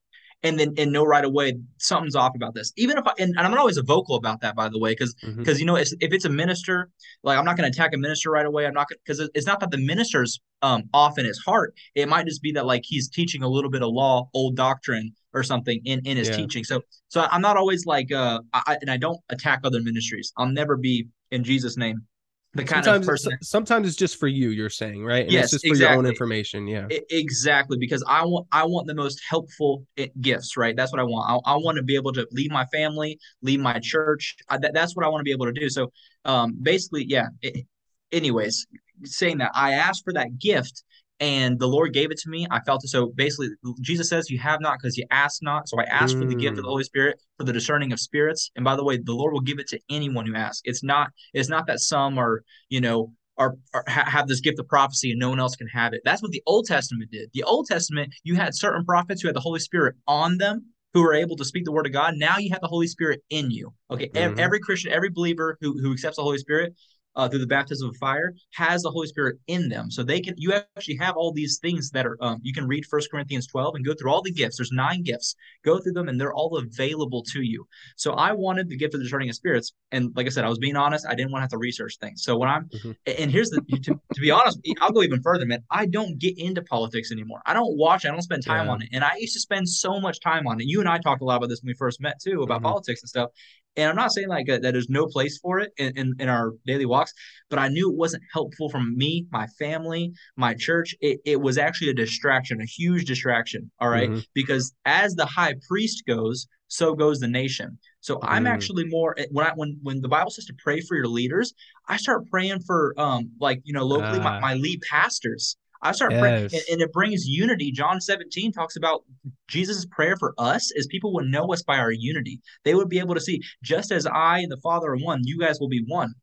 and 0.43 0.59
then 0.59 0.74
and 0.78 0.93
know 0.93 1.05
right 1.05 1.24
away 1.24 1.55
something's 1.78 2.14
off 2.14 2.32
about 2.34 2.55
this. 2.55 2.72
Even 2.76 2.99
if 2.99 3.07
I 3.07 3.12
and, 3.18 3.30
and 3.36 3.41
I'm 3.41 3.51
not 3.51 3.61
always 3.61 3.76
a 3.76 3.82
vocal 3.82 4.16
about 4.16 4.41
that, 4.43 4.55
by 4.55 4.68
the 4.68 4.78
way, 4.78 4.93
because 4.93 5.14
because 5.36 5.59
you 5.61 5.66
know 5.66 5.76
it's, 5.76 5.93
if 6.01 6.12
it's 6.12 6.24
a 6.24 6.30
minister, 6.30 6.91
like 7.22 7.39
I'm 7.39 7.45
not 7.45 7.57
going 7.57 7.70
to 7.70 7.76
attack 7.76 7.95
a 7.95 7.99
minister 7.99 8.30
right 8.30 8.47
away. 8.47 8.66
I'm 8.66 8.74
not 8.74 8.86
because 8.89 9.20
it's 9.34 9.47
not 9.47 9.61
that 9.61 9.70
the 9.70 9.78
minister's 9.78 10.41
um 10.62 10.84
off 10.95 11.18
in 11.18 11.24
his 11.24 11.39
heart. 11.39 11.74
It 11.95 12.09
might 12.09 12.26
just 12.26 12.43
be 12.43 12.53
that 12.53 12.66
like 12.66 12.82
he's 12.84 13.09
teaching 13.09 13.43
a 13.43 13.49
little 13.49 13.70
bit 13.70 13.82
of 13.82 13.91
law, 13.91 14.28
old 14.34 14.57
doctrine 14.57 15.12
or 15.34 15.43
something 15.43 15.80
in 15.84 16.01
in 16.05 16.16
his 16.16 16.28
Yeah. 16.28 16.36
teaching. 16.36 16.64
So 16.64 16.82
so 17.09 17.26
I'm 17.30 17.43
not 17.43 17.57
always 17.57 17.86
like 17.86 18.12
uh 18.12 18.41
I, 18.53 18.78
and 18.80 18.91
I 18.91 18.97
don't 18.97 19.18
attack 19.30 19.61
other 19.64 19.82
ministries. 19.82 20.32
I'll 20.36 20.47
never 20.47 20.76
be 20.76 21.09
in 21.30 21.45
Jesus' 21.45 21.76
name 21.76 22.07
the 22.55 22.64
kind 22.64 22.84
sometimes 22.84 23.07
of 23.07 23.11
person. 23.11 23.32
it's, 23.34 23.51
sometimes 23.51 23.86
it's 23.86 23.96
just 23.96 24.18
for 24.18 24.26
you. 24.26 24.51
You're 24.51 24.70
saying 24.70 25.05
right? 25.05 25.24
And 25.24 25.32
Yes, 25.32 25.53
it's 25.53 25.62
just 25.62 25.66
for 25.66 25.82
your 25.82 25.92
own 25.92 26.07
information. 26.07 26.66
Yeah. 26.66 26.86
I- 26.90 27.01
exactly 27.11 27.76
because 27.78 28.03
I 28.09 28.24
want 28.24 28.46
I 28.53 28.64
want 28.64 28.86
the 28.86 28.94
most 28.94 29.20
helpful 29.28 29.86
gifts, 30.20 30.57
right? 30.57 30.74
That's 30.74 30.90
what 30.90 31.01
I 31.01 31.05
want. 31.05 31.42
I, 31.46 31.53
I 31.53 31.57
want 31.57 31.76
to 31.76 31.82
be 31.82 31.94
able 31.94 32.12
to 32.14 32.26
leave 32.32 32.51
my 32.51 32.64
family, 32.66 33.18
leave 33.42 33.61
my 33.61 33.78
church. 33.80 34.36
I, 34.49 34.59
that, 34.59 34.72
that's 34.72 34.96
what 34.96 35.05
I 35.05 35.09
want 35.09 35.20
to 35.20 35.24
be 35.24 35.32
able 35.32 35.46
to 35.46 35.53
do. 35.53 35.68
So, 35.68 35.92
um, 36.24 36.57
basically, 36.61 37.05
yeah. 37.07 37.26
It, 37.42 37.66
anyways, 38.12 38.66
saying 39.05 39.38
that 39.38 39.51
I 39.55 39.72
asked 39.74 40.05
for 40.05 40.14
that 40.14 40.38
gift 40.38 40.82
and 41.20 41.58
the 41.58 41.66
Lord 41.66 41.92
gave 41.92 42.10
it 42.10 42.18
to 42.18 42.30
me. 42.30 42.46
I 42.50 42.60
felt 42.60 42.84
it. 42.84 42.88
So 42.88 43.12
basically, 43.14 43.48
Jesus 43.80 44.08
says, 44.08 44.30
"You 44.30 44.38
have 44.38 44.60
not 44.60 44.78
because 44.78 44.96
you 44.96 45.04
ask 45.10 45.42
not." 45.42 45.68
So 45.68 45.78
I 45.80 45.84
asked 45.84 46.18
for 46.18 46.26
the 46.26 46.34
gift 46.36 46.58
of 46.58 46.62
the 46.64 46.68
Mm. 46.68 46.72
Holy 46.72 46.84
Spirit 46.84 47.20
for 47.36 47.44
the 47.44 47.52
discerning 47.52 47.92
of 47.92 48.00
spirits. 48.00 48.50
And 48.56 48.64
by 48.64 48.76
the 48.76 48.84
way, 48.84 48.98
the 48.98 49.14
Lord 49.14 49.32
will 49.32 49.40
give 49.40 49.58
it 49.58 49.68
to 49.68 49.80
anyone 49.90 50.26
who 50.26 50.34
asks. 50.34 50.62
It's 50.64 50.82
not. 50.82 51.10
It's 51.34 51.48
not 51.48 51.66
that 51.66 51.80
some 51.80 52.18
are, 52.18 52.42
you 52.68 52.80
know, 52.80 53.12
are, 53.36 53.56
are 53.72 53.84
ha- 53.88 54.08
have 54.10 54.26
this 54.28 54.40
gift 54.40 54.58
of 54.58 54.66
prophecy 54.68 55.10
and 55.12 55.20
no 55.20 55.30
one 55.30 55.38
else 55.40 55.54
can 55.56 55.68
have 55.68 55.92
it. 55.92 56.00
That's 56.04 56.22
what 56.22 56.32
the 56.32 56.42
Old 56.46 56.66
Testament 56.66 57.10
did. 57.10 57.30
The 57.32 57.44
Old 57.44 57.66
Testament, 57.66 58.12
you 58.24 58.34
had 58.34 58.54
certain 58.54 58.84
prophets 58.84 59.22
who 59.22 59.28
had 59.28 59.36
the 59.36 59.40
Holy 59.40 59.60
Spirit 59.60 59.94
on 60.06 60.38
them 60.38 60.66
who 60.94 61.02
were 61.02 61.14
able 61.14 61.36
to 61.36 61.44
speak 61.44 61.64
the 61.64 61.72
word 61.72 61.86
of 61.86 61.92
God. 61.92 62.14
Now 62.16 62.38
you 62.38 62.50
have 62.50 62.60
the 62.60 62.66
Holy 62.66 62.86
Spirit 62.88 63.22
in 63.30 63.50
you. 63.50 63.72
Okay, 63.90 64.08
Mhm. 64.08 64.38
every 64.38 64.58
Christian, 64.58 64.90
every 64.90 65.10
believer 65.10 65.56
who 65.60 65.78
who 65.80 65.92
accepts 65.92 66.16
the 66.16 66.22
Holy 66.22 66.38
Spirit 66.38 66.74
uh, 67.16 67.28
through 67.28 67.40
the 67.40 67.46
baptism 67.46 67.88
of 67.88 67.96
fire 67.96 68.32
has 68.54 68.82
the 68.82 68.90
Holy 68.90 69.06
Spirit 69.09 69.36
in 69.46 69.68
them. 69.68 69.90
So 69.90 70.02
they 70.02 70.20
can 70.20 70.34
you 70.36 70.52
actually 70.52 70.96
have 70.96 71.16
all 71.16 71.32
these 71.32 71.59
things 71.61 71.90
that 71.90 72.06
are 72.06 72.16
um, 72.20 72.38
you 72.42 72.52
can 72.52 72.66
read 72.66 72.84
First 72.86 73.11
Corinthians 73.11 73.46
12 73.46 73.74
and 73.76 73.84
go 73.84 73.94
through 73.94 74.11
all 74.12 74.22
the 74.22 74.30
gifts. 74.32 74.59
There's 74.59 74.70
nine 74.72 75.02
gifts. 75.02 75.34
Go 75.64 75.78
through 75.78 75.92
them 75.92 76.09
and 76.09 76.20
they're 76.20 76.32
all 76.32 76.56
available 76.59 77.22
to 77.32 77.42
you. 77.42 77.66
So 77.96 78.12
I 78.12 78.32
wanted 78.32 78.68
the 78.68 78.76
gift 78.76 78.94
of 78.94 79.00
the 79.00 79.04
discerning 79.04 79.28
of 79.28 79.34
spirits. 79.34 79.72
And 79.90 80.12
like 80.16 80.26
I 80.26 80.28
said, 80.30 80.44
I 80.44 80.48
was 80.48 80.59
being 80.59 80.76
honest. 80.76 81.06
I 81.09 81.14
didn't 81.14 81.32
want 81.32 81.40
to 81.40 81.44
have 81.44 81.50
to 81.50 81.59
research 81.59 81.96
things. 82.00 82.22
So 82.22 82.36
when 82.36 82.48
I'm 82.48 82.68
Mhm. 82.68 82.96
and 83.18 83.30
here's 83.30 83.50
the 83.50 83.61
to, 83.62 84.00
to 84.14 84.20
be 84.20 84.30
honest, 84.30 84.61
I'll 84.80 84.92
go 84.92 85.02
even 85.02 85.22
further, 85.22 85.46
man. 85.46 85.64
I 85.70 85.86
don't 85.86 86.18
get 86.18 86.38
into 86.38 86.62
politics 86.62 87.11
anymore. 87.11 87.40
I 87.46 87.54
don't 87.54 87.76
watch, 87.76 88.04
I 88.06 88.11
don't 88.11 88.22
spend 88.22 88.44
time 88.44 88.66
Yeah. 88.66 88.72
on 88.72 88.82
it. 88.82 88.90
And 88.92 89.02
I 89.02 89.16
used 89.16 89.34
to 89.34 89.40
spend 89.40 89.68
so 89.68 90.00
much 90.00 90.20
time 90.20 90.46
on 90.46 90.61
it. 90.61 90.66
You 90.66 90.80
and 90.80 90.88
I 90.88 90.98
talked 90.98 91.22
a 91.22 91.24
lot 91.24 91.36
about 91.36 91.48
this 91.48 91.62
when 91.62 91.68
we 91.68 91.74
first 91.74 92.00
met 92.00 92.20
too, 92.20 92.42
about 92.42 92.61
Mhm. 92.61 92.64
politics 92.64 93.02
and 93.02 93.09
stuff. 93.09 93.30
And 93.78 93.88
I'm 93.88 93.96
not 93.96 94.12
saying 94.12 94.28
like 94.28 94.48
uh, 94.50 94.58
that 94.58 94.72
there's 94.72 94.88
no 94.90 95.06
place 95.06 95.38
for 95.38 95.60
it 95.60 95.70
in, 95.78 95.96
in, 95.96 96.14
in 96.18 96.28
our 96.28 96.52
daily 96.66 96.84
walks, 96.84 97.12
but 97.48 97.58
I 97.60 97.68
knew 97.68 97.88
it 97.90 97.96
wasn't 97.96 98.24
helpful 98.32 98.68
for 98.68 98.82
me, 98.82 99.26
my 99.30 99.46
family, 99.58 100.12
my 100.36 100.52
church. 100.54 100.94
It, 101.00 101.20
it 101.24 101.40
was 101.40 101.56
actually 101.58 101.90
a 101.90 101.94
distraction, 101.94 102.60
a 102.60 102.66
huge 102.66 103.04
distraction. 103.06 103.70
All 103.80 103.88
right? 103.88 104.10
Mhm. 104.10 104.24
Because 104.34 104.74
as 104.84 105.14
the 105.14 105.26
high 105.26 105.54
priest 105.68 106.02
goes, 106.06 106.48
so 106.66 106.94
goes 106.94 107.20
the 107.20 107.28
nation. 107.28 107.78
So 108.00 108.18
I'm 108.22 108.44
Mm. 108.44 108.50
actually 108.50 108.84
more 108.86 109.16
when 109.30 109.46
I 109.46 109.52
when 109.54 109.78
when 109.82 110.00
the 110.00 110.08
Bible 110.08 110.30
says 110.32 110.44
to 110.46 110.54
pray 110.62 110.80
for 110.80 110.96
your 110.96 111.06
leaders, 111.06 111.54
I 111.88 111.96
start 111.98 112.28
praying 112.30 112.60
for 112.66 112.94
um 112.98 113.30
like 113.40 113.60
you 113.64 113.72
know 113.72 113.86
locally 113.86 114.18
my, 114.18 114.36
Ah. 114.36 114.40
my 114.40 114.54
lead 114.54 114.80
pastors. 114.90 115.56
I 115.82 115.92
start 115.92 116.12
praying 116.20 116.44
and, 116.52 116.62
and 116.72 116.80
it 116.80 116.92
brings 116.92 117.26
unity. 117.26 117.70
John 117.72 118.00
17 118.00 118.52
talks 118.52 118.76
about 118.76 119.04
Jesus' 119.48 119.86
prayer 119.86 120.16
for 120.16 120.34
us 120.38 120.70
is 120.72 120.86
people 120.86 121.12
would 121.14 121.26
know 121.26 121.52
us 121.52 121.62
by 121.62 121.78
our 121.78 121.92
unity. 121.92 122.40
They 122.64 122.74
would 122.74 122.88
be 122.88 122.98
able 122.98 123.14
to 123.14 123.20
see 123.20 123.40
just 123.62 123.92
as 123.92 124.06
I 124.06 124.40
and 124.40 124.50
the 124.50 124.56
Father 124.58 124.88
are 124.92 124.96
one, 124.96 125.20
you 125.24 125.38
guys 125.38 125.60
will 125.60 125.68
be 125.68 125.84
one 125.86 126.14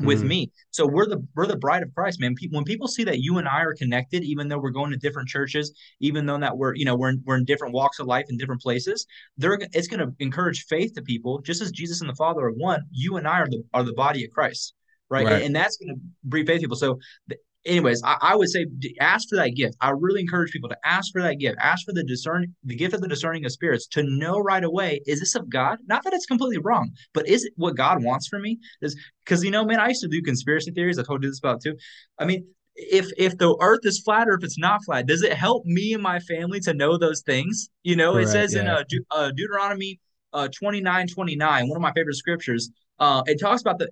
with 0.00 0.22
Mhm. 0.22 0.26
me. 0.26 0.52
So 0.72 0.86
we're 0.86 1.06
the 1.06 1.26
we're 1.34 1.46
the 1.46 1.56
bride 1.56 1.82
of 1.82 1.94
Christ, 1.94 2.20
man. 2.20 2.34
When 2.50 2.64
people 2.64 2.86
see 2.86 3.04
that 3.04 3.20
you 3.20 3.38
and 3.38 3.48
I 3.48 3.62
are 3.62 3.74
connected, 3.74 4.24
even 4.24 4.48
though 4.48 4.58
we're 4.58 4.70
going 4.70 4.90
to 4.90 4.98
different 4.98 5.28
churches, 5.28 5.72
even 6.00 6.26
though 6.26 6.38
that 6.38 6.58
we're 6.58 6.74
you 6.74 6.84
know 6.84 6.96
we're 6.96 7.08
in, 7.10 7.22
we're 7.24 7.38
in 7.38 7.44
different 7.46 7.72
walks 7.72 7.98
of 7.98 8.06
life 8.06 8.26
in 8.28 8.36
different 8.36 8.60
places, 8.60 9.06
they're 9.38 9.58
it's 9.72 9.88
going 9.88 10.00
to 10.00 10.14
encourage 10.18 10.66
faith 10.66 10.92
to 10.94 11.02
people. 11.02 11.40
Just 11.40 11.62
as 11.62 11.70
Jesus 11.70 12.02
and 12.02 12.10
the 12.10 12.14
Father 12.14 12.42
are 12.42 12.52
one, 12.52 12.82
you 12.90 13.16
and 13.16 13.26
I 13.26 13.38
are 13.40 13.48
the 13.48 13.62
are 13.72 13.84
the 13.84 13.94
body 13.94 14.22
of 14.24 14.30
Christ, 14.32 14.74
right? 15.08 15.24
Right. 15.24 15.32
And, 15.36 15.42
and 15.46 15.56
that's 15.56 15.78
going 15.78 15.94
to 15.94 16.00
breed 16.24 16.46
faith 16.46 16.56
to 16.56 16.62
people. 16.62 16.76
So. 16.76 16.98
th- 17.28 17.40
Anyways, 17.66 18.02
I, 18.04 18.16
I 18.20 18.36
would 18.36 18.48
say 18.48 18.66
ask 19.00 19.28
for 19.28 19.36
that 19.36 19.50
gift. 19.50 19.76
I 19.80 19.90
really 19.90 20.20
encourage 20.20 20.52
people 20.52 20.68
to 20.68 20.78
ask 20.84 21.12
for 21.12 21.20
that 21.22 21.38
gift. 21.38 21.56
Ask 21.60 21.84
for 21.84 21.92
the 21.92 22.04
discern, 22.04 22.54
the 22.64 22.76
gift 22.76 22.94
of 22.94 23.00
the 23.00 23.08
discerning 23.08 23.44
of 23.44 23.52
spirits, 23.52 23.86
to 23.88 24.02
know 24.04 24.38
right 24.38 24.64
away: 24.64 25.00
is 25.06 25.20
this 25.20 25.34
of 25.34 25.50
God? 25.50 25.78
Not 25.86 26.04
that 26.04 26.12
it's 26.12 26.26
completely 26.26 26.58
wrong, 26.58 26.90
but 27.12 27.28
is 27.28 27.44
it 27.44 27.52
what 27.56 27.76
God 27.76 28.02
wants 28.02 28.28
for 28.28 28.38
me? 28.38 28.58
Is 28.80 28.96
because 29.24 29.44
you 29.44 29.50
know, 29.50 29.64
man, 29.64 29.80
I 29.80 29.88
used 29.88 30.02
to 30.02 30.08
do 30.08 30.22
conspiracy 30.22 30.70
theories. 30.70 30.98
I 30.98 31.02
told 31.02 31.22
you 31.22 31.28
this 31.28 31.38
about 31.40 31.60
too. 31.60 31.76
I 32.18 32.24
mean, 32.24 32.46
if 32.76 33.10
if 33.18 33.36
the 33.38 33.56
Earth 33.60 33.80
is 33.84 34.00
flat 34.00 34.28
or 34.28 34.34
if 34.34 34.44
it's 34.44 34.58
not 34.58 34.84
flat, 34.84 35.06
does 35.06 35.22
it 35.22 35.32
help 35.32 35.64
me 35.64 35.92
and 35.92 36.02
my 36.02 36.20
family 36.20 36.60
to 36.60 36.74
know 36.74 36.96
those 36.96 37.22
things? 37.22 37.68
You 37.82 37.96
know, 37.96 38.12
it 38.12 38.24
Correct, 38.24 38.30
says 38.30 38.54
in 38.54 38.66
yeah. 38.66 38.76
uh, 38.76 38.84
De- 38.88 39.04
uh, 39.10 39.30
Deuteronomy 39.32 40.00
uh, 40.32 40.48
29, 40.48 41.08
29, 41.08 41.68
one 41.68 41.76
of 41.76 41.82
my 41.82 41.92
favorite 41.92 42.16
scriptures. 42.16 42.70
Uh, 42.98 43.22
it 43.26 43.40
talks 43.40 43.60
about 43.60 43.78
the 43.78 43.90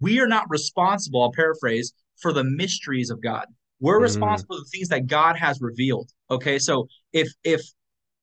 we 0.00 0.20
are 0.20 0.28
not 0.28 0.44
responsible. 0.48 1.22
I'll 1.22 1.32
paraphrase 1.32 1.92
for 2.20 2.32
the 2.32 2.44
mysteries 2.44 3.10
of 3.10 3.20
God. 3.22 3.46
We're 3.80 3.98
Mhm. 3.98 4.02
responsible 4.02 4.56
for 4.56 4.60
the 4.60 4.70
things 4.70 4.88
that 4.88 5.06
God 5.06 5.36
has 5.36 5.60
revealed. 5.60 6.10
Okay, 6.30 6.58
so 6.58 6.88
if 7.12 7.28
if 7.44 7.62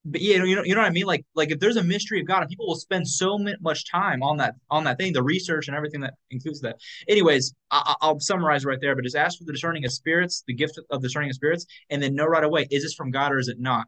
but 0.05 0.19
yeah, 0.19 0.43
you 0.43 0.55
know, 0.55 0.63
you 0.63 0.75
know 0.75 0.81
what 0.81 0.87
I 0.87 0.93
mean. 0.93 1.05
Like, 1.05 1.25
like 1.33 1.51
if 1.51 1.59
there's 1.59 1.77
a 1.77 1.83
mystery 1.83 2.19
of 2.19 2.27
God, 2.27 2.41
and 2.41 2.49
people 2.49 2.67
will 2.67 2.75
spend 2.75 3.07
so 3.07 3.39
much 3.61 3.89
time 3.89 4.21
on 4.21 4.35
that, 4.37 4.55
on 4.69 4.83
that 4.83 4.97
thing, 4.97 5.13
the 5.13 5.23
research 5.23 5.69
and 5.69 5.77
everything 5.77 6.01
that 6.01 6.15
includes 6.29 6.59
that. 6.61 6.75
Anyways, 7.07 7.53
I, 7.71 7.95
I- 8.01 8.05
I'll 8.07 8.19
summarize 8.19 8.65
right 8.65 8.79
there. 8.81 8.95
But 8.95 9.05
just 9.05 9.15
ask 9.15 9.37
for 9.37 9.45
the 9.45 9.53
discerning 9.53 9.85
of 9.85 9.93
spirits, 9.93 10.43
the 10.45 10.53
gift 10.53 10.77
of 10.89 11.01
discerning 11.01 11.29
of 11.29 11.35
spirits, 11.35 11.65
and 11.89 12.03
then 12.03 12.15
know 12.15 12.25
right 12.25 12.43
away: 12.43 12.67
is 12.69 12.83
this 12.83 12.93
from 12.93 13.11
God 13.11 13.31
or 13.31 13.39
is 13.39 13.47
it 13.47 13.61
not? 13.61 13.87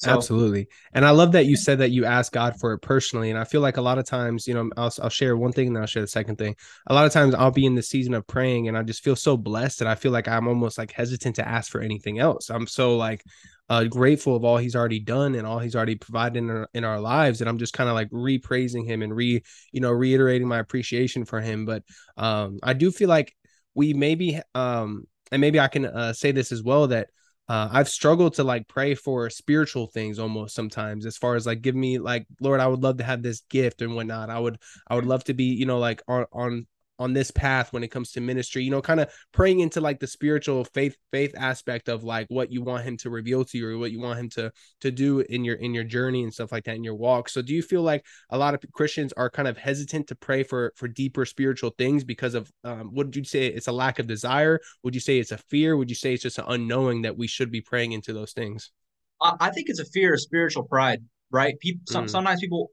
So, 0.00 0.10
Absolutely. 0.12 0.66
And 0.94 1.04
I 1.04 1.10
love 1.10 1.32
that 1.32 1.44
you 1.44 1.56
said 1.58 1.78
that 1.80 1.90
you 1.90 2.06
asked 2.06 2.32
God 2.32 2.58
for 2.58 2.72
it 2.72 2.78
personally. 2.78 3.28
And 3.28 3.38
I 3.38 3.44
feel 3.44 3.60
like 3.60 3.76
a 3.76 3.82
lot 3.82 3.98
of 3.98 4.06
times, 4.06 4.46
you 4.46 4.54
know, 4.54 4.70
I'll, 4.78 4.90
I'll 5.02 5.10
share 5.10 5.36
one 5.36 5.52
thing 5.52 5.66
and 5.66 5.76
then 5.76 5.82
I'll 5.82 5.86
share 5.86 6.00
the 6.00 6.08
second 6.08 6.36
thing. 6.36 6.56
A 6.86 6.94
lot 6.94 7.04
of 7.04 7.12
times 7.12 7.34
I'll 7.34 7.50
be 7.50 7.66
in 7.66 7.74
the 7.74 7.82
season 7.82 8.14
of 8.14 8.26
praying 8.26 8.66
and 8.66 8.78
I 8.78 8.82
just 8.82 9.04
feel 9.04 9.14
so 9.14 9.36
blessed 9.36 9.80
that 9.80 9.88
I 9.88 9.94
feel 9.94 10.10
like 10.10 10.26
I'm 10.26 10.48
almost 10.48 10.78
like 10.78 10.90
hesitant 10.90 11.36
to 11.36 11.46
ask 11.46 11.70
for 11.70 11.82
anything 11.82 12.18
else. 12.18 12.48
I'm 12.48 12.66
so 12.66 12.96
like 12.96 13.22
uh, 13.68 13.84
grateful 13.84 14.34
of 14.34 14.42
all 14.42 14.56
he's 14.56 14.74
already 14.74 15.00
done 15.00 15.34
and 15.34 15.46
all 15.46 15.58
he's 15.58 15.76
already 15.76 15.96
provided 15.96 16.38
in 16.38 16.48
our, 16.48 16.68
in 16.72 16.84
our 16.84 16.98
lives. 16.98 17.42
And 17.42 17.50
I'm 17.50 17.58
just 17.58 17.74
kind 17.74 17.90
of 17.90 17.94
like 17.94 18.08
re-praising 18.10 18.86
him 18.86 19.02
and 19.02 19.14
re, 19.14 19.42
you 19.70 19.80
know, 19.82 19.90
reiterating 19.90 20.48
my 20.48 20.60
appreciation 20.60 21.26
for 21.26 21.42
him. 21.42 21.66
But 21.66 21.82
um, 22.16 22.58
I 22.62 22.72
do 22.72 22.90
feel 22.90 23.10
like 23.10 23.36
we 23.74 23.92
maybe, 23.92 24.40
um, 24.54 25.04
and 25.30 25.42
maybe 25.42 25.60
I 25.60 25.68
can 25.68 25.84
uh, 25.84 26.14
say 26.14 26.32
this 26.32 26.52
as 26.52 26.62
well 26.62 26.86
that 26.86 27.10
uh, 27.48 27.68
I've 27.72 27.88
struggled 27.88 28.34
to 28.34 28.44
like 28.44 28.68
pray 28.68 28.94
for 28.94 29.28
spiritual 29.30 29.86
things 29.86 30.18
almost 30.18 30.54
sometimes, 30.54 31.06
as 31.06 31.16
far 31.16 31.34
as 31.34 31.46
like 31.46 31.62
give 31.62 31.74
me 31.74 31.98
like 31.98 32.26
Lord, 32.40 32.60
I 32.60 32.66
would 32.68 32.82
love 32.82 32.98
to 32.98 33.04
have 33.04 33.22
this 33.22 33.40
gift 33.50 33.82
and 33.82 33.94
whatnot. 33.94 34.30
I 34.30 34.38
would 34.38 34.58
I 34.86 34.94
would 34.94 35.06
love 35.06 35.24
to 35.24 35.34
be 35.34 35.44
you 35.44 35.66
know 35.66 35.78
like 35.78 36.02
on 36.06 36.26
on 36.32 36.66
on 37.00 37.12
this 37.12 37.32
path 37.32 37.72
when 37.72 37.82
it 37.82 37.88
comes 37.88 38.12
to 38.12 38.20
ministry. 38.20 38.62
You 38.62 38.70
know, 38.70 38.80
kind 38.80 39.00
of 39.00 39.12
praying 39.32 39.58
into 39.58 39.80
like 39.80 39.98
the 39.98 40.06
spiritual 40.06 40.64
faith 40.66 40.96
faith 41.10 41.34
aspect 41.36 41.88
of 41.88 42.04
like 42.04 42.28
what 42.28 42.52
you 42.52 42.62
want 42.62 42.84
Him 42.84 42.96
to 42.98 43.10
reveal 43.10 43.44
to 43.46 43.58
you 43.58 43.68
or 43.68 43.78
what 43.78 43.90
you 43.90 43.98
want 43.98 44.20
Him 44.20 44.28
to 44.30 44.52
to 44.82 44.92
do 44.92 45.20
in 45.20 45.44
your 45.44 45.56
in 45.56 45.74
your 45.74 45.84
journey 45.84 46.22
and 46.22 46.32
stuff 46.32 46.52
like 46.52 46.64
that 46.64 46.76
in 46.76 46.84
your 46.84 46.94
walk. 46.94 47.28
So 47.28 47.42
do 47.42 47.52
you 47.52 47.62
feel 47.62 47.82
like 47.82 48.04
a 48.30 48.38
lot 48.38 48.54
of 48.54 48.62
Christians 48.72 49.12
are 49.14 49.30
kind 49.30 49.48
of 49.48 49.58
hesitant 49.58 50.06
to 50.08 50.14
pray 50.14 50.44
for 50.44 50.72
for 50.76 50.86
deeper 50.86 51.24
spiritual 51.24 51.70
things 51.76 52.04
because 52.04 52.34
of 52.34 52.52
um, 52.62 52.90
what 52.92 53.10
did 53.10 53.16
you 53.16 53.24
say? 53.24 53.46
It's 53.46 53.66
a 53.66 53.72
lack 53.72 53.98
of 53.98 54.06
desire. 54.06 54.60
Would 54.84 54.94
you 54.94 55.00
say 55.00 55.18
it's 55.18 55.32
a 55.32 55.38
fear? 55.38 55.76
Would 55.76 55.90
you 55.90 55.96
say 55.96 56.14
it's 56.14 56.22
just 56.22 56.38
an 56.38 56.44
unknowing 56.46 57.02
that 57.02 57.16
we 57.16 57.26
should 57.26 57.50
be 57.50 57.60
praying 57.60 57.92
into 57.92 58.12
those 58.12 58.32
things? 58.32 58.70
I, 59.20 59.50
think 59.50 59.68
it's 59.68 59.80
a 59.80 59.84
fear 59.84 60.14
of 60.14 60.20
spiritual 60.20 60.62
pride, 60.64 61.02
right? 61.30 61.58
People, 61.60 61.82
some, 61.88 62.06
Mm. 62.06 62.10
sometimes 62.10 62.40
people, 62.40 62.70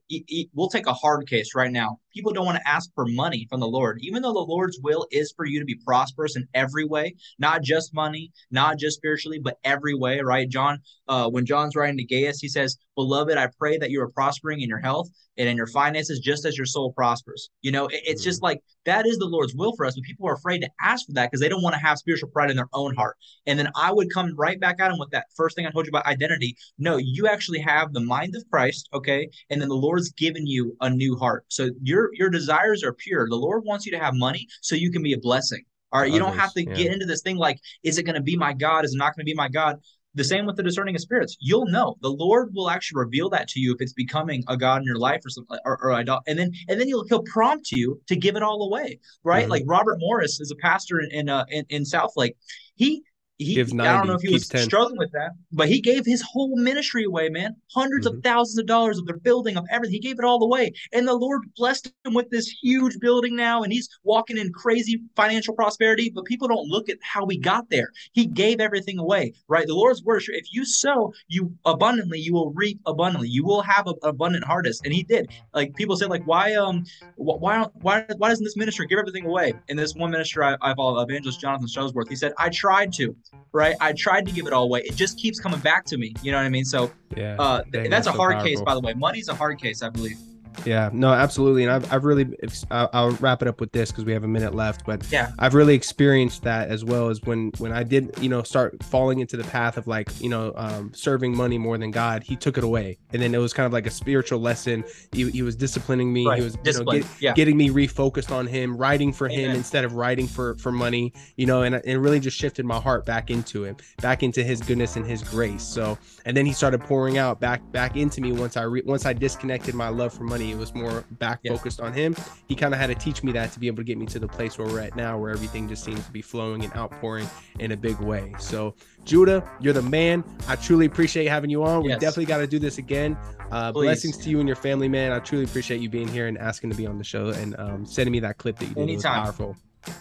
we'll 0.53 0.69
take 0.69 0.87
a 0.87 0.93
hard 0.93 1.27
case 1.27 1.53
right 1.55 1.71
now. 1.71 1.99
People 2.17 2.33
don't 2.33 2.47
want 2.47 2.57
to 2.57 2.67
ask 2.67 2.89
for 2.95 3.05
money 3.05 3.45
from 3.47 3.59
the 3.59 3.67
Lord, 3.67 3.99
even 4.01 4.23
though 4.23 4.33
the 4.33 4.39
Lord's 4.39 4.79
will 4.81 5.05
is 5.11 5.31
for 5.37 5.45
you 5.45 5.59
to 5.59 5.65
be 5.65 5.75
prosperous 5.85 6.35
in 6.35 6.47
every 6.55 6.83
way, 6.83 7.13
not 7.37 7.61
just 7.61 7.93
money, 7.93 8.31
not 8.49 8.79
just 8.79 8.97
spiritually, 8.97 9.37
but 9.37 9.59
every 9.63 9.93
way, 9.93 10.19
right? 10.21 10.49
John, 10.49 10.79
uh, 11.07 11.29
when 11.29 11.45
John's 11.45 11.75
writing 11.75 11.97
to 11.97 12.03
Gaius, 12.03 12.39
he 12.39 12.47
says, 12.47 12.75
"Beloved, 12.95 13.37
I 13.37 13.49
pray 13.59 13.77
that 13.77 13.91
you 13.91 14.01
are 14.01 14.09
prospering 14.09 14.61
in 14.61 14.67
your 14.67 14.79
health 14.79 15.09
and 15.37 15.47
in 15.47 15.55
your 15.55 15.67
finances, 15.67 16.17
just 16.17 16.43
as 16.43 16.57
your 16.57 16.65
soul 16.65 16.91
prospers." 16.91 17.51
You 17.61 17.71
know, 17.71 17.85
it- 17.85 18.01
it's 18.07 18.23
just 18.23 18.41
like 18.41 18.63
that 18.85 19.05
is 19.05 19.19
the 19.19 19.25
Lord's 19.25 19.53
will 19.53 19.75
for 19.75 19.85
us, 19.85 19.93
but 19.93 20.03
people 20.03 20.27
are 20.27 20.33
afraid 20.33 20.61
to 20.61 20.69
ask 20.81 21.05
for 21.05 21.11
that 21.11 21.29
because 21.29 21.41
they 21.41 21.49
don't 21.49 21.61
want 21.61 21.75
to 21.75 21.81
have 21.81 21.99
spiritual 21.99 22.29
pride 22.29 22.49
in 22.49 22.55
their 22.55 22.69
own 22.73 22.95
heart. 22.95 23.17
And 23.45 23.59
then 23.59 23.69
I 23.75 23.91
would 23.91 24.07
come 24.11 24.33
right 24.35 24.59
back 24.59 24.79
at 24.79 24.91
him 24.91 24.97
with 24.97 25.11
that 25.11 25.27
first 25.35 25.55
thing 25.55 25.67
I 25.67 25.69
told 25.69 25.85
you 25.85 25.91
about 25.91 26.07
identity. 26.07 26.55
No, 26.79 26.97
you 26.97 27.27
actually 27.27 27.59
have 27.59 27.93
the 27.93 27.99
mind 27.99 28.35
of 28.35 28.43
Christ, 28.49 28.89
okay? 28.93 29.29
And 29.49 29.61
then 29.61 29.69
the 29.69 29.75
Lord's 29.75 30.11
given 30.11 30.47
you 30.47 30.75
a 30.81 30.89
new 30.89 31.15
heart. 31.17 31.45
So 31.49 31.69
your 32.13 32.27
your 32.27 32.29
desires 32.29 32.83
are 32.83 32.93
pure. 32.93 33.27
The 33.29 33.35
Lord 33.35 33.63
wants 33.65 33.85
you 33.85 33.91
to 33.93 33.99
have 33.99 34.13
money 34.15 34.47
so 34.61 34.75
you 34.75 34.91
can 34.91 35.03
be 35.03 35.13
a 35.13 35.19
blessing. 35.19 35.63
All 35.91 36.01
right, 36.01 36.11
you 36.11 36.19
don't 36.19 36.35
have 36.35 36.53
to 36.53 36.65
yeah. 36.65 36.73
get 36.73 36.91
into 36.91 37.05
this 37.05 37.21
thing 37.21 37.37
like, 37.37 37.59
is 37.83 37.97
it 37.97 38.03
going 38.03 38.15
to 38.15 38.21
be 38.21 38.35
my 38.35 38.53
God? 38.53 38.83
Is 38.83 38.93
it 38.93 38.97
not 38.97 39.15
going 39.15 39.25
to 39.25 39.31
be 39.31 39.33
my 39.33 39.47
God? 39.47 39.77
The 40.15 40.23
same 40.23 40.45
with 40.45 40.57
the 40.57 40.63
discerning 40.63 40.95
of 40.95 41.01
spirits. 41.01 41.37
You'll 41.39 41.67
know. 41.67 41.95
The 42.01 42.09
Lord 42.09 42.49
will 42.53 42.69
actually 42.69 42.99
reveal 42.99 43.29
that 43.29 43.47
to 43.49 43.59
you 43.59 43.73
if 43.73 43.79
it's 43.79 43.93
becoming 43.93 44.43
a 44.47 44.57
God 44.57 44.81
in 44.81 44.83
your 44.85 44.97
life 44.97 45.21
or 45.25 45.29
something, 45.29 45.57
or, 45.63 45.77
or 45.81 45.93
idol. 45.93 46.19
And 46.27 46.37
then 46.37 46.51
and 46.67 46.79
then 46.79 46.87
he'll 46.87 47.05
he'll 47.07 47.23
prompt 47.23 47.71
you 47.71 48.01
to 48.07 48.15
give 48.15 48.35
it 48.35 48.43
all 48.43 48.63
away, 48.63 48.99
right? 49.23 49.45
Mhm. 49.45 49.49
Like 49.49 49.63
Robert 49.65 49.97
Morris 49.99 50.39
is 50.39 50.51
a 50.51 50.55
pastor 50.55 50.99
in 50.99 51.11
in, 51.11 51.29
uh, 51.29 51.45
in 51.49 51.65
in 51.69 51.83
Southlake. 51.83 52.33
He 52.75 53.03
he. 53.37 53.55
Gives 53.55 53.73
I 53.73 53.75
don't 53.93 54.07
know 54.07 54.15
if 54.15 54.21
he 54.21 54.33
was 54.33 54.47
10. 54.47 54.65
struggling 54.65 54.97
with 54.97 55.11
that, 55.11 55.31
but 55.51 55.67
he 55.67 55.79
gave 55.79 56.05
his 56.05 56.21
whole 56.21 56.55
ministry 56.57 57.03
away, 57.03 57.29
man. 57.29 57.55
100s 57.73 58.07
Mhm. 58.07 58.17
of 58.17 58.23
thousands 58.23 58.57
of 58.59 58.65
dollars 58.65 58.97
of 58.97 59.05
their 59.05 59.17
building 59.17 59.57
of 59.57 59.65
everything. 59.69 59.93
He 59.93 59.99
gave 59.99 60.19
it 60.19 60.25
all 60.25 60.43
away, 60.43 60.73
and 60.91 61.07
the 61.07 61.13
Lord 61.15 61.41
blessed 61.55 61.91
him 62.05 62.13
with 62.13 62.29
this 62.29 62.47
huge 62.47 62.99
building 62.99 63.35
now, 63.35 63.63
and 63.63 63.71
he's 63.71 63.89
walking 64.03 64.37
in 64.37 64.51
crazy 64.51 65.01
financial 65.15 65.53
prosperity. 65.53 66.11
But 66.13 66.25
people 66.25 66.47
don't 66.47 66.67
look 66.67 66.89
at 66.89 66.97
how 67.01 67.27
he 67.27 67.37
got 67.37 67.69
there. 67.69 67.91
He 68.13 68.25
gave 68.25 68.59
everything 68.59 68.97
away, 68.99 69.33
right? 69.47 69.67
The 69.67 69.75
Lord's 69.75 70.03
word, 70.03 70.23
if 70.29 70.47
you 70.51 70.65
sow, 70.65 71.13
you 71.27 71.53
abundantly, 71.65 72.19
you 72.19 72.33
will 72.33 72.51
reap 72.51 72.79
abundantly. 72.85 73.29
You 73.29 73.45
will 73.45 73.61
have 73.61 73.87
an 73.87 73.95
abundant 74.03 74.45
harvest, 74.45 74.83
and 74.83 74.93
he 74.93 75.03
did. 75.03 75.29
Like 75.53 75.75
people 75.75 75.95
say, 75.95 76.05
like 76.07 76.23
why 76.25 76.55
um 76.55 76.83
why 77.15 77.55
don't 77.57 77.71
why 77.81 78.05
why 78.17 78.29
doesn't 78.29 78.43
this 78.43 78.57
minister 78.57 78.83
give 78.85 78.99
everything 78.99 79.25
away? 79.25 79.59
And 79.69 79.77
this 79.77 79.93
one 79.95 80.11
minister 80.11 80.43
I, 80.43 80.57
I 80.61 80.73
follow, 80.75 81.01
Evangelist 81.01 81.39
Jonathan 81.39 81.67
Shuttlesworth, 81.67 82.07
he 82.09 82.15
said, 82.15 82.33
I 82.37 82.49
tried 82.49 82.93
to, 82.93 83.15
right? 83.51 83.75
I 83.81 83.93
tried 83.93 84.25
to 84.27 84.31
give 84.31 84.47
it 84.47 84.53
all 84.53 84.63
away. 84.63 84.81
It 84.81 84.95
just 84.95 85.17
keeps 85.17 85.39
coming 85.39 85.59
back 85.59 85.85
to 85.85 85.97
me. 85.97 86.13
You 86.21 86.31
know 86.31 86.37
what 86.37 86.45
I 86.45 86.49
mean? 86.49 86.65
So 86.65 86.91
Yeah. 87.15 87.35
uh, 87.39 87.63
Dang, 87.63 87.83
that's, 87.83 87.89
that's 87.89 88.07
a 88.07 88.11
so 88.11 88.17
hard 88.17 88.43
case, 88.43 88.61
by 88.61 88.73
the 88.73 88.81
way. 88.81 88.93
Money's 88.93 89.29
a 89.29 89.35
hard 89.35 89.59
case, 89.59 89.81
I 89.81 89.89
believe. 89.89 90.17
Yeah, 90.65 90.89
no, 90.93 91.13
absolutely. 91.13 91.63
And 91.63 91.71
I've, 91.71 91.93
I've 91.93 92.03
really, 92.03 92.35
I'll, 92.71 92.89
I'll 92.93 93.11
wrap 93.11 93.41
it 93.41 93.47
up 93.47 93.59
with 93.59 93.71
this 93.71 93.91
because 93.91 94.05
we 94.05 94.13
have 94.13 94.23
a 94.23 94.27
minute 94.27 94.55
left. 94.55 94.85
But 94.85 95.09
Yeah. 95.11 95.31
I've 95.39 95.53
really 95.53 95.75
experienced 95.75 96.43
that 96.43 96.69
as 96.69 96.83
well 96.83 97.09
as 97.09 97.21
when, 97.23 97.51
when 97.57 97.71
I 97.71 97.83
did, 97.83 98.15
you 98.21 98.29
know, 98.29 98.43
start 98.43 98.81
falling 98.83 99.19
into 99.19 99.37
the 99.37 99.43
path 99.45 99.77
of 99.77 99.87
like, 99.87 100.09
you 100.21 100.29
know, 100.29 100.53
um, 100.55 100.91
serving 100.93 101.35
money 101.35 101.57
more 101.57 101.77
than 101.77 101.91
God. 101.91 102.23
He 102.23 102.35
took 102.35 102.57
it 102.57 102.63
away, 102.63 102.97
and 103.13 103.21
then 103.21 103.33
it 103.33 103.37
was 103.37 103.53
kind 103.53 103.65
of 103.65 103.73
like 103.73 103.85
a 103.85 103.91
spiritual 103.91 104.39
lesson. 104.39 104.83
He, 105.11 105.29
he 105.31 105.41
was 105.41 105.55
disciplining 105.55 106.11
me. 106.11 106.27
Right. 106.27 106.39
He 106.39 106.43
was, 106.43 106.57
you 106.63 106.73
know, 106.73 106.91
get, 106.91 107.05
yeah. 107.19 107.33
getting 107.33 107.57
me 107.57 107.69
refocused 107.69 108.31
on 108.31 108.47
him, 108.47 108.77
writing 108.77 109.13
for 109.13 109.27
him 109.27 109.51
instead 109.51 109.85
of 109.85 109.93
writing 109.93 110.27
for 110.27 110.55
for 110.55 110.71
money, 110.71 111.13
you 111.35 111.45
know, 111.45 111.63
and 111.63 111.75
it 111.75 111.97
really 111.97 112.19
just 112.19 112.37
shifted 112.37 112.65
my 112.65 112.79
heart 112.79 113.05
back 113.05 113.29
into 113.29 113.63
him, 113.63 113.77
back 114.01 114.23
into 114.23 114.43
his 114.43 114.61
goodness 114.61 114.95
and 114.95 115.05
his 115.05 115.23
grace. 115.23 115.63
So, 115.63 115.97
and 116.25 116.35
then 116.35 116.45
he 116.45 116.53
started 116.53 116.81
pouring 116.81 117.17
out 117.17 117.39
back 117.39 117.61
back 117.71 117.95
into 117.95 118.21
me 118.21 118.31
once 118.31 118.57
I 118.57 118.63
re- 118.63 118.83
once 118.85 119.05
I 119.05 119.13
disconnected 119.13 119.75
my 119.75 119.89
love 119.89 120.13
for 120.13 120.23
money. 120.23 120.46
It 120.51 120.57
was 120.57 120.73
more 120.73 121.03
back 121.11 121.41
focused 121.47 121.79
on 121.81 121.93
him. 121.93 122.15
He 122.47 122.55
kind 122.55 122.73
of 122.73 122.79
had 122.79 122.87
to 122.87 122.95
teach 122.95 123.23
me 123.23 123.31
that 123.33 123.51
to 123.53 123.59
be 123.59 123.67
able 123.67 123.77
to 123.77 123.83
get 123.83 123.97
me 123.97 124.05
to 124.07 124.19
the 124.19 124.27
place 124.27 124.57
where 124.57 124.67
we're 124.67 124.79
at 124.81 124.95
now, 124.95 125.17
where 125.17 125.31
everything 125.31 125.67
just 125.67 125.83
seems 125.83 126.05
to 126.05 126.11
be 126.11 126.21
flowing 126.21 126.63
and 126.63 126.73
outpouring 126.75 127.27
in 127.59 127.71
a 127.71 127.77
big 127.77 127.97
way. 127.99 128.33
So, 128.39 128.75
Judah, 129.05 129.47
you're 129.59 129.73
the 129.73 129.81
man. 129.81 130.23
I 130.47 130.55
truly 130.55 130.85
appreciate 130.85 131.27
having 131.27 131.49
you 131.49 131.63
on. 131.63 131.83
We 131.83 131.89
Yes. 131.89 131.99
definitely 132.01 132.25
got 132.25 132.37
to 132.39 132.47
do 132.47 132.59
this 132.59 132.77
again. 132.77 133.17
Uh, 133.51 133.71
blessings 133.71 134.17
to 134.17 134.29
you 134.29 134.39
and 134.39 134.47
your 134.47 134.57
family, 134.57 134.89
man. 134.89 135.11
I 135.11 135.19
truly 135.19 135.45
appreciate 135.45 135.79
you 135.79 135.89
being 135.89 136.07
here 136.07 136.27
and 136.27 136.37
asking 136.37 136.69
to 136.71 136.75
be 136.75 136.85
on 136.85 136.97
the 136.97 137.03
show 137.03 137.29
and 137.29 137.55
um, 137.57 137.85
sending 137.85 138.11
me 138.11 138.19
that 138.21 138.37
clip 138.37 138.57
that 138.59 138.65
you 138.65 138.75
did. 138.75 138.89
It 138.89 138.95
was 138.95 139.05
Anytime. 139.05 139.23
powerful. 139.23 139.55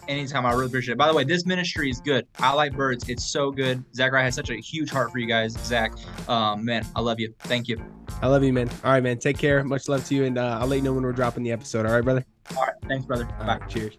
Anytime, 0.08 0.46
I 0.46 0.52
really 0.52 0.66
appreciate 0.66 0.92
it. 0.92 0.98
By 0.98 1.08
the 1.08 1.14
way, 1.14 1.24
this 1.24 1.46
ministry 1.46 1.90
is 1.90 2.00
good. 2.00 2.26
I 2.38 2.52
like 2.52 2.76
birds. 2.76 3.08
It's 3.08 3.24
so 3.24 3.50
good. 3.50 3.84
Zachary 3.94 4.22
has 4.22 4.34
such 4.34 4.50
a 4.50 4.56
huge 4.56 4.90
heart 4.90 5.10
for 5.10 5.18
you 5.18 5.26
guys. 5.26 5.52
Zach, 5.52 5.92
um, 6.28 6.64
man, 6.64 6.86
I 6.94 7.00
love 7.00 7.20
you. 7.20 7.34
Thank 7.40 7.68
you. 7.68 7.80
I 8.22 8.28
love 8.28 8.44
you, 8.44 8.52
man. 8.52 8.68
All 8.84 8.92
right, 8.92 9.02
man. 9.02 9.18
Take 9.18 9.38
care. 9.38 9.62
Much 9.64 9.88
love 9.88 10.04
to 10.06 10.14
you, 10.14 10.24
and 10.24 10.38
uh, 10.38 10.58
I'll 10.60 10.66
let 10.66 10.76
you 10.76 10.82
know 10.82 10.92
when 10.92 11.02
we're 11.02 11.12
dropping 11.12 11.42
the 11.42 11.52
episode. 11.52 11.86
All 11.86 11.92
right, 11.92 12.04
brother. 12.04 12.24
All 12.56 12.62
right, 12.62 12.74
thanks, 12.88 13.04
brother. 13.06 13.26
All 13.40 13.46
Bye. 13.46 13.58
right, 13.58 13.68
cheers. 13.68 13.98